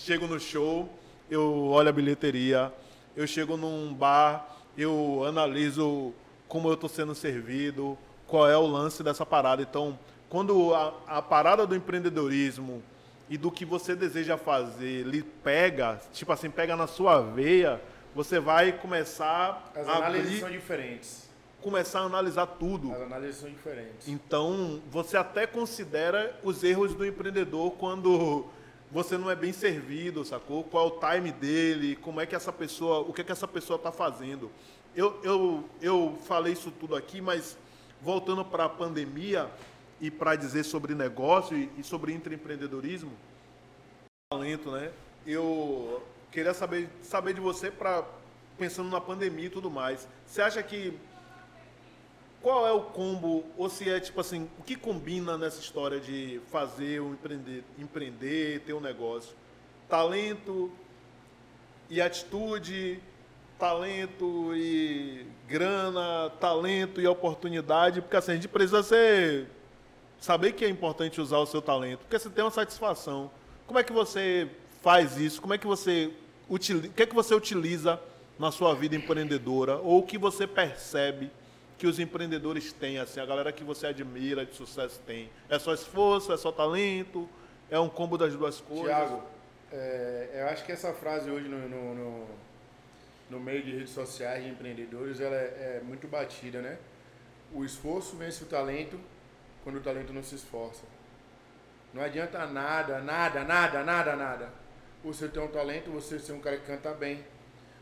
chego 0.02 0.28
no 0.28 0.38
show, 0.38 0.90
eu 1.30 1.68
olho 1.68 1.88
a 1.88 1.94
bilheteria, 1.94 2.74
eu 3.16 3.26
chego 3.26 3.56
num 3.56 3.94
bar, 3.94 4.58
eu 4.78 5.24
analiso 5.26 6.14
como 6.46 6.68
eu 6.68 6.74
estou 6.74 6.90
sendo 6.90 7.16
servido, 7.16 7.98
qual 8.28 8.50
é 8.50 8.58
o 8.58 8.68
lance 8.68 9.02
dessa 9.02 9.26
parada. 9.26 9.62
Então, 9.62 9.98
quando 10.30 10.74
a, 10.76 10.94
a 11.08 11.22
parada 11.22 11.66
do 11.66 11.74
empreendedorismo 11.74 12.84
e 13.30 13.38
do 13.38 13.50
que 13.50 13.64
você 13.64 13.96
deseja 13.96 14.38
fazer 14.38 15.04
lhe 15.04 15.24
pega, 15.24 16.02
tipo 16.12 16.34
assim, 16.34 16.50
pega 16.50 16.76
na 16.76 16.86
sua 16.86 17.22
veia, 17.22 17.82
você 18.14 18.42
vai 18.42 18.74
começar 18.74 19.72
As 19.74 19.88
a 19.88 19.94
análises 19.94 20.28
abrir, 20.28 20.40
são 20.42 20.52
diferentes. 20.52 21.27
Começar 21.68 22.00
a 22.00 22.04
analisar 22.04 22.46
tudo. 22.48 22.94
As 22.94 23.02
análises 23.02 23.42
são 23.42 23.50
diferentes. 23.50 24.08
Então, 24.08 24.82
você 24.90 25.18
até 25.18 25.46
considera 25.46 26.40
os 26.42 26.64
erros 26.64 26.94
do 26.94 27.06
empreendedor 27.06 27.72
quando 27.72 28.46
você 28.90 29.18
não 29.18 29.30
é 29.30 29.36
bem 29.36 29.52
servido, 29.52 30.24
sacou? 30.24 30.64
Qual 30.64 30.86
é 30.86 30.88
o 30.88 31.00
time 31.00 31.30
dele, 31.30 31.98
como 31.98 32.22
é 32.22 32.26
que 32.26 32.34
essa 32.34 32.54
pessoa, 32.54 33.02
o 33.02 33.12
que 33.12 33.20
é 33.20 33.24
que 33.26 33.34
essa 33.34 33.48
pessoa 33.48 33.76
está 33.76 33.92
fazendo. 33.92 34.50
Eu, 34.96 35.20
eu, 35.24 35.70
eu 35.82 36.18
falei 36.24 36.54
isso 36.54 36.72
tudo 36.72 36.96
aqui, 36.96 37.20
mas 37.20 37.58
voltando 38.02 38.46
para 38.46 38.64
a 38.64 38.70
pandemia 38.70 39.50
e 40.00 40.10
para 40.10 40.38
dizer 40.38 40.64
sobre 40.64 40.96
negócio 40.96 41.58
e, 41.58 41.70
e 41.78 41.84
sobre 41.84 42.14
intraempreendedorismo, 42.14 43.12
talento, 44.30 44.72
né? 44.72 44.90
Eu 45.26 46.02
queria 46.32 46.54
saber, 46.54 46.88
saber 47.04 47.34
de 47.34 47.42
você 47.42 47.70
para 47.70 48.06
pensando 48.58 48.90
na 48.90 49.02
pandemia 49.02 49.48
e 49.48 49.50
tudo 49.50 49.70
mais. 49.70 50.08
Você 50.26 50.42
acha 50.42 50.64
que 50.64 50.98
qual 52.48 52.66
é 52.66 52.72
o 52.72 52.80
combo, 52.80 53.44
ou 53.58 53.70
se 53.70 53.90
é 53.90 54.00
tipo 54.00 54.22
assim, 54.22 54.50
o 54.58 54.64
que 54.64 54.74
combina 54.74 55.38
nessa 55.38 55.60
história 55.60 56.00
de 56.00 56.40
fazer 56.50 57.02
ou 57.02 57.12
empreender, 57.12 57.62
empreender, 57.78 58.62
ter 58.62 58.72
um 58.72 58.80
negócio? 58.80 59.36
Talento 59.90 60.72
e 61.90 62.00
atitude, 62.00 63.02
talento 63.60 64.56
e 64.56 65.26
grana, 65.46 66.32
talento 66.40 67.02
e 67.02 67.08
oportunidade, 67.08 68.00
porque 68.00 68.16
assim, 68.16 68.32
a 68.32 68.36
gente 68.36 68.48
precisa 68.48 68.82
ser 68.82 69.48
saber 70.18 70.54
que 70.54 70.64
é 70.64 70.70
importante 70.70 71.20
usar 71.20 71.40
o 71.40 71.46
seu 71.46 71.62
talento, 71.62 72.00
porque 72.00 72.18
você 72.18 72.30
tem 72.30 72.46
uma 72.46 72.50
satisfação. 72.50 73.30
Como 73.66 73.78
é 73.78 73.84
que 73.84 73.92
você 73.92 74.50
faz 74.82 75.18
isso? 75.18 75.42
Como 75.42 75.54
é 75.54 75.58
que 75.58 75.68
você 75.68 76.14
utiliza, 76.50 76.88
o 76.88 76.92
que 76.92 77.04
é 77.04 77.06
que 77.06 77.14
você 77.14 77.36
utiliza 77.36 78.00
na 78.40 78.54
sua 78.54 78.74
vida 78.74 78.96
empreendedora 78.96 79.80
ou 79.80 80.00
o 80.00 80.04
que 80.04 80.18
você 80.18 80.48
percebe 80.48 81.30
que 81.78 81.86
os 81.86 82.00
empreendedores 82.00 82.74
têm, 82.74 82.98
assim, 82.98 83.20
a 83.20 83.26
galera 83.26 83.52
que 83.52 83.64
você 83.64 83.88
admira 83.88 84.46
de 84.46 84.56
sucesso 84.56 85.00
tem? 85.06 85.30
É 85.50 85.60
só 85.60 85.74
esforço, 85.74 86.34
é 86.34 86.38
só 86.38 86.52
talento, 86.52 87.30
é 87.70 87.80
um 87.80 87.88
combo 87.90 88.18
das 88.18 88.34
duas 88.34 88.60
coisas? 88.60 88.86
Tiago, 88.88 89.24
é, 89.72 90.30
eu 90.42 90.48
acho 90.48 90.66
que 90.66 90.72
essa 90.72 90.94
frase 90.94 91.30
hoje 91.30 91.48
no, 91.48 91.70
no, 91.70 91.94
no, 91.96 92.28
no 93.30 93.40
meio 93.40 93.64
de 93.64 93.72
redes 93.72 93.92
sociais 93.92 94.44
de 94.44 94.50
empreendedores 94.50 95.20
ela 95.20 95.36
é, 95.36 95.80
é 95.80 95.82
muito 95.84 96.08
batida, 96.08 96.62
né? 96.62 96.78
O 97.54 97.64
esforço 97.64 98.16
vence 98.16 98.44
o 98.44 98.48
talento 98.48 99.00
quando 99.64 99.78
o 99.78 99.82
talento 99.82 100.12
não 100.12 100.24
se 100.24 100.36
esforça. 100.36 100.84
Não 101.94 102.02
adianta 102.02 102.46
nada, 102.48 103.00
nada, 103.00 103.44
nada, 103.44 103.84
nada, 103.84 104.16
nada. 104.16 104.50
Você 105.04 105.28
ter 105.28 105.40
um 105.40 105.48
talento, 105.48 105.92
você 105.92 106.20
ser 106.20 106.34
um 106.34 106.40
cara 106.40 106.58
que 106.58 106.66
canta 106.66 106.92
bem, 106.92 107.24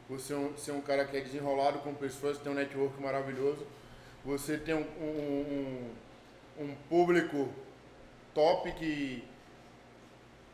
você 0.10 0.34
um- 0.34 0.56
ser 0.58 0.72
um 0.72 0.82
cara 0.82 1.06
que 1.06 1.16
é 1.18 1.22
desenrolado 1.22 1.80
com 1.80 1.94
pessoas, 1.94 2.38
ter 2.38 2.50
um 2.50 2.54
network 2.54 3.02
maravilhoso, 3.02 3.66
você 4.26 4.58
ter 4.58 4.74
um, 4.74 4.82
um, 4.82 5.92
um, 6.60 6.66
um 6.66 6.76
público 6.90 7.50
top 8.34 8.72
que 8.74 9.24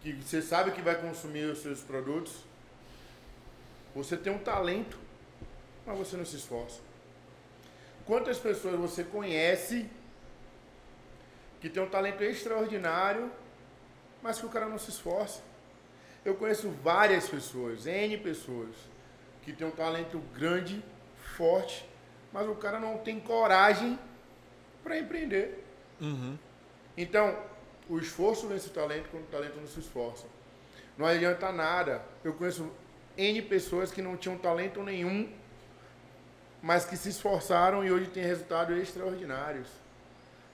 que 0.02 0.14
você 0.14 0.42
sabe 0.42 0.72
que 0.72 0.82
vai 0.82 1.00
consumir 1.00 1.46
os 1.46 1.60
seus 1.60 1.82
produtos, 1.82 2.44
você 3.94 4.18
tem 4.18 4.34
um 4.34 4.40
talento, 4.40 4.98
mas 5.86 5.98
você 5.98 6.18
não 6.18 6.26
se 6.26 6.38
esforça. 6.38 6.82
Quantas 8.06 8.40
pessoas 8.40 8.80
você 8.80 9.04
conhece 9.04 9.88
que 11.60 11.70
tem 11.70 11.84
um 11.84 11.90
talento 11.90 12.24
extraordinário, 12.24 13.32
mas 14.24 14.40
que 14.40 14.46
o 14.48 14.50
cara 14.50 14.68
não 14.68 14.80
se 14.80 14.90
esforça? 14.90 15.44
Eu 16.26 16.36
conheço 16.36 16.70
várias 16.84 17.30
pessoas, 17.30 17.86
N 17.86 18.18
pessoas, 18.18 18.76
que 19.44 19.54
tem 19.54 19.68
um 19.68 19.72
talento 19.72 20.18
grande, 20.34 20.84
forte, 21.38 21.88
mas 22.32 22.48
o 22.48 22.56
cara 22.56 22.80
não 22.80 22.98
tem 22.98 23.20
coragem 23.20 23.98
para 24.84 24.98
empreender. 24.98 25.64
Uhum. 26.00 26.38
Então, 26.98 27.38
o 27.90 28.00
esforço 28.00 28.48
vence 28.48 28.68
o 28.68 28.72
talento 28.72 29.10
quando 29.10 29.24
o 29.24 29.28
talento 29.28 29.58
não 29.58 29.68
se 29.68 29.80
esforça. 29.80 30.26
Não 30.98 31.06
adianta 31.06 31.52
nada. 31.52 32.02
Eu 32.24 32.34
conheço 32.34 32.72
N 33.18 33.42
pessoas 33.44 33.92
que 33.92 34.02
não 34.02 34.16
tinham 34.16 34.38
talento 34.38 34.82
nenhum, 34.84 35.30
mas 36.62 36.86
que 36.86 36.96
se 36.96 37.10
esforçaram 37.10 37.84
e 37.84 37.92
hoje 37.92 38.08
têm 38.08 38.24
resultados 38.24 38.78
extraordinários. 38.78 39.68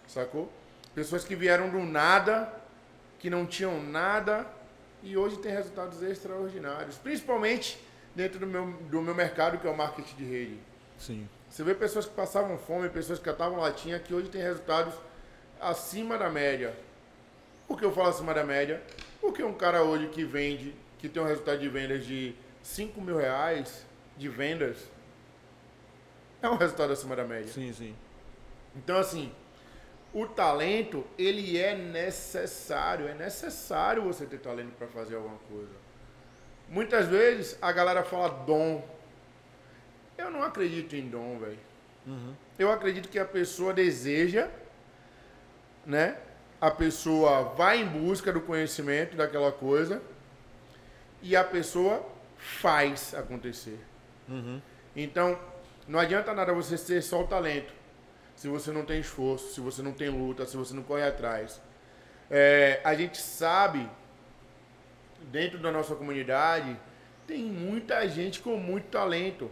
Sacou? 0.07 0.51
Pessoas 0.95 1.23
que 1.23 1.35
vieram 1.35 1.69
do 1.69 1.79
nada, 1.79 2.51
que 3.19 3.29
não 3.29 3.45
tinham 3.45 3.83
nada 3.83 4.47
e 5.03 5.15
hoje 5.17 5.37
têm 5.37 5.51
resultados 5.51 6.01
extraordinários. 6.01 6.97
Principalmente 6.97 7.79
dentro 8.15 8.39
do 8.39 8.47
meu, 8.47 8.65
do 8.65 9.01
meu 9.01 9.13
mercado, 9.13 9.59
que 9.59 9.67
é 9.67 9.69
o 9.69 9.77
marketing 9.77 10.15
de 10.15 10.23
rede. 10.25 10.59
Sim. 10.97 11.29
Você 11.57 11.63
vê 11.63 11.73
pessoas 11.73 12.05
que 12.05 12.13
passavam 12.13 12.55
fome, 12.55 12.87
pessoas 12.87 13.17
que 13.17 13.25
catavam 13.25 13.57
latinha, 13.57 13.97
que 13.97 14.13
hoje 14.13 14.29
têm 14.29 14.39
resultados 14.39 14.93
acima 15.59 16.15
da 16.15 16.29
média. 16.29 16.71
Por 17.67 17.79
que 17.79 17.83
eu 17.83 17.91
falo 17.91 18.09
acima 18.09 18.31
da 18.31 18.43
média? 18.43 18.79
Porque 19.19 19.41
um 19.41 19.55
cara 19.55 19.81
hoje 19.81 20.07
que 20.09 20.23
vende, 20.23 20.75
que 20.99 21.09
tem 21.09 21.19
um 21.19 21.25
resultado 21.25 21.57
de 21.57 21.67
vendas 21.67 22.05
de 22.05 22.35
5 22.61 23.01
mil 23.01 23.17
reais 23.17 23.87
de 24.15 24.29
vendas, 24.29 24.77
é 26.43 26.47
um 26.47 26.57
resultado 26.57 26.93
acima 26.93 27.15
da 27.15 27.23
média. 27.23 27.51
Sim, 27.51 27.73
sim. 27.73 27.95
Então, 28.75 28.99
assim, 28.99 29.31
o 30.13 30.27
talento, 30.27 31.07
ele 31.17 31.57
é 31.57 31.75
necessário. 31.75 33.07
É 33.07 33.15
necessário 33.15 34.03
você 34.03 34.27
ter 34.27 34.37
talento 34.37 34.75
para 34.77 34.85
fazer 34.85 35.15
alguma 35.15 35.39
coisa. 35.49 35.73
Muitas 36.69 37.07
vezes 37.07 37.57
a 37.59 37.71
galera 37.71 38.03
fala 38.03 38.27
dom. 38.45 38.87
Eu 40.17 40.31
não 40.31 40.43
acredito 40.43 40.95
em 40.95 41.07
dom, 41.07 41.37
velho. 41.39 41.59
Eu 42.57 42.71
acredito 42.71 43.09
que 43.09 43.19
a 43.19 43.25
pessoa 43.25 43.73
deseja, 43.73 44.49
né? 45.85 46.17
A 46.59 46.71
pessoa 46.71 47.43
vai 47.55 47.81
em 47.81 47.85
busca 47.85 48.31
do 48.31 48.41
conhecimento 48.41 49.15
daquela 49.15 49.51
coisa 49.51 50.01
e 51.21 51.35
a 51.35 51.43
pessoa 51.43 52.03
faz 52.37 53.13
acontecer. 53.13 53.79
Uhum. 54.27 54.61
Então, 54.95 55.37
não 55.87 55.99
adianta 55.99 56.33
nada 56.33 56.53
você 56.53 56.77
ter 56.77 57.01
só 57.01 57.21
o 57.21 57.27
talento, 57.27 57.73
se 58.35 58.47
você 58.47 58.71
não 58.71 58.83
tem 58.83 58.99
esforço, 58.99 59.53
se 59.53 59.61
você 59.61 59.81
não 59.81 59.91
tem 59.91 60.09
luta, 60.09 60.45
se 60.45 60.57
você 60.57 60.73
não 60.73 60.83
corre 60.83 61.03
atrás. 61.03 61.61
É, 62.29 62.81
a 62.83 62.93
gente 62.93 63.17
sabe, 63.17 63.87
dentro 65.31 65.59
da 65.59 65.71
nossa 65.71 65.95
comunidade, 65.95 66.75
tem 67.25 67.43
muita 67.43 68.07
gente 68.07 68.39
com 68.39 68.57
muito 68.57 68.85
talento, 68.89 69.51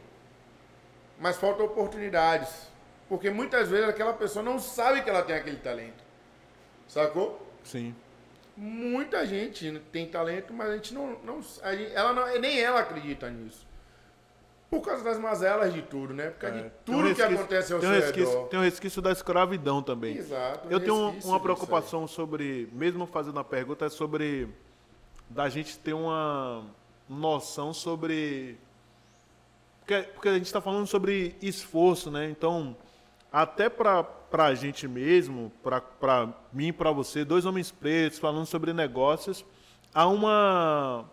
mas 1.20 1.38
falta 1.38 1.64
oportunidades. 1.64 2.68
Porque 3.08 3.30
muitas 3.30 3.70
vezes 3.70 3.88
aquela 3.88 4.14
pessoa 4.14 4.44
não 4.44 4.58
sabe 4.60 5.02
que 5.04 5.10
ela 5.10 5.22
tem 5.22 5.36
aquele 5.36 5.58
talento. 5.58 6.04
Sacou? 6.88 7.46
Sim. 7.64 7.96
Muita 8.58 9.26
gente 9.26 9.80
tem 9.92 10.08
talento, 10.08 10.54
mas 10.54 10.70
a 10.70 10.76
gente 10.76 10.94
não. 10.94 11.18
não, 11.24 11.40
a 11.62 11.76
gente, 11.76 11.94
ela 11.94 12.14
não 12.14 12.40
nem 12.40 12.60
ela 12.60 12.80
acredita 12.80 13.30
nisso. 13.30 13.66
Por 14.70 14.82
causa 14.82 15.04
das 15.04 15.20
mazelas 15.20 15.74
de 15.74 15.82
tudo, 15.84 16.14
né? 16.14 16.30
Por 16.32 16.40
causa 16.40 16.58
É, 16.58 16.64
de 16.64 16.70
tem 16.70 16.96
um 16.96 16.98
tudo 16.98 17.02
que 17.02 17.08
resquício- 17.22 17.36
acontece 17.40 17.74
ao 17.74 17.80
tem 17.80 17.90
um 17.90 17.92
seu 17.94 18.02
resquício, 18.02 18.30
redor. 18.34 18.48
Tem 18.48 18.60
um 18.60 18.64
resquício 18.64 19.02
da 19.02 19.12
escravidão 19.12 19.84
também. 19.84 20.18
Exato. 20.18 20.68
um 20.68 20.72
Eu 20.72 20.80
tenho 20.80 20.96
um- 20.96 21.06
resquício 21.08 21.30
uma 21.30 21.40
preocupação 21.40 22.08
sobre, 22.08 22.68
mesmo 22.74 23.06
fazendo 23.06 23.40
a 23.40 23.44
pergunta, 23.44 23.86
é 23.86 23.90
sobre 23.90 24.50
da 25.30 25.48
gente 25.50 25.78
ter 25.78 25.94
uma 25.94 26.66
noção 27.08 27.74
sobre. 27.74 28.58
Porque, 29.86 30.02
porque 30.14 30.30
a 30.30 30.34
gente 30.34 30.48
está 30.48 30.60
falando 30.60 30.88
sobre 30.88 31.36
esforço, 31.42 32.10
né? 32.10 32.28
Então, 32.28 32.76
até 33.32 33.70
para 33.70 34.04
a 34.32 34.56
gente 34.56 34.88
mesmo, 34.88 35.52
para 36.00 36.34
mim 36.52 36.68
e 36.70 36.74
para 36.74 36.92
você, 36.92 37.24
dois 37.24 37.46
homens 37.46 37.70
pretos 37.70 38.18
falando 38.18 38.48
sobre 38.48 38.74
negócios, 38.74 39.46
há 39.94 40.08
uma 40.08 41.06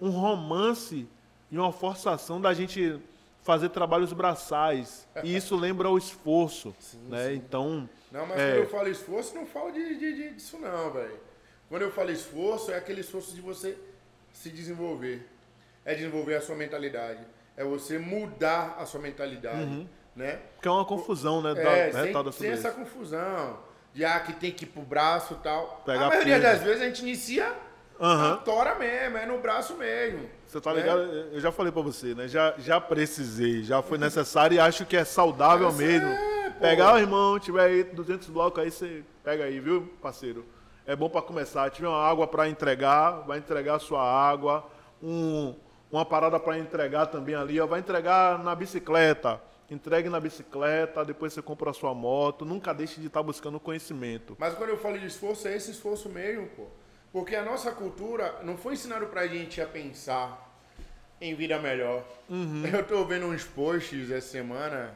um 0.00 0.08
romance 0.08 1.06
e 1.50 1.58
uma 1.58 1.70
forçação 1.70 2.40
da 2.40 2.52
gente 2.54 2.98
fazer 3.42 3.68
trabalhos 3.68 4.12
braçais. 4.14 5.06
E 5.22 5.36
isso 5.36 5.54
lembra 5.54 5.90
o 5.90 5.98
esforço, 5.98 6.74
né? 7.08 7.28
sim. 7.28 7.34
Então, 7.34 7.88
Não, 8.10 8.26
mas 8.26 8.40
É. 8.40 8.52
quando 8.52 8.62
eu 8.62 8.68
falo 8.70 8.88
esforço, 8.88 9.34
não 9.34 9.44
falo 9.46 9.70
de, 9.70 9.98
de- 9.98 10.14
de- 10.14 10.30
disso 10.34 10.56
não, 10.58 10.90
velho. 10.92 11.20
Quando 11.68 11.82
eu 11.82 11.92
falo 11.92 12.10
esforço, 12.10 12.70
é 12.72 12.76
aquele 12.76 13.02
esforço 13.02 13.34
de 13.34 13.40
você 13.42 13.76
se 14.32 14.48
desenvolver. 14.50 15.28
É 15.84 15.94
desenvolver 15.94 16.36
a 16.36 16.40
sua 16.40 16.54
mentalidade. 16.56 17.20
É 17.56 17.64
você 17.64 17.98
mudar 17.98 18.76
a 18.78 18.86
sua 18.86 19.00
mentalidade, 19.00 19.88
né? 20.16 20.40
que 20.60 20.68
é 20.68 20.70
uma 20.70 20.84
confusão, 20.84 21.42
né? 21.42 21.54
Da, 21.54 21.60
É, 21.60 21.92
né, 21.92 22.02
sem, 22.04 22.12
tal 22.12 22.24
da 22.24 22.32
sem 22.32 22.50
essa 22.50 22.70
confusão. 22.70 23.58
De 23.92 24.04
ah, 24.04 24.18
que 24.20 24.32
tem 24.32 24.50
que 24.50 24.64
ir 24.64 24.68
pro 24.68 24.82
braço 24.82 25.34
e 25.34 25.42
tal. 25.42 25.82
Pegar 25.84 26.06
a 26.06 26.08
maioria 26.08 26.40
das 26.40 26.62
vezes 26.62 26.80
a 26.80 26.86
gente 26.86 27.02
inicia 27.02 27.54
na 28.00 28.36
tora 28.38 28.74
mesmo, 28.74 29.16
é 29.16 29.26
no 29.26 29.38
braço 29.38 29.76
mesmo. 29.76 30.28
Você 30.46 30.60
tá 30.60 30.72
né? 30.72 30.80
ligado? 30.80 31.00
Eu 31.00 31.40
já 31.40 31.52
falei 31.52 31.70
pra 31.70 31.82
você, 31.82 32.14
né? 32.14 32.26
Já, 32.26 32.54
já 32.58 32.80
precisei, 32.80 33.62
já 33.62 33.80
foi 33.80 33.98
necessário 33.98 34.56
e 34.56 34.60
acho 34.60 34.84
que 34.84 34.96
é 34.96 35.04
saudável 35.04 35.66
Mas 35.70 35.80
é, 35.80 35.84
mesmo. 35.84 36.08
pô. 36.54 36.60
Pegar 36.60 36.94
o 36.94 36.98
irmão, 36.98 37.38
tiver 37.38 37.64
aí 37.64 37.84
200 37.84 38.28
blocos 38.28 38.62
aí, 38.62 38.70
você 38.70 39.04
pega 39.22 39.44
aí, 39.44 39.60
viu, 39.60 39.92
parceiro? 40.00 40.44
É 40.86 40.96
bom 40.96 41.08
pra 41.08 41.22
começar. 41.22 41.70
Tiver 41.70 41.88
uma 41.88 42.02
água 42.02 42.26
pra 42.26 42.48
entregar, 42.48 43.22
vai 43.26 43.38
entregar 43.38 43.76
a 43.76 43.78
sua 43.78 44.02
água. 44.02 44.68
Um, 45.02 45.54
uma 45.92 46.04
parada 46.04 46.40
pra 46.40 46.58
entregar 46.58 47.06
também 47.06 47.34
ali, 47.34 47.60
ó. 47.60 47.66
Vai 47.66 47.80
entregar 47.80 48.42
na 48.42 48.54
bicicleta. 48.54 49.40
Entregue 49.70 50.08
na 50.08 50.18
bicicleta, 50.20 51.04
depois 51.04 51.32
você 51.32 51.40
compra 51.40 51.70
a 51.70 51.74
sua 51.74 51.94
moto. 51.94 52.44
Nunca 52.44 52.72
deixe 52.72 53.00
de 53.00 53.06
estar 53.06 53.22
buscando 53.22 53.60
conhecimento. 53.60 54.36
Mas 54.38 54.54
quando 54.54 54.70
eu 54.70 54.76
falo 54.78 54.98
de 54.98 55.06
esforço, 55.06 55.46
é 55.48 55.56
esse 55.56 55.70
esforço 55.70 56.08
mesmo, 56.08 56.46
pô. 56.48 56.66
Porque 57.12 57.36
a 57.36 57.44
nossa 57.44 57.70
cultura 57.72 58.40
não 58.42 58.56
foi 58.56 58.72
ensinado 58.74 59.06
pra 59.06 59.26
gente 59.26 59.60
a 59.60 59.66
pensar 59.66 60.50
em 61.20 61.34
vida 61.34 61.58
melhor. 61.58 62.04
Uhum. 62.28 62.64
Eu 62.66 62.84
tô 62.84 63.04
vendo 63.04 63.26
uns 63.26 63.44
posts 63.44 64.10
essa 64.10 64.28
semana, 64.28 64.92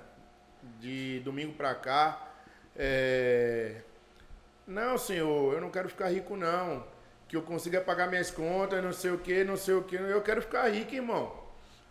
de 0.80 1.20
domingo 1.20 1.52
pra 1.52 1.74
cá. 1.74 2.28
é, 2.74 3.76
Não, 4.66 4.98
senhor, 4.98 5.54
eu 5.54 5.60
não 5.60 5.70
quero 5.70 5.88
ficar 5.88 6.08
rico, 6.08 6.36
não. 6.36 6.84
Que 7.28 7.36
eu 7.36 7.42
consiga 7.42 7.80
pagar 7.80 8.08
minhas 8.08 8.30
contas, 8.30 8.82
não 8.82 8.92
sei 8.92 9.10
o 9.10 9.18
que, 9.18 9.42
não 9.44 9.56
sei 9.56 9.74
o 9.74 9.82
que. 9.82 9.96
Eu 9.96 10.22
quero 10.22 10.40
ficar 10.42 10.68
rico, 10.68 10.94
irmão. 10.94 11.32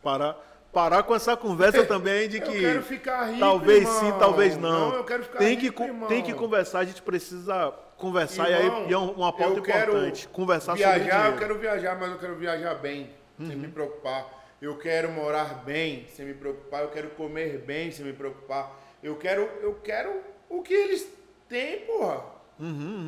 Parar, 0.01 0.37
parar 0.71 1.03
com 1.03 1.13
essa 1.15 1.35
conversa 1.35 1.83
também 1.87 2.29
de 2.29 2.37
Eu 2.37 2.43
que. 2.43 2.59
quero 2.59 2.81
ficar 2.83 3.25
rico, 3.25 3.39
Talvez 3.39 3.79
irmão. 3.81 3.99
sim, 3.99 4.13
talvez 4.19 4.57
não. 4.57 4.89
Não, 4.91 4.95
eu 4.95 5.03
quero 5.03 5.23
ficar 5.23 5.39
tem 5.39 5.55
rico, 5.57 5.75
que, 5.83 5.89
irmão. 5.89 6.07
tem 6.07 6.23
que 6.23 6.33
conversar, 6.33 6.79
a 6.79 6.85
gente 6.85 7.01
precisa 7.01 7.73
conversar 7.97 8.49
Irmão, 8.49 8.79
e 8.79 8.83
aí 8.83 8.89
e 8.89 8.93
é 8.93 8.97
um- 8.97 9.11
uma 9.11 9.31
pauta 9.33 9.55
eu 9.55 9.59
importante. 9.59 10.27
Conversar 10.29 10.75
viajar, 10.75 10.93
sobre 10.99 11.11
dinheiro. 11.11 11.33
eu 11.33 11.37
quero 11.37 11.59
viajar, 11.59 11.99
mas 11.99 12.11
eu 12.11 12.17
quero 12.17 12.35
viajar 12.35 12.75
bem, 12.75 13.09
sem 13.39 13.49
Uhum. 13.55 13.57
me 13.57 13.67
preocupar. 13.67 14.45
Eu 14.61 14.77
quero 14.77 15.09
morar 15.11 15.63
bem, 15.65 16.07
sem 16.15 16.25
me 16.25 16.33
preocupar. 16.33 16.81
Eu 16.83 16.89
quero 16.89 17.09
comer 17.09 17.57
bem, 17.59 17.91
sem 17.91 18.05
me 18.05 18.13
preocupar. 18.13 18.73
Eu 19.03 19.15
quero, 19.17 19.41
eu 19.61 19.73
quero 19.83 20.21
o 20.49 20.61
que 20.61 20.73
eles 20.73 21.07
têm, 21.49 21.81
porra. 21.81 22.23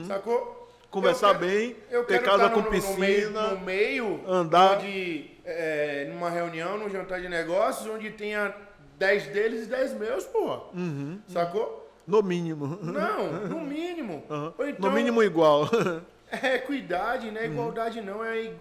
Sacou? 0.07 0.37
Uhum, 0.41 0.56
Conversar 0.89 1.33
Eu 1.35 1.39
quero- 1.39 1.51
bem, 1.51 1.75
eu 1.91 2.03
ter 2.05 2.21
casa 2.23 2.49
com 2.49 2.61
no, 2.61 2.65
no 2.65 2.71
meio, 2.71 2.81
piscina, 2.81 3.47
no 3.49 3.59
meio 3.59 4.21
andar. 4.27 4.77
onde, 4.77 5.31
é, 5.45 6.05
numa 6.09 6.29
reunião, 6.29 6.77
num 6.77 6.89
jantar 6.89 7.19
de 7.21 7.27
negócios, 7.29 7.87
onde 7.87 8.09
tenha 8.11 8.55
10 8.97 9.27
deles 9.27 9.63
e 9.63 9.69
10 9.69 9.93
meus, 9.93 10.23
porra. 10.25 10.61
Uhum. 10.73 11.19
Sacou? 11.27 11.85
no 12.07 12.23
mínimo. 12.23 12.79
Não, 12.81 13.31
no 13.49 13.59
mínimo. 13.59 14.23
Ou 14.57 14.65
então, 14.67 14.89
no 14.89 14.95
mínimo 14.95 15.21
igual. 15.21 15.69
é 16.31 16.55
equidade, 16.55 17.27
Uhum. 17.27 17.33
não 17.33 17.41
é 17.41 17.45
igualdade 17.45 18.01
não, 18.01 18.23
é 18.23 18.51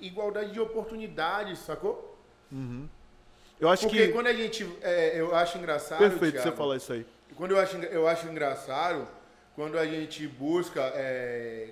igualdade 0.00 0.50
de 0.52 0.60
oportunidades, 0.60 1.60
sacou? 1.60 2.18
Eu 3.60 3.68
acho 3.68 3.84
Porque 3.88 4.06
que. 4.08 4.12
quando 4.12 4.26
a 4.28 4.32
gente, 4.32 4.68
é, 4.82 5.20
eu 5.20 5.34
acho 5.36 5.56
engraçado, 5.58 5.98
Perfeito 5.98 6.34
Thiago, 6.34 6.50
você 6.50 6.56
falar 6.56 6.76
isso 6.76 6.92
aí. 6.92 7.06
quando 7.36 7.52
eu 7.52 7.58
acho, 7.60 7.76
eu 7.76 8.06
acho 8.08 8.26
engraçado, 8.28 9.06
quando 9.58 9.76
a 9.76 9.84
gente 9.84 10.24
busca 10.24 10.80
é, 10.94 11.70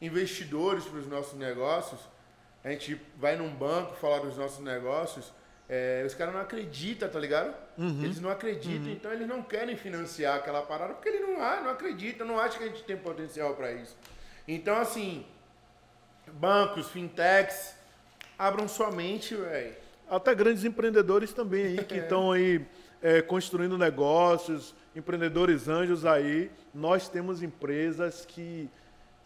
investidores 0.00 0.86
para 0.86 1.00
os 1.00 1.06
nossos 1.06 1.38
negócios, 1.38 2.00
a 2.64 2.70
gente 2.70 2.98
vai 3.18 3.36
num 3.36 3.54
banco 3.54 3.94
falar 3.96 4.20
dos 4.20 4.38
nossos 4.38 4.64
negócios, 4.64 5.30
é, 5.68 6.02
os 6.06 6.14
caras 6.14 6.32
não 6.32 6.40
acreditam, 6.40 7.06
tá 7.06 7.18
ligado? 7.20 7.54
Uhum. 7.76 8.04
Eles 8.04 8.22
não 8.22 8.30
acreditam, 8.30 8.90
então 8.90 9.12
eles 9.12 9.28
não 9.28 9.42
querem 9.42 9.76
financiar 9.76 10.36
aquela 10.36 10.62
parada 10.62 10.94
porque 10.94 11.10
eles 11.10 11.20
não, 11.20 11.42
ah, 11.42 11.60
não 11.60 11.70
acreditam, 11.72 12.26
não 12.26 12.38
acham 12.38 12.56
que 12.56 12.64
a 12.64 12.68
gente 12.68 12.84
tem 12.84 12.96
potencial 12.96 13.54
para 13.54 13.70
isso. 13.70 13.94
Então, 14.48 14.74
assim, 14.78 15.26
bancos, 16.32 16.88
fintechs, 16.88 17.74
abram 18.38 18.66
sua 18.66 18.90
mente, 18.90 19.34
velho. 19.34 19.74
Até 20.08 20.34
grandes 20.34 20.64
empreendedores 20.64 21.34
também 21.34 21.66
aí 21.66 21.84
que 21.84 21.96
estão 21.96 22.32
aí 22.32 22.64
é, 23.04 23.20
construindo 23.20 23.76
negócios, 23.76 24.74
empreendedores 24.96 25.68
anjos 25.68 26.06
aí. 26.06 26.50
Nós 26.74 27.06
temos 27.06 27.42
empresas 27.42 28.24
que 28.24 28.70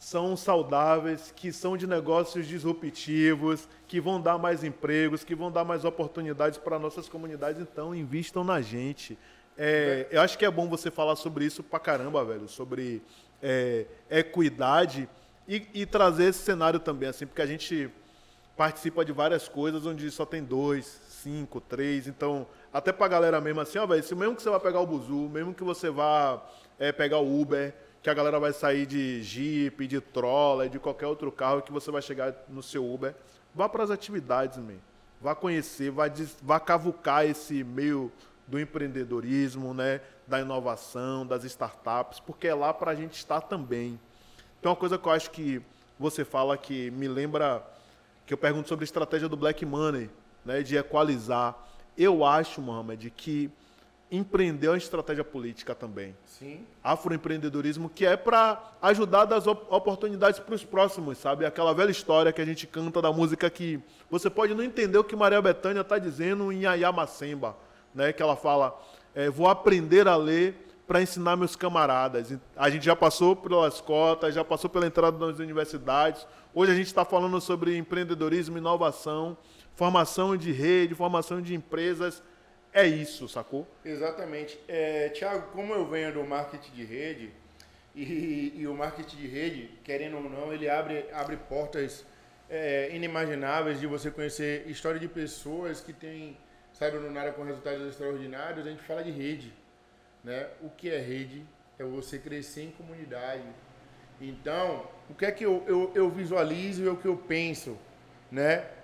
são 0.01 0.37
saudáveis, 0.37 1.33
que 1.35 1.53
são 1.53 1.77
de 1.77 1.87
negócios 1.87 2.49
disruptivos, 2.49 3.69
que 3.87 4.01
vão 4.01 4.21
dar 4.21 4.37
mais 4.37 4.65
empregos, 4.65 5.23
que 5.23 5.33
vão 5.33 5.51
dar 5.51 5.65
mais 5.65 5.85
oportunidades 5.85 6.59
para 6.59 6.77
nossas 6.77 7.09
comunidades. 7.09 7.63
Então, 7.63 7.95
invistam 7.95 8.43
na 8.43 8.61
gente. 8.61 9.17
É, 9.57 10.09
eu 10.11 10.21
acho 10.23 10.37
que 10.37 10.45
é 10.45 10.51
bom 10.51 10.69
você 10.69 10.91
falar 10.91 11.15
sobre 11.15 11.45
isso 11.45 11.63
pra 11.63 11.79
caramba, 11.79 12.25
velho, 12.25 12.49
sobre 12.49 13.01
é, 13.41 13.87
equidade 14.11 15.09
e, 15.47 15.65
e 15.73 15.87
trazer 15.87 16.25
esse 16.25 16.41
cenário 16.41 16.81
também, 16.81 17.09
assim, 17.09 17.27
porque 17.27 17.43
a 17.43 17.47
gente 17.47 17.89
participa 18.57 19.05
de 19.05 19.13
várias 19.13 19.47
coisas 19.47 19.87
onde 19.87 20.11
só 20.11 20.27
tem 20.27 20.43
dois, 20.43 21.01
cinco, 21.09 21.61
três. 21.61 22.09
Então, 22.09 22.45
até 22.73 22.93
pra 22.93 23.09
galera 23.09 23.41
mesmo 23.41 23.61
assim, 23.61 23.79
ó, 23.79 23.87
velho, 23.87 24.03
se 24.03 24.15
mesmo 24.15 24.37
que 24.37 24.43
você 24.43 24.51
vai 24.51 24.61
pegar 24.61 24.81
o 24.81 24.87
Buzu, 24.87 25.29
mesmo 25.29 25.55
que 25.55 25.65
você 25.65 25.91
vá 25.91 26.43
é, 26.79 26.93
pegar 26.93 27.19
o 27.19 27.41
Uber, 27.41 27.75
que 28.03 28.11
a 28.11 28.15
galera 28.15 28.39
vai 28.39 28.53
sair 28.53 28.87
de 28.87 29.23
Jeep, 29.23 29.87
de 29.87 30.01
Troller, 30.01 30.69
de 30.69 30.79
qualquer 30.79 31.07
outro 31.07 31.33
carro, 31.33 31.63
que 31.63 31.73
você 31.73 31.91
vai 31.91 32.03
chegar 32.03 32.35
no 32.49 32.63
seu 32.63 32.85
Uber, 32.89 33.15
vá 33.55 33.69
para 33.69 33.83
as 33.85 33.91
atividades, 33.91 34.59
man. 34.59 34.75
Vá 35.21 35.35
conhecer, 35.35 35.91
vá, 35.91 36.07
des- 36.07 36.37
vá 36.41 36.61
cavucar 36.61 37.25
esse 37.27 37.65
meio 37.65 38.13
do 38.47 38.59
empreendedorismo, 38.59 39.75
né, 39.75 40.01
da 40.27 40.41
inovação, 40.41 41.27
das 41.27 41.45
startups, 41.45 42.21
porque 42.21 42.47
é 42.47 42.55
lá 42.55 42.73
para 42.73 42.93
a 42.93 42.95
gente 42.95 43.15
estar 43.15 43.41
também. 43.41 43.99
Tem 44.63 44.71
uma 44.71 44.77
coisa 44.77 44.97
que 44.97 45.07
eu 45.09 45.13
acho 45.13 45.31
que 45.31 45.61
você 45.99 46.25
fala 46.25 46.57
que 46.57 46.91
me 46.93 47.09
lembra 47.09 47.63
que 48.27 48.33
eu 48.33 48.39
pergunto 48.39 48.69
sobre 48.69 48.85
a 48.85 48.87
estratégia 48.87 49.29
do 49.29 49.37
Black 49.37 49.67
Money, 49.67 50.09
né, 50.45 50.63
de 50.63 50.77
equalizar. 50.77 51.57
Eu 51.99 52.25
acho, 52.25 52.63
Mohamed, 52.63 53.11
que 53.11 53.51
empreender 54.11 54.69
é 54.69 54.71
uma 54.71 54.79
estratégia 54.79 55.25
política 55.25 55.75
também. 55.75 56.17
Sim. 56.25 56.65
Afroempreendedorismo 56.83 57.91
que 57.91 58.07
é 58.07 58.17
para 58.17 58.63
ajudar 58.81 59.25
das 59.27 59.47
op- 59.47 59.67
oportunidades 59.69 60.39
para 60.41 60.55
os 60.55 60.65
próximos, 60.65 61.19
sabe? 61.19 61.45
Aquela 61.45 61.75
velha 61.75 61.91
história 61.91 62.33
que 62.33 62.41
a 62.41 62.45
gente 62.45 62.67
canta 62.67 63.03
da 63.03 63.13
música 63.13 63.51
que 63.51 63.79
você 64.11 64.31
pode 64.31 64.55
não 64.55 64.63
entender 64.63 64.97
o 64.97 65.05
que 65.05 65.17
Maria 65.17 65.43
Bethânia 65.43 65.83
está 65.83 65.99
dizendo 65.99 66.51
em 66.51 66.65
Ayamacemba, 66.65 67.55
né? 67.95 68.13
Que 68.13 68.23
ela 68.23 68.37
fala, 68.37 68.81
é, 69.15 69.29
vou 69.29 69.49
aprender 69.49 70.09
a 70.09 70.17
ler 70.17 70.55
para 70.87 71.03
ensinar 71.03 71.37
meus 71.37 71.55
camaradas. 71.55 72.33
A 72.57 72.71
gente 72.71 72.87
já 72.87 72.97
passou 72.97 73.37
pelas 73.37 73.79
cotas, 73.79 74.35
já 74.35 74.43
passou 74.43 74.71
pela 74.71 74.87
entrada 74.87 75.19
nas 75.27 75.39
universidades. 75.39 76.27
Hoje 76.55 76.73
a 76.73 76.75
gente 76.75 76.87
está 76.87 77.05
falando 77.05 77.39
sobre 77.43 77.77
empreendedorismo, 77.77 78.57
inovação, 78.57 79.37
formação 79.79 80.37
de 80.37 80.51
rede, 80.51 80.93
formação 80.93 81.41
de 81.41 81.55
empresas. 81.55 82.21
É 82.73 82.85
isso, 82.85 83.29
sacou? 83.29 83.65
Exatamente. 83.85 84.59
É, 84.67 85.09
Tiago, 85.11 85.53
como 85.53 85.73
eu 85.73 85.87
venho 85.87 86.13
do 86.13 86.25
marketing 86.25 86.73
de 86.73 86.85
rede, 86.85 87.33
e, 87.95 88.55
e, 88.57 88.67
o 88.67 88.75
marketing 88.75 89.17
de 89.17 89.29
rede, 89.29 89.71
querendo 89.85 90.17
ou 90.17 90.29
não, 90.29 90.53
ele 90.53 90.69
abre, 90.69 91.07
abre 91.13 91.37
portas 91.37 92.05
é, 92.51 92.91
inimagináveis 92.93 93.79
de 93.79 93.87
você 93.87 94.11
conhecer 94.11 94.69
história 94.69 94.99
de 94.99 95.07
pessoas 95.07 95.81
que 95.81 95.93
têm 95.93 96.37
saíram 96.73 97.01
no 97.01 97.17
área 97.17 97.33
com 97.33 97.45
resultados 97.45 97.87
extraordinários. 97.87 98.67
A 98.67 98.71
gente 98.71 98.83
fala 98.83 99.05
de 99.05 99.13
rede. 99.13 99.53
Né? 100.25 100.49
O 100.61 100.71
que 100.71 100.91
é 100.91 100.99
rede? 100.99 101.45
É 101.79 101.85
você 101.85 102.19
crescer 102.19 102.65
em 102.65 102.71
comunidade. 102.73 103.45
Então, 104.21 104.89
o 105.09 105.15
que 105.15 105.25
é 105.25 105.31
que 105.31 105.45
eu, 105.45 105.63
eu, 105.69 105.93
eu 105.95 106.11
visualizo 106.11 106.83
e 106.83 106.89
o 106.89 106.97
que 106.97 107.07
eu 107.07 107.17
penso? 107.17 107.79
Né? 108.31 108.78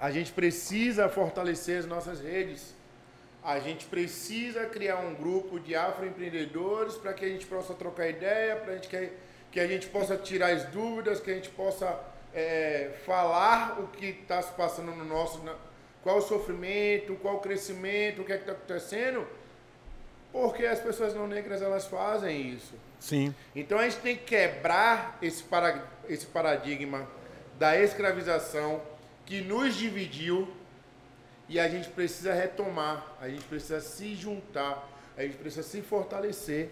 A 0.00 0.10
gente 0.10 0.32
precisa 0.32 1.08
fortalecer 1.08 1.78
as 1.78 1.86
nossas 1.86 2.20
redes. 2.20 2.74
A 3.44 3.58
gente 3.58 3.86
precisa 3.86 4.66
criar 4.66 4.96
um 4.96 5.14
grupo 5.14 5.60
de 5.60 5.74
afroempreendedores 5.74 6.94
para 6.94 7.12
que 7.12 7.24
a 7.24 7.28
gente 7.28 7.46
possa 7.46 7.74
trocar 7.74 8.08
ideia, 8.08 8.56
para 8.56 8.76
que, 8.78 9.10
que 9.52 9.60
a 9.60 9.66
gente 9.66 9.86
possa 9.88 10.16
tirar 10.16 10.52
as 10.52 10.64
dúvidas, 10.64 11.20
que 11.20 11.30
a 11.30 11.34
gente 11.34 11.50
possa 11.50 11.98
é, 12.34 12.92
falar 13.04 13.78
o 13.80 13.88
que 13.88 14.06
está 14.06 14.40
se 14.40 14.52
passando 14.52 14.92
no 14.92 15.04
nosso. 15.04 15.42
qual 16.02 16.18
o 16.18 16.22
sofrimento, 16.22 17.14
qual 17.16 17.36
o 17.36 17.40
crescimento, 17.40 18.22
o 18.22 18.24
que 18.24 18.32
é 18.32 18.36
está 18.36 18.52
acontecendo 18.52 19.26
porque 20.32 20.64
as 20.64 20.80
pessoas 20.80 21.14
não 21.14 21.26
negras 21.26 21.60
elas 21.60 21.86
fazem 21.86 22.52
isso. 22.52 22.74
Sim. 22.98 23.34
Então 23.54 23.78
a 23.78 23.84
gente 23.84 23.96
tem 23.98 24.16
que 24.16 24.24
quebrar 24.24 25.18
esse, 25.20 25.42
para, 25.42 25.82
esse 26.08 26.26
paradigma 26.26 27.08
da 27.58 27.78
escravização 27.78 28.80
que 29.30 29.40
nos 29.42 29.76
dividiu 29.76 30.48
e 31.48 31.60
a 31.60 31.68
gente 31.68 31.88
precisa 31.90 32.34
retomar, 32.34 33.14
a 33.20 33.28
gente 33.28 33.44
precisa 33.44 33.80
se 33.80 34.16
juntar, 34.16 34.88
a 35.16 35.22
gente 35.22 35.36
precisa 35.36 35.62
se 35.62 35.80
fortalecer, 35.82 36.70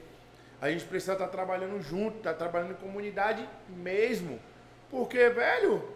a 0.61 0.69
gente 0.69 0.85
precisa 0.85 1.13
estar 1.13 1.29
trabalhando 1.29 1.81
junto, 1.81 2.17
estar 2.17 2.35
trabalhando 2.35 2.73
em 2.73 2.75
comunidade 2.75 3.49
mesmo. 3.69 4.41
Porque, 4.91 5.29
velho, 5.29 5.89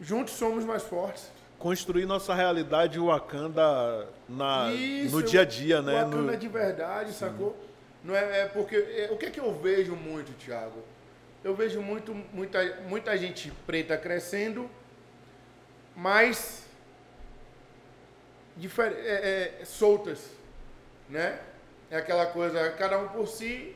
juntos 0.00 0.34
somos 0.34 0.64
mais 0.64 0.84
fortes 0.84 1.28
construir 1.58 2.04
nossa 2.04 2.34
realidade 2.34 2.98
Wakanda 2.98 4.06
na, 4.28 4.70
Isso, 4.70 5.16
no 5.16 5.22
dia 5.22 5.40
a 5.40 5.44
dia, 5.44 5.80
né? 5.80 6.04
Wakanda 6.04 6.32
no... 6.32 6.36
de 6.36 6.48
verdade, 6.48 7.12
Sim. 7.12 7.18
sacou? 7.18 7.56
Não 8.04 8.14
é, 8.14 8.42
é 8.42 8.44
porque 8.46 8.76
é, 8.76 9.08
o 9.10 9.16
que 9.16 9.26
é 9.26 9.30
que 9.30 9.40
eu 9.40 9.52
vejo 9.58 9.96
muito, 9.96 10.36
Thiago? 10.36 10.84
Eu 11.42 11.54
vejo 11.54 11.80
muito 11.80 12.14
muita 12.32 12.62
muita 12.86 13.16
gente 13.16 13.50
preta 13.66 13.96
crescendo, 13.96 14.70
difer, 18.56 18.92
é, 18.92 19.60
é, 19.60 19.64
soltas, 19.64 20.30
né? 21.08 21.40
É 21.90 21.96
aquela 21.96 22.26
coisa, 22.26 22.70
cada 22.72 22.98
um 22.98 23.08
por 23.08 23.26
si 23.26 23.74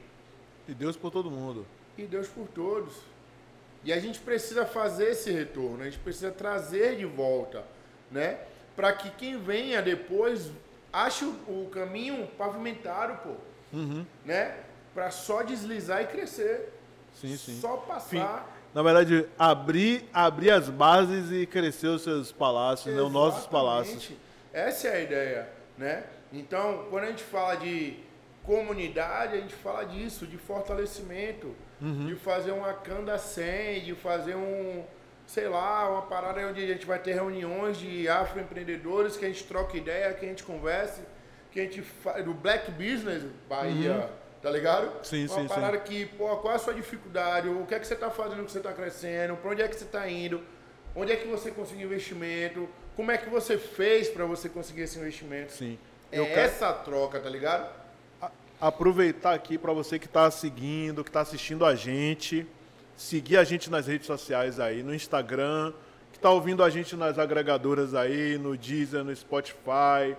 e 0.70 0.74
Deus 0.74 0.96
por 0.96 1.10
todo 1.10 1.28
mundo. 1.28 1.66
E 1.98 2.06
Deus 2.06 2.28
por 2.28 2.46
todos. 2.46 2.94
E 3.82 3.92
a 3.92 3.98
gente 3.98 4.20
precisa 4.20 4.64
fazer 4.64 5.10
esse 5.10 5.28
retorno, 5.32 5.82
a 5.82 5.84
gente 5.86 5.98
precisa 5.98 6.30
trazer 6.30 6.96
de 6.96 7.04
volta, 7.04 7.64
né? 8.08 8.38
Para 8.76 8.92
que 8.92 9.10
quem 9.10 9.36
venha 9.36 9.82
depois 9.82 10.52
ache 10.92 11.24
o, 11.24 11.68
caminho 11.72 12.26
pavimentado, 12.38 13.18
pô. 13.22 13.76
Uhum. 13.76 14.06
Né? 14.24 14.56
Para 14.94 15.10
só 15.10 15.42
deslizar 15.42 16.02
e 16.02 16.06
crescer. 16.06 16.72
Sim, 17.14 17.36
sim. 17.36 17.60
Só 17.60 17.78
passar. 17.78 18.59
Na 18.72 18.82
verdade, 18.82 19.26
abrir, 19.38 20.04
abrir 20.12 20.50
as 20.50 20.68
bases 20.68 21.30
e 21.32 21.44
crescer 21.46 21.88
os 21.88 22.02
seus 22.02 22.30
palácios, 22.30 22.94
né? 22.94 23.02
os 23.02 23.10
nossos 23.10 23.46
palácios. 23.46 24.12
Essa 24.52 24.88
é 24.88 24.96
a 24.96 25.00
ideia, 25.00 25.48
né? 25.76 26.04
Então, 26.32 26.86
quando 26.90 27.04
a 27.04 27.06
gente 27.08 27.24
fala 27.24 27.56
de 27.56 27.96
comunidade, 28.44 29.36
a 29.36 29.40
gente 29.40 29.54
fala 29.54 29.84
disso, 29.84 30.26
de 30.26 30.38
fortalecimento, 30.38 31.54
uhum. 31.80 32.06
de 32.06 32.14
fazer 32.14 32.52
uma 32.52 32.72
canda 32.72 33.18
100, 33.18 33.84
de 33.84 33.94
fazer 33.94 34.36
um, 34.36 34.84
sei 35.26 35.48
lá, 35.48 35.90
uma 35.90 36.02
parada 36.02 36.40
onde 36.48 36.62
a 36.62 36.66
gente 36.66 36.86
vai 36.86 36.98
ter 36.98 37.14
reuniões 37.14 37.76
de 37.76 38.08
afroempreendedores, 38.08 39.16
que 39.16 39.24
a 39.24 39.28
gente 39.28 39.44
troca 39.44 39.76
ideia, 39.76 40.12
que 40.14 40.24
a 40.24 40.28
gente 40.28 40.44
converse, 40.44 41.00
que 41.50 41.60
a 41.60 41.64
gente 41.64 41.82
faz 41.82 42.24
do 42.24 42.32
Black 42.32 42.70
Business 42.70 43.24
Bahia, 43.48 43.94
uhum. 43.94 44.08
Tá 44.42 44.50
ligado? 44.50 45.04
Sim, 45.04 45.26
uma 45.26 45.40
sim, 45.40 45.48
parada 45.48 45.78
sim. 45.78 45.84
que, 45.84 46.06
pô, 46.06 46.36
qual 46.38 46.52
é 46.52 46.56
a 46.56 46.58
sua 46.58 46.74
dificuldade, 46.74 47.48
o 47.48 47.66
que 47.66 47.74
é 47.74 47.78
que 47.78 47.86
você 47.86 47.96
tá 47.96 48.10
fazendo 48.10 48.44
que 48.44 48.52
você 48.52 48.60
tá 48.60 48.72
crescendo, 48.72 49.36
para 49.36 49.50
onde 49.50 49.62
é 49.62 49.68
que 49.68 49.76
você 49.76 49.84
tá 49.84 50.08
indo, 50.08 50.40
onde 50.94 51.12
é 51.12 51.16
que 51.16 51.26
você 51.26 51.50
conseguiu 51.50 51.86
investimento, 51.86 52.68
como 52.96 53.10
é 53.10 53.18
que 53.18 53.28
você 53.28 53.56
fez 53.58 54.08
para 54.08 54.24
você 54.24 54.48
conseguir 54.48 54.82
esse 54.82 54.98
investimento. 54.98 55.52
Sim. 55.52 55.78
É 56.10 56.18
Eu 56.18 56.24
essa 56.24 56.72
quero... 56.72 56.84
troca, 56.84 57.20
tá 57.20 57.28
ligado? 57.28 57.80
aproveitar 58.60 59.32
aqui 59.32 59.56
para 59.56 59.72
você 59.72 59.98
que 59.98 60.04
está 60.06 60.30
seguindo, 60.30 61.02
que 61.02 61.08
está 61.08 61.22
assistindo 61.22 61.64
a 61.64 61.74
gente, 61.74 62.46
seguir 62.94 63.38
a 63.38 63.44
gente 63.44 63.70
nas 63.70 63.86
redes 63.86 64.06
sociais 64.06 64.60
aí, 64.60 64.82
no 64.82 64.94
Instagram, 64.94 65.72
que 66.12 66.18
está 66.18 66.30
ouvindo 66.30 66.62
a 66.62 66.68
gente 66.68 66.94
nas 66.94 67.18
agregadoras 67.18 67.94
aí, 67.94 68.36
no 68.36 68.56
Deezer, 68.56 69.02
no 69.02 69.16
Spotify, 69.16 70.14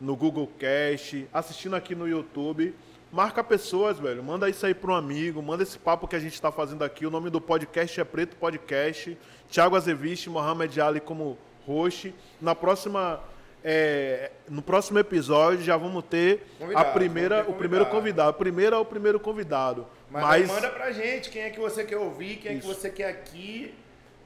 no 0.00 0.16
Google 0.16 0.50
Cast, 0.58 1.28
assistindo 1.32 1.76
aqui 1.76 1.94
no 1.94 2.08
YouTube. 2.08 2.74
Marca 3.14 3.44
pessoas, 3.44 3.96
velho. 4.00 4.24
Manda 4.24 4.50
isso 4.50 4.66
aí 4.66 4.74
para 4.74 4.90
um 4.90 4.94
amigo, 4.96 5.40
manda 5.40 5.62
esse 5.62 5.78
papo 5.78 6.08
que 6.08 6.16
a 6.16 6.18
gente 6.18 6.34
está 6.34 6.50
fazendo 6.50 6.82
aqui. 6.82 7.06
O 7.06 7.10
nome 7.12 7.30
do 7.30 7.40
podcast 7.40 8.00
é 8.00 8.02
Preto 8.02 8.34
Podcast. 8.34 9.16
Thiago 9.48 9.76
Azeviche, 9.76 10.28
Mohamed 10.28 10.80
Ali 10.80 10.98
como 10.98 11.38
host. 11.64 12.12
Na 12.40 12.56
próxima 12.56 13.22
é, 13.62 14.32
no 14.48 14.60
próximo 14.60 14.98
episódio 14.98 15.62
já 15.62 15.76
vamos 15.76 16.02
ter 16.06 16.44
convidado, 16.58 16.88
a 16.88 16.90
primeira, 16.90 17.44
ter 17.44 17.50
o 17.52 17.54
primeiro 17.54 17.86
convidado. 17.86 18.30
O 18.30 18.34
primeiro 18.34 18.74
é 18.74 18.78
o 18.80 18.84
primeiro 18.84 19.20
convidado. 19.20 19.86
Mas, 20.10 20.24
Mas... 20.24 20.48
manda 20.48 20.70
pra 20.70 20.90
gente 20.90 21.30
quem 21.30 21.42
é 21.42 21.50
que 21.50 21.60
você 21.60 21.84
quer 21.84 21.98
ouvir, 21.98 22.38
quem 22.38 22.58
Isso. 22.58 22.68
é 22.68 22.74
que 22.74 22.80
você 22.80 22.90
quer 22.90 23.10
aqui. 23.10 23.76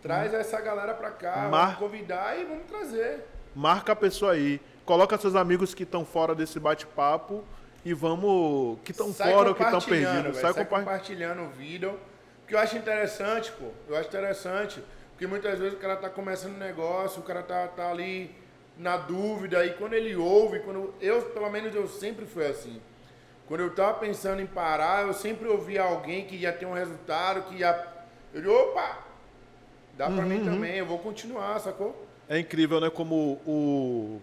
Traz 0.00 0.32
hum. 0.32 0.36
essa 0.36 0.58
galera 0.62 0.94
pra 0.94 1.10
cá, 1.10 1.46
Mar... 1.50 1.76
vamos 1.76 1.76
convidar 1.76 2.40
e 2.40 2.44
vamos 2.46 2.64
trazer. 2.64 3.26
Marca 3.54 3.92
a 3.92 3.96
pessoa 3.96 4.32
aí. 4.32 4.58
Coloca 4.86 5.18
seus 5.18 5.34
amigos 5.34 5.74
que 5.74 5.82
estão 5.82 6.06
fora 6.06 6.34
desse 6.34 6.58
bate-papo 6.58 7.44
e 7.84 7.94
vamos. 7.94 8.78
que 8.84 8.92
estão 8.92 9.12
fora 9.12 9.50
ou 9.50 9.54
que 9.54 9.62
estão 9.62 9.80
perdidos. 9.80 10.36
Sai, 10.38 10.52
sai 10.52 10.64
compartilhando 10.64 11.42
o 11.42 11.48
vídeo. 11.50 11.98
Porque 12.40 12.54
eu 12.54 12.58
acho 12.58 12.76
interessante, 12.76 13.52
pô. 13.52 13.66
Eu 13.88 13.96
acho 13.96 14.08
interessante. 14.08 14.82
Porque 15.10 15.26
muitas 15.26 15.58
vezes 15.58 15.74
o 15.74 15.78
cara 15.78 15.96
tá 15.96 16.08
começando 16.08 16.54
um 16.54 16.58
negócio, 16.58 17.20
o 17.20 17.24
cara 17.24 17.42
tá, 17.42 17.66
tá 17.68 17.90
ali 17.90 18.34
na 18.78 18.96
dúvida, 18.96 19.66
e 19.66 19.74
quando 19.74 19.94
ele 19.94 20.14
ouve, 20.14 20.60
quando 20.60 20.94
eu, 21.00 21.20
pelo 21.22 21.50
menos 21.50 21.74
eu 21.74 21.88
sempre 21.88 22.24
fui 22.24 22.46
assim. 22.46 22.80
Quando 23.46 23.60
eu 23.60 23.68
estava 23.68 23.98
pensando 23.98 24.40
em 24.40 24.46
parar, 24.46 25.06
eu 25.06 25.12
sempre 25.12 25.48
ouvia 25.48 25.82
alguém 25.82 26.24
que 26.24 26.36
ia 26.36 26.52
ter 26.52 26.66
um 26.66 26.72
resultado, 26.72 27.48
que 27.48 27.56
ia. 27.56 27.86
Eu 28.32 28.42
digo, 28.42 28.52
opa! 28.52 28.98
Dá 29.96 30.06
para 30.06 30.22
uhum, 30.22 30.28
mim 30.28 30.44
também, 30.44 30.76
eu 30.76 30.86
vou 30.86 30.98
continuar, 30.98 31.58
sacou? 31.58 32.06
É 32.28 32.38
incrível, 32.38 32.80
né? 32.80 32.88
Como 32.88 33.40
o. 33.44 34.20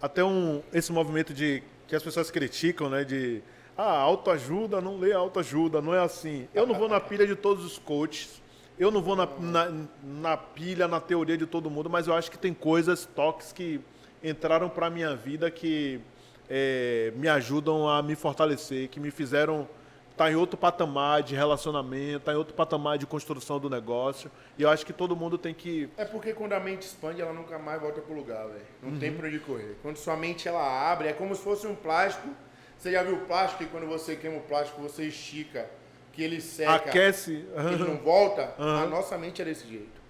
Até 0.00 0.22
um, 0.22 0.62
esse 0.72 0.92
movimento 0.92 1.34
de. 1.34 1.62
Que 1.90 1.94
as 1.96 2.02
pessoas 2.02 2.30
criticam, 2.30 2.88
né? 2.88 3.04
De. 3.04 3.42
Ah, 3.76 3.98
autoajuda, 3.98 4.80
não 4.80 4.98
lê 4.98 5.12
autoajuda, 5.12 5.82
não 5.82 5.94
é 5.94 6.00
assim. 6.00 6.48
Eu 6.54 6.66
não 6.66 6.74
vou 6.74 6.88
na 6.88 7.00
pilha 7.00 7.26
de 7.26 7.36
todos 7.36 7.64
os 7.64 7.78
coaches 7.78 8.40
eu 8.80 8.90
não 8.90 9.02
vou 9.02 9.14
na, 9.14 9.28
na, 9.38 9.86
na, 10.02 10.36
pilha, 10.38 10.88
na 10.88 10.98
teoria 10.98 11.36
de 11.36 11.44
todo 11.44 11.68
mundo, 11.68 11.90
mas 11.90 12.06
eu 12.06 12.14
acho 12.14 12.30
que 12.30 12.38
tem 12.38 12.54
coisas, 12.54 13.04
toques 13.04 13.52
que 13.52 13.78
entraram 14.24 14.70
para 14.70 14.88
minha 14.88 15.14
vida 15.14 15.50
que 15.50 16.00
é, 16.48 17.12
me 17.14 17.28
ajudam 17.28 17.86
a 17.86 18.02
me 18.02 18.14
fortalecer, 18.14 18.88
que 18.88 18.98
me 18.98 19.10
fizeram 19.10 19.68
estar 20.12 20.24
tá 20.24 20.32
em 20.32 20.34
outro 20.34 20.56
patamar 20.56 21.22
de 21.22 21.34
relacionamento, 21.34 22.18
estar 22.18 22.32
tá 22.32 22.32
em 22.32 22.36
outro 22.36 22.54
patamar 22.54 22.98
de 22.98 23.06
construção 23.06 23.58
do 23.58 23.70
negócio. 23.70 24.30
E 24.58 24.62
eu 24.62 24.70
acho 24.70 24.84
que 24.84 24.92
todo 24.92 25.16
mundo 25.16 25.38
tem 25.38 25.54
que. 25.54 25.88
É 25.96 26.04
porque 26.04 26.32
quando 26.32 26.52
a 26.52 26.60
mente 26.60 26.82
expande, 26.82 27.20
ela 27.20 27.32
nunca 27.32 27.58
mais 27.58 27.80
volta 27.80 28.00
pro 28.00 28.14
lugar, 28.14 28.46
velho. 28.46 28.66
Não 28.82 28.90
uhum. 28.90 28.98
tem 28.98 29.12
pra 29.12 29.28
onde 29.28 29.38
correr. 29.40 29.76
Quando 29.82 29.96
sua 29.96 30.16
mente 30.16 30.46
ela 30.46 30.92
abre, 30.92 31.08
é 31.08 31.12
como 31.12 31.34
se 31.34 31.42
fosse 31.42 31.66
um 31.66 31.74
plástico. 31.74 32.28
Você 32.76 32.92
já 32.92 33.02
viu 33.02 33.16
o 33.16 33.26
plástico 33.26 33.62
e 33.62 33.66
quando 33.66 33.86
você 33.86 34.16
queima 34.16 34.38
o 34.38 34.42
plástico, 34.42 34.80
você 34.80 35.04
estica 35.04 35.68
que 36.12 36.22
ele 36.22 36.40
seca, 36.40 36.74
aquece, 36.74 37.46
ele 37.56 37.84
não 37.84 37.96
volta, 37.98 38.54
uhum. 38.58 38.84
a 38.84 38.86
nossa 38.86 39.16
mente 39.16 39.40
é 39.40 39.44
desse 39.44 39.68
jeito. 39.68 40.00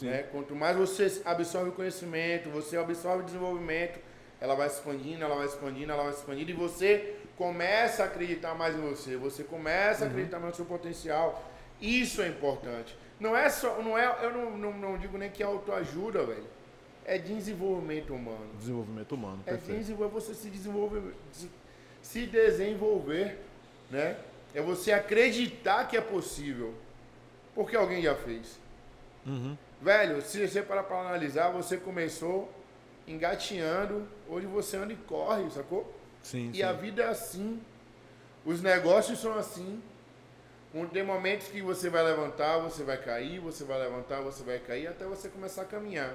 Né? 0.00 0.22
Quanto 0.30 0.54
mais 0.54 0.76
você 0.76 1.20
absorve 1.24 1.70
o 1.70 1.72
conhecimento, 1.72 2.48
você 2.48 2.76
absorve 2.76 3.22
o 3.22 3.26
desenvolvimento, 3.26 3.98
ela 4.40 4.54
vai 4.54 4.66
expandindo, 4.66 5.22
ela 5.22 5.34
vai 5.34 5.46
expandindo, 5.46 5.92
ela 5.92 6.04
vai 6.04 6.12
expandindo 6.12 6.50
e 6.50 6.54
você 6.54 7.16
começa 7.42 8.04
a 8.04 8.06
acreditar 8.06 8.54
mais 8.54 8.76
em 8.76 8.80
você, 8.80 9.16
você 9.16 9.42
começa 9.42 10.04
a 10.04 10.06
uhum. 10.06 10.12
acreditar 10.12 10.38
mais 10.38 10.50
no 10.52 10.56
seu 10.56 10.64
potencial. 10.64 11.50
Isso 11.80 12.22
é 12.22 12.28
importante. 12.28 12.96
Não 13.18 13.36
é 13.36 13.48
só, 13.50 13.82
não 13.82 13.98
é, 13.98 14.24
eu 14.24 14.32
não, 14.32 14.56
não, 14.56 14.72
não 14.72 14.98
digo 14.98 15.18
nem 15.18 15.28
que 15.28 15.42
é 15.42 15.46
autoajuda, 15.46 16.24
velho. 16.24 16.46
É 17.04 17.18
desenvolvimento 17.18 18.14
humano. 18.14 18.48
Desenvolvimento 18.58 19.12
humano, 19.12 19.42
é 19.44 19.50
perfeito. 19.50 19.76
É 19.76 19.80
desenvolver, 19.80 20.14
você 20.14 20.34
se 20.34 20.48
desenvolver, 20.48 21.02
se 22.00 22.26
desenvolver 22.26 23.38
né? 23.90 24.16
É 24.54 24.62
você 24.62 24.92
acreditar 24.92 25.86
que 25.88 25.96
é 25.96 26.00
possível. 26.00 26.74
Porque 27.54 27.76
alguém 27.76 28.02
já 28.02 28.14
fez. 28.14 28.58
Uhum. 29.26 29.56
Velho, 29.80 30.22
se 30.22 30.46
você 30.46 30.62
parar 30.62 30.84
para 30.84 31.00
analisar, 31.00 31.50
você 31.50 31.76
começou 31.76 32.50
engatinhando, 33.06 34.06
hoje 34.28 34.46
você 34.46 34.76
anda 34.76 34.92
e 34.92 34.96
corre, 34.96 35.50
sacou? 35.50 35.92
Sim, 36.22 36.50
E 36.52 36.56
sim. 36.56 36.62
a 36.62 36.72
vida 36.72 37.02
é 37.02 37.08
assim. 37.08 37.60
Os 38.44 38.60
negócios 38.62 39.18
são 39.20 39.34
assim. 39.38 39.80
Um- 40.74 40.86
Tem 40.86 41.02
momentos 41.04 41.48
que 41.48 41.60
você 41.60 41.90
vai 41.90 42.02
levantar, 42.02 42.58
você 42.58 42.82
vai 42.82 42.96
cair, 42.96 43.38
você 43.40 43.62
vai 43.64 43.78
levantar, 43.78 44.20
você 44.22 44.42
vai 44.42 44.58
cair, 44.58 44.86
até 44.86 45.04
você 45.04 45.28
começar 45.28 45.62
a 45.62 45.64
caminhar. 45.66 46.14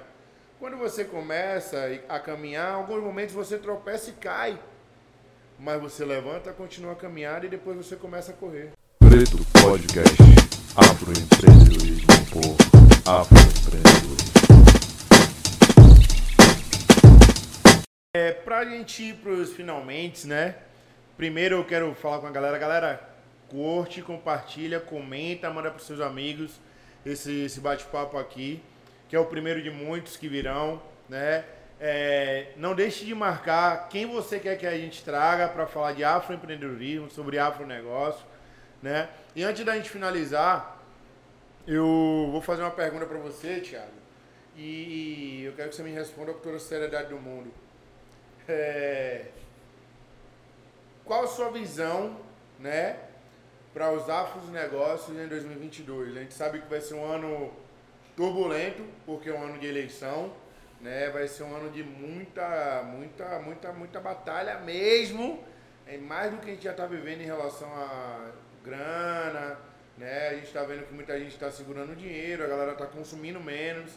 Quando 0.58 0.76
você 0.76 1.04
começa 1.04 1.78
a 2.08 2.18
caminhar, 2.18 2.72
em 2.72 2.74
alguns 2.76 3.00
momentos 3.02 3.34
você 3.34 3.56
tropeça 3.58 4.10
e 4.10 4.14
cai. 4.14 4.58
Mas 5.58 5.80
você 5.80 6.04
levanta, 6.04 6.52
continua 6.52 6.92
a 6.92 6.96
caminhar 6.96 7.44
e 7.44 7.48
depois 7.48 7.76
você 7.76 7.94
começa 7.96 8.32
a 8.32 8.34
correr. 8.34 8.72
Preto 8.98 9.38
Podcast. 9.62 10.16
Afroempreendedorismo 10.76 12.06
por 12.32 12.56
afroempreendedorismo. 13.10 14.37
É, 18.16 18.32
pra 18.32 18.64
gente 18.64 19.02
ir 19.02 19.16
pros 19.16 19.52
finalmente, 19.52 20.26
né? 20.26 20.56
Primeiro 21.14 21.56
eu 21.56 21.64
quero 21.64 21.94
falar 21.94 22.20
com 22.20 22.26
a 22.26 22.30
galera. 22.30 22.56
Galera, 22.56 23.08
curte, 23.50 24.00
compartilha, 24.00 24.80
comenta, 24.80 25.50
manda 25.50 25.70
pros 25.70 25.86
seus 25.86 26.00
amigos 26.00 26.58
esse, 27.04 27.44
esse 27.44 27.60
bate-papo 27.60 28.16
aqui, 28.16 28.62
que 29.10 29.14
é 29.14 29.20
o 29.20 29.26
primeiro 29.26 29.62
de 29.62 29.70
muitos 29.70 30.16
que 30.16 30.26
virão, 30.26 30.82
né? 31.06 31.44
É, 31.78 32.52
não 32.56 32.74
deixe 32.74 33.04
de 33.04 33.14
marcar 33.14 33.90
quem 33.90 34.06
você 34.06 34.40
quer 34.40 34.56
que 34.56 34.66
a 34.66 34.76
gente 34.76 35.04
traga 35.04 35.46
para 35.46 35.66
falar 35.66 35.92
de 35.92 36.02
afroempreendedorismo, 36.02 37.10
sobre 37.10 37.38
afronegócio, 37.38 38.24
né? 38.82 39.10
E 39.36 39.44
antes 39.44 39.62
da 39.66 39.76
gente 39.76 39.90
finalizar, 39.90 40.82
eu 41.66 42.30
vou 42.32 42.40
fazer 42.40 42.62
uma 42.62 42.70
pergunta 42.70 43.04
para 43.04 43.18
você, 43.18 43.60
Thiago, 43.60 43.92
e 44.56 45.42
eu 45.44 45.52
quero 45.52 45.68
que 45.68 45.76
você 45.76 45.82
me 45.82 45.92
responda 45.92 46.32
com 46.32 46.40
toda 46.40 46.56
a 46.56 46.60
seriedade 46.60 47.10
do 47.10 47.20
mundo. 47.20 47.52
É, 48.48 49.26
qual 51.04 51.24
a 51.24 51.26
sua 51.26 51.50
visão, 51.50 52.16
né, 52.58 52.98
para 53.74 53.92
os 53.92 54.08
afros 54.08 54.48
negócios 54.48 55.14
em 55.18 55.28
2022? 55.28 56.16
A 56.16 56.20
gente 56.20 56.32
sabe 56.32 56.60
que 56.60 56.68
vai 56.68 56.80
ser 56.80 56.94
um 56.94 57.04
ano 57.04 57.52
turbulento, 58.16 58.82
porque 59.04 59.28
é 59.28 59.34
um 59.34 59.42
ano 59.42 59.58
de 59.58 59.66
eleição, 59.66 60.32
né? 60.80 61.10
Vai 61.10 61.28
ser 61.28 61.42
um 61.42 61.54
ano 61.54 61.70
de 61.70 61.84
muita, 61.84 62.82
muita, 62.84 63.38
muita, 63.38 63.72
muita 63.72 64.00
batalha 64.00 64.58
mesmo. 64.60 65.44
É 65.86 65.98
mais 65.98 66.30
do 66.30 66.38
que 66.38 66.50
a 66.50 66.54
gente 66.54 66.64
já 66.64 66.70
está 66.70 66.86
vivendo 66.86 67.20
em 67.20 67.26
relação 67.26 67.68
a 67.68 68.30
grana, 68.64 69.58
né? 69.98 70.28
A 70.28 70.34
gente 70.34 70.46
está 70.46 70.62
vendo 70.64 70.86
que 70.86 70.94
muita 70.94 71.18
gente 71.18 71.32
está 71.32 71.50
segurando 71.50 71.94
dinheiro, 71.94 72.44
a 72.44 72.46
galera 72.46 72.72
está 72.72 72.86
consumindo 72.86 73.40
menos, 73.40 73.92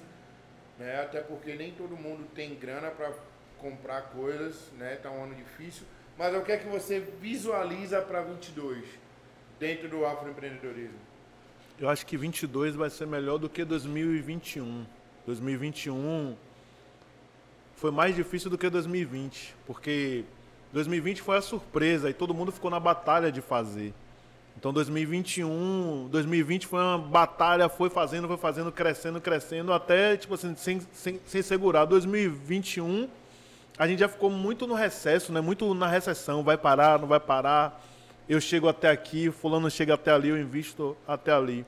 né? 0.77 1.01
Até 1.01 1.21
porque 1.21 1.55
nem 1.55 1.71
todo 1.71 1.95
mundo 1.95 2.27
tem 2.35 2.53
grana 2.55 2.91
para 2.91 3.11
comprar 3.61 4.01
coisas, 4.09 4.71
né? 4.77 4.95
Tá 4.95 5.11
um 5.11 5.23
ano 5.23 5.35
difícil. 5.35 5.85
Mas 6.17 6.35
o 6.35 6.41
que 6.41 6.51
é 6.51 6.57
que 6.57 6.67
você 6.67 6.99
visualiza 6.99 8.01
para 8.01 8.21
22 8.21 8.83
dentro 9.59 9.87
do 9.87 10.05
afroempreendedorismo? 10.05 10.99
Eu 11.79 11.89
acho 11.89 12.05
que 12.05 12.17
22 12.17 12.75
vai 12.75 12.89
ser 12.89 13.07
melhor 13.07 13.37
do 13.37 13.47
que 13.47 13.63
2021. 13.63 14.85
2021 15.25 16.35
foi 17.75 17.91
mais 17.91 18.15
difícil 18.15 18.49
do 18.49 18.57
que 18.57 18.69
2020, 18.69 19.55
porque 19.65 20.23
2020 20.73 21.21
foi 21.21 21.37
a 21.37 21.41
surpresa 21.41 22.09
e 22.09 22.13
todo 22.13 22.33
mundo 22.33 22.51
ficou 22.51 22.69
na 22.69 22.79
batalha 22.79 23.31
de 23.31 23.41
fazer. 23.41 23.93
Então 24.55 24.71
2021, 24.71 26.07
2020 26.11 26.67
foi 26.67 26.79
uma 26.79 26.97
batalha, 26.97 27.67
foi 27.69 27.89
fazendo, 27.89 28.27
foi 28.27 28.37
fazendo, 28.37 28.71
crescendo, 28.71 29.19
crescendo, 29.19 29.73
até 29.73 30.15
tipo 30.17 30.35
assim, 30.35 30.55
sem, 30.55 30.81
sem, 30.93 31.19
sem 31.25 31.41
segurar. 31.41 31.85
2021 31.85 33.09
a 33.81 33.87
gente 33.87 33.97
já 33.97 34.07
ficou 34.07 34.29
muito 34.29 34.67
no 34.67 34.75
recesso, 34.75 35.33
né? 35.33 35.41
Muito 35.41 35.73
na 35.73 35.87
recessão, 35.87 36.43
vai 36.43 36.55
parar, 36.55 36.99
não 36.99 37.07
vai 37.07 37.19
parar. 37.19 37.83
Eu 38.29 38.39
chego 38.39 38.69
até 38.69 38.91
aqui, 38.91 39.31
fulano 39.31 39.71
chega 39.71 39.95
até 39.95 40.11
ali, 40.11 40.29
eu 40.29 40.37
invisto 40.39 40.95
até 41.07 41.31
ali. 41.31 41.65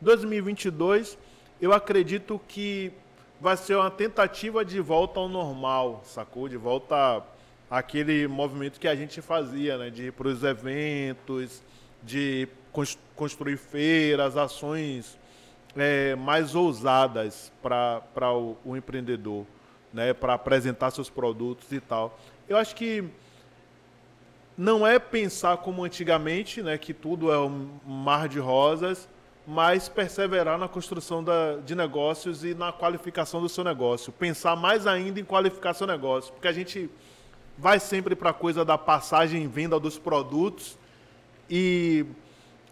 2022, 0.00 1.18
eu 1.60 1.72
acredito 1.72 2.40
que 2.46 2.92
vai 3.40 3.56
ser 3.56 3.74
uma 3.74 3.90
tentativa 3.90 4.64
de 4.64 4.78
volta 4.78 5.18
ao 5.18 5.28
normal, 5.28 6.02
sacou? 6.04 6.48
De 6.48 6.56
volta 6.56 7.20
àquele 7.68 8.28
movimento 8.28 8.78
que 8.78 8.86
a 8.86 8.94
gente 8.94 9.20
fazia, 9.20 9.76
né? 9.76 9.90
De 9.90 10.04
ir 10.04 10.12
para 10.12 10.28
os 10.28 10.44
eventos, 10.44 11.64
de 12.00 12.46
cons- 12.70 12.96
construir 13.16 13.56
feiras, 13.56 14.36
ações 14.36 15.18
é, 15.76 16.14
mais 16.14 16.54
ousadas 16.54 17.50
para 17.60 18.32
o, 18.32 18.56
o 18.64 18.76
empreendedor, 18.76 19.44
né? 19.96 20.12
Para 20.12 20.34
apresentar 20.34 20.90
seus 20.90 21.08
produtos 21.08 21.72
e 21.72 21.80
tal. 21.80 22.18
Eu 22.46 22.58
acho 22.58 22.76
que 22.76 23.02
não 24.56 24.86
é 24.86 24.98
pensar 24.98 25.56
como 25.56 25.84
antigamente, 25.84 26.62
né, 26.62 26.78
que 26.78 26.94
tudo 26.94 27.32
é 27.32 27.38
um 27.38 27.68
mar 27.84 28.28
de 28.28 28.38
rosas, 28.38 29.08
mas 29.46 29.88
perseverar 29.88 30.58
na 30.58 30.68
construção 30.68 31.24
da, 31.24 31.56
de 31.56 31.74
negócios 31.74 32.44
e 32.44 32.54
na 32.54 32.72
qualificação 32.72 33.40
do 33.40 33.48
seu 33.48 33.64
negócio. 33.64 34.12
Pensar 34.12 34.54
mais 34.54 34.86
ainda 34.86 35.18
em 35.18 35.24
qualificar 35.24 35.72
seu 35.72 35.86
negócio, 35.86 36.32
porque 36.32 36.48
a 36.48 36.52
gente 36.52 36.90
vai 37.56 37.80
sempre 37.80 38.14
para 38.14 38.30
a 38.30 38.34
coisa 38.34 38.64
da 38.64 38.76
passagem 38.76 39.44
e 39.44 39.46
venda 39.46 39.80
dos 39.80 39.98
produtos 39.98 40.78
e 41.48 42.04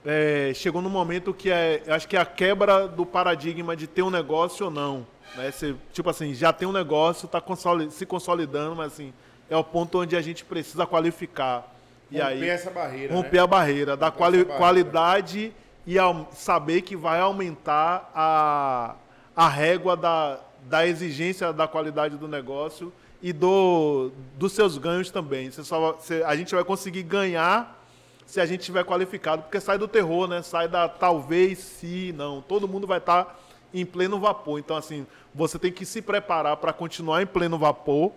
é, 0.05 0.52
chegou 0.55 0.82
no 0.82 0.90
momento 0.90 1.32
que 1.32 1.50
é, 1.50 1.82
acho 1.88 2.07
que 2.07 2.16
é 2.16 2.20
a 2.20 2.26
quebra 2.26 2.86
do 2.86 3.07
paradigma 3.07 3.74
de 3.76 3.86
ter 3.86 4.02
um 4.02 4.11
negócio 4.11 4.66
ou 4.66 4.70
não. 4.70 5.07
Né? 5.36 5.50
Você, 5.50 5.74
tipo 5.92 6.09
assim, 6.11 6.34
já 6.34 6.52
tem 6.52 6.68
um 6.68 6.72
negócio, 6.72 7.26
está 7.26 7.42
se 7.90 8.05
consolidando, 8.07 8.76
mas 8.76 8.92
assim, 8.92 9.12
é 9.48 9.57
o 9.57 9.64
ponto 9.64 9.98
onde 10.00 10.16
a 10.16 10.20
gente 10.20 10.44
precisa 10.44 10.86
qualificar. 10.86 11.72
E 12.11 12.18
Romper 12.18 12.26
aí, 12.28 12.48
essa 12.48 12.70
barreira, 12.70 13.14
romper 13.14 13.36
né? 13.38 13.42
a 13.42 13.46
barreira, 13.46 13.96
da 13.96 14.07
Romper 14.07 14.18
quali- 14.18 14.36
barreira. 14.44 14.59
qualidade 14.59 15.52
e 15.86 15.96
saber 16.32 16.82
que 16.82 16.94
vai 16.96 17.18
aumentar 17.20 18.11
a, 18.14 18.94
a 19.34 19.48
régua 19.48 19.96
da, 19.96 20.38
da 20.62 20.86
exigência 20.86 21.52
da 21.52 21.66
qualidade 21.66 22.16
do 22.16 22.28
negócio 22.28 22.92
e 23.22 23.32
do, 23.32 24.11
dos 24.36 24.52
seus 24.52 24.76
ganhos 24.78 25.11
também. 25.11 25.50
Você 25.50 25.64
só, 25.64 25.92
você- 25.94 26.22
a 26.24 26.36
gente 26.36 26.55
vai 26.55 26.62
conseguir 26.62 27.02
ganhar 27.02 27.84
se 28.27 28.41
a 28.41 28.47
gente 28.47 28.61
estiver 28.61 28.85
qualificado, 28.85 29.43
porque 29.43 29.61
sai 29.61 29.79
do 29.79 29.87
terror, 29.87 30.27
né? 30.27 30.43
Sai 30.43 30.68
da 30.68 30.89
talvez, 30.89 31.59
se, 31.59 32.12
não. 32.16 32.41
Todo 32.41 32.68
mundo 32.68 32.87
vai 32.87 32.99
estar 32.99 33.39
em 33.72 33.85
pleno 33.85 34.18
vapor. 34.18 34.59
Então, 34.59 34.77
assim, 34.77 35.07
você 35.35 35.59
tem 35.59 35.72
que 35.72 35.85
se 35.85 36.01
preparar 36.01 36.57
para 36.57 36.72
continuar 36.72 37.22
em 37.22 37.27
pleno 37.27 37.59
vapor, 37.59 38.12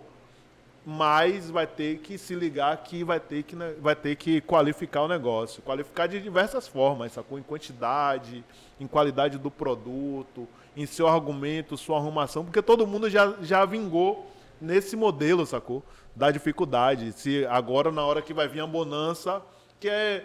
mas 0.86 1.50
vai 1.50 1.66
ter 1.66 1.98
que 1.98 2.16
se 2.16 2.34
ligar 2.34 2.74
que 2.78 3.04
vai 3.04 3.20
ter 3.20 3.42
que, 3.42 3.54
né, 3.54 3.74
vai 3.80 3.94
ter 3.94 4.16
que 4.16 4.40
qualificar 4.40 5.02
o 5.02 5.08
negócio. 5.08 5.60
Qualificar 5.62 6.06
de 6.06 6.20
diversas 6.20 6.66
formas, 6.66 7.12
sacou? 7.12 7.38
Em 7.38 7.42
quantidade, 7.42 8.42
em 8.80 8.86
qualidade 8.86 9.36
do 9.36 9.50
produto, 9.50 10.48
em 10.76 10.86
seu 10.86 11.06
argumento, 11.06 11.76
sua 11.76 11.98
arrumação, 11.98 12.44
porque 12.44 12.62
todo 12.62 12.86
mundo 12.86 13.10
já, 13.10 13.34
já 13.42 13.64
vingou 13.64 14.30
nesse 14.60 14.96
modelo, 14.96 15.44
sacou? 15.44 15.82
Da 16.14 16.30
dificuldade. 16.30 17.12
Se 17.12 17.44
agora, 17.46 17.92
na 17.92 18.04
hora 18.04 18.22
que 18.22 18.32
vai 18.32 18.48
vir 18.48 18.60
a 18.60 18.66
bonança, 18.66 19.42
que 19.78 19.88
é. 19.88 20.24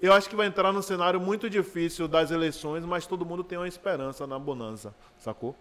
Eu 0.00 0.12
acho 0.12 0.28
que 0.28 0.34
vai 0.34 0.48
entrar 0.48 0.72
num 0.72 0.82
cenário 0.82 1.20
muito 1.20 1.48
difícil 1.48 2.08
das 2.08 2.32
eleições, 2.32 2.84
mas 2.84 3.06
todo 3.06 3.24
mundo 3.24 3.44
tem 3.44 3.56
uma 3.56 3.68
esperança 3.68 4.26
na 4.26 4.36
bonança, 4.36 4.92
sacou? 5.16 5.54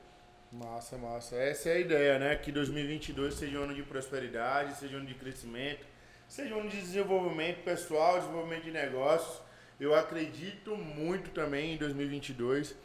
Massa, 0.52 0.98
massa. 0.98 1.36
Essa 1.36 1.70
é 1.70 1.74
a 1.74 1.80
ideia, 1.80 2.20
né? 2.20 2.36
Que 2.36 2.52
2022 2.52 3.36
seja 3.36 3.60
um 3.60 3.64
ano 3.64 3.76
de 3.76 3.84
prosperidade, 3.84 4.78
seja 4.78 4.96
um 4.96 5.00
ano 5.00 5.08
de 5.08 5.14
crescimento, 5.14 5.86
seja 6.28 6.56
um 6.56 6.62
ano 6.62 6.70
de 6.70 6.78
desenvolvimento 6.78 7.64
pessoal, 7.64 8.20
desenvolvimento 8.20 8.64
de 8.64 8.72
negócios. 8.72 9.42
Eu 9.80 9.96
acredito 9.96 10.76
muito 10.76 11.30
também 11.30 11.76
em 11.76 11.78
2022. 11.78 12.76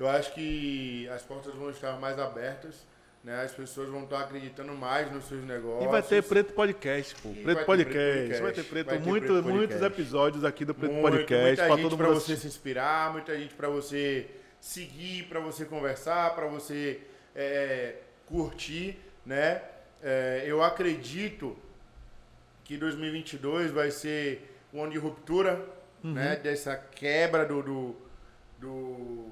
Eu 0.00 0.08
acho 0.08 0.34
que 0.34 1.08
as 1.10 1.22
portas 1.22 1.54
vão 1.54 1.70
estar 1.70 1.98
mais 2.00 2.18
abertas, 2.18 2.86
né? 3.24 3.42
As 3.42 3.52
pessoas 3.52 3.88
vão 3.88 4.04
estar 4.04 4.20
acreditando 4.20 4.72
mais 4.74 5.10
nos 5.12 5.24
seus 5.24 5.44
negócios. 5.44 5.84
E 5.84 5.88
vai 5.92 6.02
ter 6.02 6.22
Preto 6.22 6.52
Podcast, 6.54 7.14
pô. 7.16 7.28
Vai 7.30 7.42
Preto 7.42 7.58
ter 7.58 7.64
Podcast. 7.64 7.92
Preto 7.94 8.12
Podcast. 8.12 8.42
Vai 8.42 8.52
ter 8.52 8.64
Preto. 8.64 8.86
Vai 8.86 8.98
ter 8.98 9.04
muito, 9.08 9.26
Preto 9.26 9.44
muitos 9.44 9.76
Podcast. 9.76 10.00
episódios 10.00 10.44
aqui 10.44 10.64
do 10.64 10.74
Preto 10.74 10.92
Muito, 10.92 11.02
Podcast 11.10 11.46
muita 11.46 11.62
pra 11.66 11.76
gente 11.76 11.82
todo 11.82 11.96
para 11.96 12.08
você 12.08 12.36
se 12.36 12.46
inspirar, 12.46 13.12
muita 13.12 13.38
gente 13.38 13.54
para 13.54 13.68
você 13.68 14.26
seguir, 14.60 15.24
para 15.24 15.40
você 15.40 15.64
conversar, 15.64 16.34
para 16.34 16.46
você 16.46 17.00
é, 17.34 17.96
curtir, 18.26 18.98
né? 19.24 19.62
É, 20.02 20.42
eu 20.46 20.62
acredito 20.62 21.56
que 22.64 22.76
2022 22.76 23.70
vai 23.70 23.90
ser 23.90 24.56
um 24.72 24.82
ano 24.82 24.92
de 24.92 24.98
ruptura, 24.98 25.64
Uhum. 26.04 26.14
né? 26.14 26.34
Dessa 26.34 26.74
quebra 26.76 27.44
do, 27.46 27.62
do, 27.62 27.96
do 28.58 29.31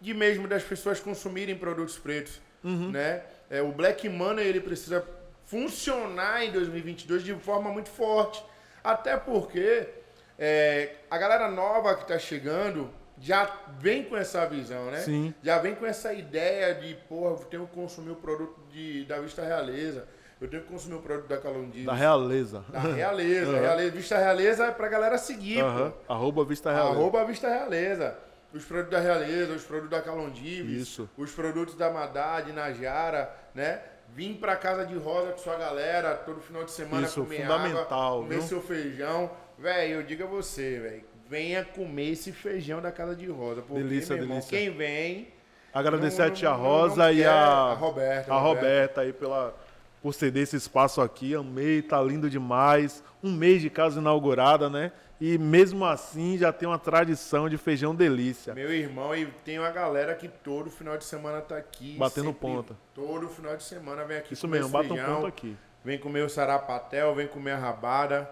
de 0.00 0.14
mesmo 0.14 0.48
das 0.48 0.62
pessoas 0.62 0.98
consumirem 1.00 1.56
produtos 1.56 1.98
pretos, 1.98 2.40
Uhum. 2.64 2.90
né? 2.90 3.22
É, 3.48 3.60
o 3.62 3.72
Black 3.72 4.08
Money 4.08 4.46
ele 4.46 4.60
precisa 4.60 5.04
funcionar 5.46 6.44
em 6.44 6.52
2022 6.52 7.22
de 7.24 7.34
forma 7.34 7.70
muito 7.70 7.88
forte, 7.90 8.42
até 8.82 9.16
porque 9.16 9.88
é, 10.38 10.94
a 11.10 11.18
galera 11.18 11.50
nova 11.50 11.94
que 11.96 12.06
tá 12.06 12.18
chegando 12.18 12.88
já 13.18 13.50
vem 13.78 14.04
com 14.04 14.16
essa 14.16 14.46
visão, 14.46 14.86
né? 14.90 14.98
Sim. 15.00 15.34
Já 15.42 15.58
vem 15.58 15.74
com 15.74 15.84
essa 15.84 16.12
ideia 16.12 16.74
de, 16.74 16.94
porra, 17.08 17.32
eu 17.32 17.36
tenho 17.46 17.66
que 17.66 17.74
consumir 17.74 18.10
o 18.12 18.16
produto 18.16 18.58
de, 18.72 19.04
da 19.04 19.20
Vista 19.20 19.44
Realeza, 19.44 20.06
eu 20.40 20.48
tenho 20.48 20.62
que 20.62 20.68
consumir 20.70 20.94
o 20.94 21.02
produto 21.02 21.28
da 21.28 21.36
Calundives. 21.36 21.84
Da 21.84 21.92
realeza. 21.92 22.64
Da 22.70 22.80
Realeza. 22.80 23.50
Aham. 23.52 23.60
Realeza. 23.60 23.90
Vista 23.90 24.16
Realeza 24.18 24.64
é 24.66 24.70
pra 24.70 24.88
galera 24.88 25.18
seguir, 25.18 25.62
pô. 25.62 26.12
Arroba 26.14 26.44
Vista 26.46 26.72
Realeza. 26.72 26.94
Arroba 26.98 27.24
Vista 27.26 27.48
Realeza. 27.50 28.16
Os 28.52 28.64
produtos 28.64 28.90
da 28.92 29.00
Realeza, 29.00 29.52
os 29.52 29.62
produtos 29.62 29.90
da 29.90 30.02
Calondives, 30.02 30.82
Isso. 30.82 31.08
os 31.16 31.30
produtos 31.32 31.74
da 31.76 31.88
Madad, 31.90 32.48
Najara, 32.52 33.32
né? 33.54 33.80
Vim 34.12 34.34
pra 34.34 34.56
casa 34.56 34.84
de 34.84 34.96
rosa 34.96 35.30
com 35.32 35.38
sua 35.38 35.56
galera 35.56 36.14
todo 36.16 36.40
final 36.40 36.64
de 36.64 36.72
semana 36.72 37.06
Isso, 37.06 37.22
comer 37.22 37.42
fundamental, 37.42 38.08
água, 38.14 38.22
comer 38.24 38.38
viu? 38.40 38.42
seu 38.48 38.60
feijão. 38.60 39.30
Véi, 39.56 39.94
eu 39.94 40.02
digo 40.02 40.24
a 40.24 40.26
você, 40.26 40.80
velho, 40.80 41.04
venha 41.28 41.64
comer 41.64 42.10
esse 42.10 42.32
feijão 42.32 42.80
da 42.82 42.90
casa 42.90 43.14
de 43.14 43.26
rosa. 43.28 43.62
Porque, 43.62 43.82
Delícia, 43.84 44.14
meu 44.16 44.24
irmão, 44.24 44.38
delícia. 44.38 44.58
quem 44.58 44.70
vem... 44.76 45.28
Agradecer 45.72 46.22
não- 46.22 46.28
a 46.28 46.30
tia 46.32 46.50
não- 46.50 46.56
não- 46.58 46.64
Rosa 46.64 47.04
não 47.04 47.12
e 47.12 47.24
a, 47.24 47.32
a 47.32 47.74
Roberta, 47.74 48.32
a 48.32 48.36
a 48.36 48.40
Roberta. 48.40 48.64
Roberta 48.66 49.00
aí 49.02 49.12
pela, 49.12 49.54
por 50.02 50.12
ceder 50.12 50.42
esse 50.42 50.56
espaço 50.56 51.00
aqui. 51.00 51.32
Amei, 51.36 51.80
tá 51.80 52.02
lindo 52.02 52.28
demais. 52.28 53.04
Um 53.22 53.30
mês 53.32 53.62
de 53.62 53.70
casa 53.70 54.00
inaugurada, 54.00 54.68
né? 54.68 54.90
E 55.20 55.36
mesmo 55.36 55.84
assim 55.84 56.38
já 56.38 56.50
tem 56.50 56.66
uma 56.66 56.78
tradição 56.78 57.48
de 57.48 57.58
feijão 57.58 57.94
delícia. 57.94 58.54
Meu 58.54 58.72
irmão, 58.72 59.14
e 59.14 59.26
tem 59.44 59.58
uma 59.58 59.70
galera 59.70 60.14
que 60.14 60.28
todo 60.28 60.70
final 60.70 60.96
de 60.96 61.04
semana 61.04 61.42
tá 61.42 61.58
aqui. 61.58 61.96
Batendo 61.98 62.32
ponta. 62.32 62.74
Todo 62.94 63.28
final 63.28 63.54
de 63.54 63.62
semana 63.62 64.04
vem 64.04 64.16
aqui 64.16 64.32
Isso 64.32 64.46
comer 64.46 64.58
mesmo, 64.60 64.72
bata 64.72 64.94
um 64.94 64.96
ponto 64.96 65.26
aqui. 65.26 65.56
Vem 65.84 65.98
comer 65.98 66.22
o 66.22 66.28
sarapatel, 66.28 67.14
vem 67.14 67.26
comer 67.26 67.52
a 67.52 67.58
rabada. 67.58 68.30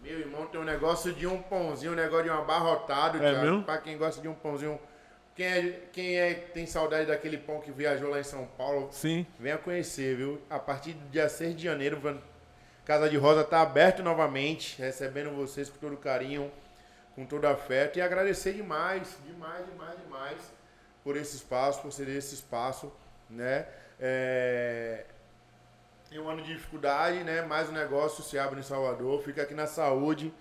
Meu 0.00 0.18
irmão, 0.20 0.46
tem 0.46 0.60
um 0.60 0.64
negócio 0.64 1.12
de 1.12 1.26
um 1.26 1.42
pãozinho, 1.42 1.92
um 1.92 1.96
negócio 1.96 2.24
de 2.24 2.30
um 2.30 2.34
abarrotado, 2.38 3.18
É 3.18 3.20
Thiago, 3.20 3.40
mesmo? 3.40 3.62
Pra 3.64 3.78
quem 3.78 3.98
gosta 3.98 4.22
de 4.22 4.28
um 4.28 4.34
pãozinho. 4.34 4.78
Quem 5.34 5.46
é, 5.46 5.80
quem 5.92 6.16
é 6.18 6.34
tem 6.34 6.66
saudade 6.66 7.06
daquele 7.06 7.38
pão 7.38 7.60
que 7.60 7.70
viajou 7.70 8.10
lá 8.10 8.18
em 8.18 8.24
São 8.24 8.44
Paulo, 8.56 8.88
Sim. 8.90 9.24
venha 9.38 9.56
conhecer, 9.56 10.16
viu? 10.16 10.40
A 10.50 10.58
partir 10.58 10.94
do 10.94 11.08
dia 11.10 11.28
6 11.28 11.56
de 11.56 11.64
janeiro, 11.64 12.00
Casa 12.88 13.06
de 13.06 13.18
Rosa 13.18 13.44
tá 13.44 13.60
aberto 13.60 14.02
novamente, 14.02 14.80
recebendo 14.80 15.30
vocês 15.36 15.68
com 15.68 15.76
todo 15.76 15.94
carinho, 15.98 16.50
com 17.14 17.26
todo 17.26 17.44
afeto. 17.44 17.98
E 17.98 18.00
agradecer 18.00 18.54
demais, 18.54 19.14
demais, 19.26 19.66
demais, 19.66 19.98
demais 19.98 20.38
por 21.04 21.14
esse 21.14 21.36
espaço, 21.36 21.82
por 21.82 21.92
ceder 21.92 22.16
esse 22.16 22.34
espaço, 22.34 22.90
né? 23.28 23.66
É... 24.00 25.04
Em 26.10 26.18
um 26.18 26.30
ano 26.30 26.40
de 26.40 26.54
dificuldade, 26.54 27.22
né? 27.24 27.42
Mais 27.42 27.68
um 27.68 27.72
negócio 27.72 28.24
se 28.24 28.38
abre 28.38 28.58
em 28.58 28.62
Salvador, 28.62 29.22
fica 29.22 29.42
aqui 29.42 29.52
na 29.52 29.66
saúde, 29.66 30.32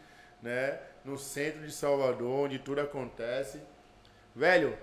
né? 0.42 0.80
No 1.04 1.18
centro 1.18 1.66
de 1.66 1.74
Salvador, 1.74 2.46
onde 2.46 2.60
tudo 2.60 2.80
acontece. 2.80 3.62
Velho, 4.34 4.78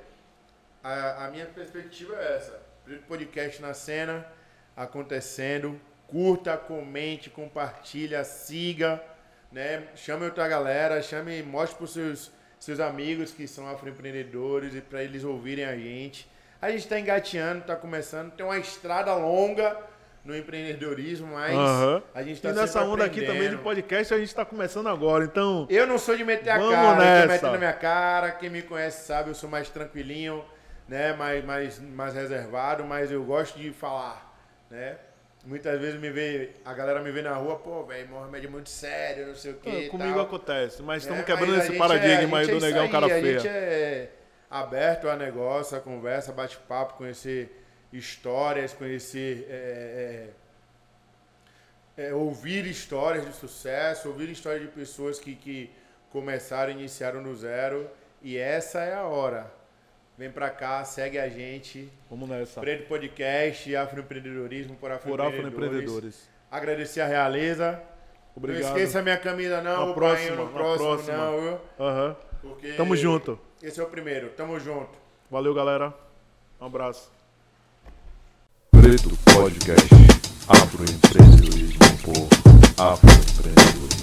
a, 0.82 1.24
a 1.24 1.30
minha 1.30 1.46
perspectiva 1.46 2.14
é 2.14 2.36
essa. 2.36 2.60
Preto 2.84 3.06
Podcast 3.06 3.62
na 3.62 3.72
cena, 3.72 4.30
acontecendo. 4.76 5.80
Curta, 6.08 6.56
comente, 6.56 7.30
compartilha, 7.30 8.22
siga, 8.24 9.02
né? 9.50 9.84
Chame 9.96 10.24
outra 10.24 10.46
galera, 10.46 11.02
chame, 11.02 11.42
mostre 11.42 11.78
para 11.78 11.86
seus 11.86 12.32
seus 12.64 12.80
amigos 12.80 13.30
que 13.30 13.46
são 13.46 13.68
afroempreendedores 13.68 14.74
e 14.74 14.80
para 14.80 15.02
eles 15.04 15.22
ouvirem 15.22 15.66
a 15.66 15.76
gente. 15.76 16.26
A 16.62 16.70
gente 16.70 16.80
está 16.80 16.98
engateando, 16.98 17.60
está 17.60 17.76
começando, 17.76 18.32
tem 18.32 18.44
uma 18.44 18.56
estrada 18.56 19.14
longa 19.14 19.76
no 20.24 20.34
empreendedorismo, 20.34 21.34
mas 21.34 21.54
Aham. 21.54 22.02
a 22.14 22.22
gente 22.22 22.36
E 22.36 22.36
está 22.36 22.52
nessa 22.54 22.82
onda 22.82 23.04
aqui 23.04 23.26
também 23.26 23.50
de 23.50 23.58
podcast 23.58 24.14
a 24.14 24.18
gente 24.18 24.34
tá 24.34 24.46
começando 24.46 24.88
agora. 24.88 25.24
Então, 25.24 25.66
eu 25.68 25.86
não 25.86 25.98
sou 25.98 26.16
de 26.16 26.24
meter 26.24 26.48
a 26.48 26.58
cara, 26.58 26.64
eu 26.64 26.70
tô 26.70 27.02
nessa. 27.02 27.26
metendo 27.26 27.52
na 27.52 27.58
minha 27.58 27.72
cara. 27.74 28.30
Quem 28.32 28.48
me 28.48 28.62
conhece 28.62 29.06
sabe, 29.06 29.28
eu 29.28 29.34
sou 29.34 29.50
mais 29.50 29.68
tranquilinho, 29.68 30.42
né? 30.88 31.12
Mais, 31.12 31.44
mais, 31.44 31.78
mais 31.78 32.14
reservado, 32.14 32.82
mas 32.84 33.12
eu 33.12 33.22
gosto 33.22 33.58
de 33.58 33.70
falar, 33.72 34.34
né? 34.70 34.96
Muitas 35.44 35.78
vezes 35.78 36.00
me 36.00 36.08
vê, 36.10 36.52
a 36.64 36.72
galera 36.72 37.02
me 37.02 37.12
vê 37.12 37.20
na 37.20 37.34
rua, 37.34 37.56
pô, 37.58 37.84
velho, 37.84 38.08
Mohamed 38.08 38.46
é 38.46 38.48
muito 38.48 38.70
sério, 38.70 39.26
não 39.26 39.34
sei 39.34 39.52
o 39.52 39.56
quê. 39.56 39.84
ah, 39.86 39.90
comigo 39.90 40.14
tal. 40.14 40.24
acontece. 40.24 40.82
Mas 40.82 41.02
estamos 41.02 41.22
É, 41.22 41.24
quebrando 41.26 41.52
mas 41.56 41.64
esse 41.68 41.76
paradigma 41.76 42.38
é- 42.38 42.40
aí 42.42 42.46
do 42.46 42.56
é 42.56 42.60
negão 42.60 42.88
cara 42.88 43.06
aí, 43.06 43.20
feia. 43.20 43.36
A 43.36 43.38
gente 43.40 43.48
é 43.48 44.10
aberto 44.50 45.08
a 45.08 45.16
negócio, 45.16 45.76
a 45.76 45.80
conversa, 45.80 46.32
bate-papo, 46.32 46.94
conhecer 46.94 47.62
histórias, 47.92 48.72
conhecer. 48.72 49.46
é, 49.50 50.30
é, 51.96 52.06
é, 52.08 52.14
ouvir 52.14 52.66
histórias 52.66 53.24
de 53.26 53.32
sucesso, 53.34 54.08
ouvir 54.08 54.28
histórias 54.30 54.62
de 54.62 54.68
pessoas 54.68 55.18
que, 55.20 55.36
que 55.36 55.70
começaram, 56.10 56.72
iniciaram 56.72 57.22
do 57.22 57.34
zero. 57.36 57.88
E 58.22 58.36
essa 58.38 58.80
é 58.80 58.94
a 58.94 59.04
hora. 59.04 59.52
Vem 60.16 60.30
pra 60.30 60.48
cá, 60.50 60.84
segue 60.84 61.18
a 61.18 61.28
gente. 61.28 61.90
Vamos 62.08 62.28
nessa. 62.28 62.60
Preto 62.60 62.86
Podcast, 62.86 63.74
Afroempreendedorismo 63.74 64.74
por 64.76 64.90
Por 64.90 64.92
Afroempreendedores. 64.92 65.46
afroempreendedores. 65.54 66.28
Agradecer 66.50 67.00
a 67.00 67.06
Realeza. 67.06 67.82
Obrigado. 68.36 68.62
Não 68.62 68.68
esqueça 68.76 68.98
a 69.00 69.02
minha 69.02 69.16
camisa 69.16 69.60
não, 69.60 69.86
Na 69.86 69.90
o 69.90 69.94
próxima, 69.94 70.36
no 70.36 70.44
na 70.44 70.50
próximo 70.50 70.88
próxima. 70.88 71.16
não, 71.16 71.40
viu? 71.40 71.58
Aham. 71.80 72.16
Porque 72.42 72.72
Tamo 72.74 72.96
junto. 72.96 73.38
Esse 73.62 73.80
é 73.80 73.82
o 73.82 73.86
primeiro. 73.86 74.28
Tamo 74.30 74.58
junto. 74.60 74.90
Valeu, 75.30 75.52
galera. 75.54 75.92
Um 76.60 76.66
abraço. 76.66 77.10
Preto 78.70 79.10
Podcast. 79.34 79.88
Afroempreendedorismo 80.48 81.78
por 82.04 82.28
afroempreendedores. 82.84 83.93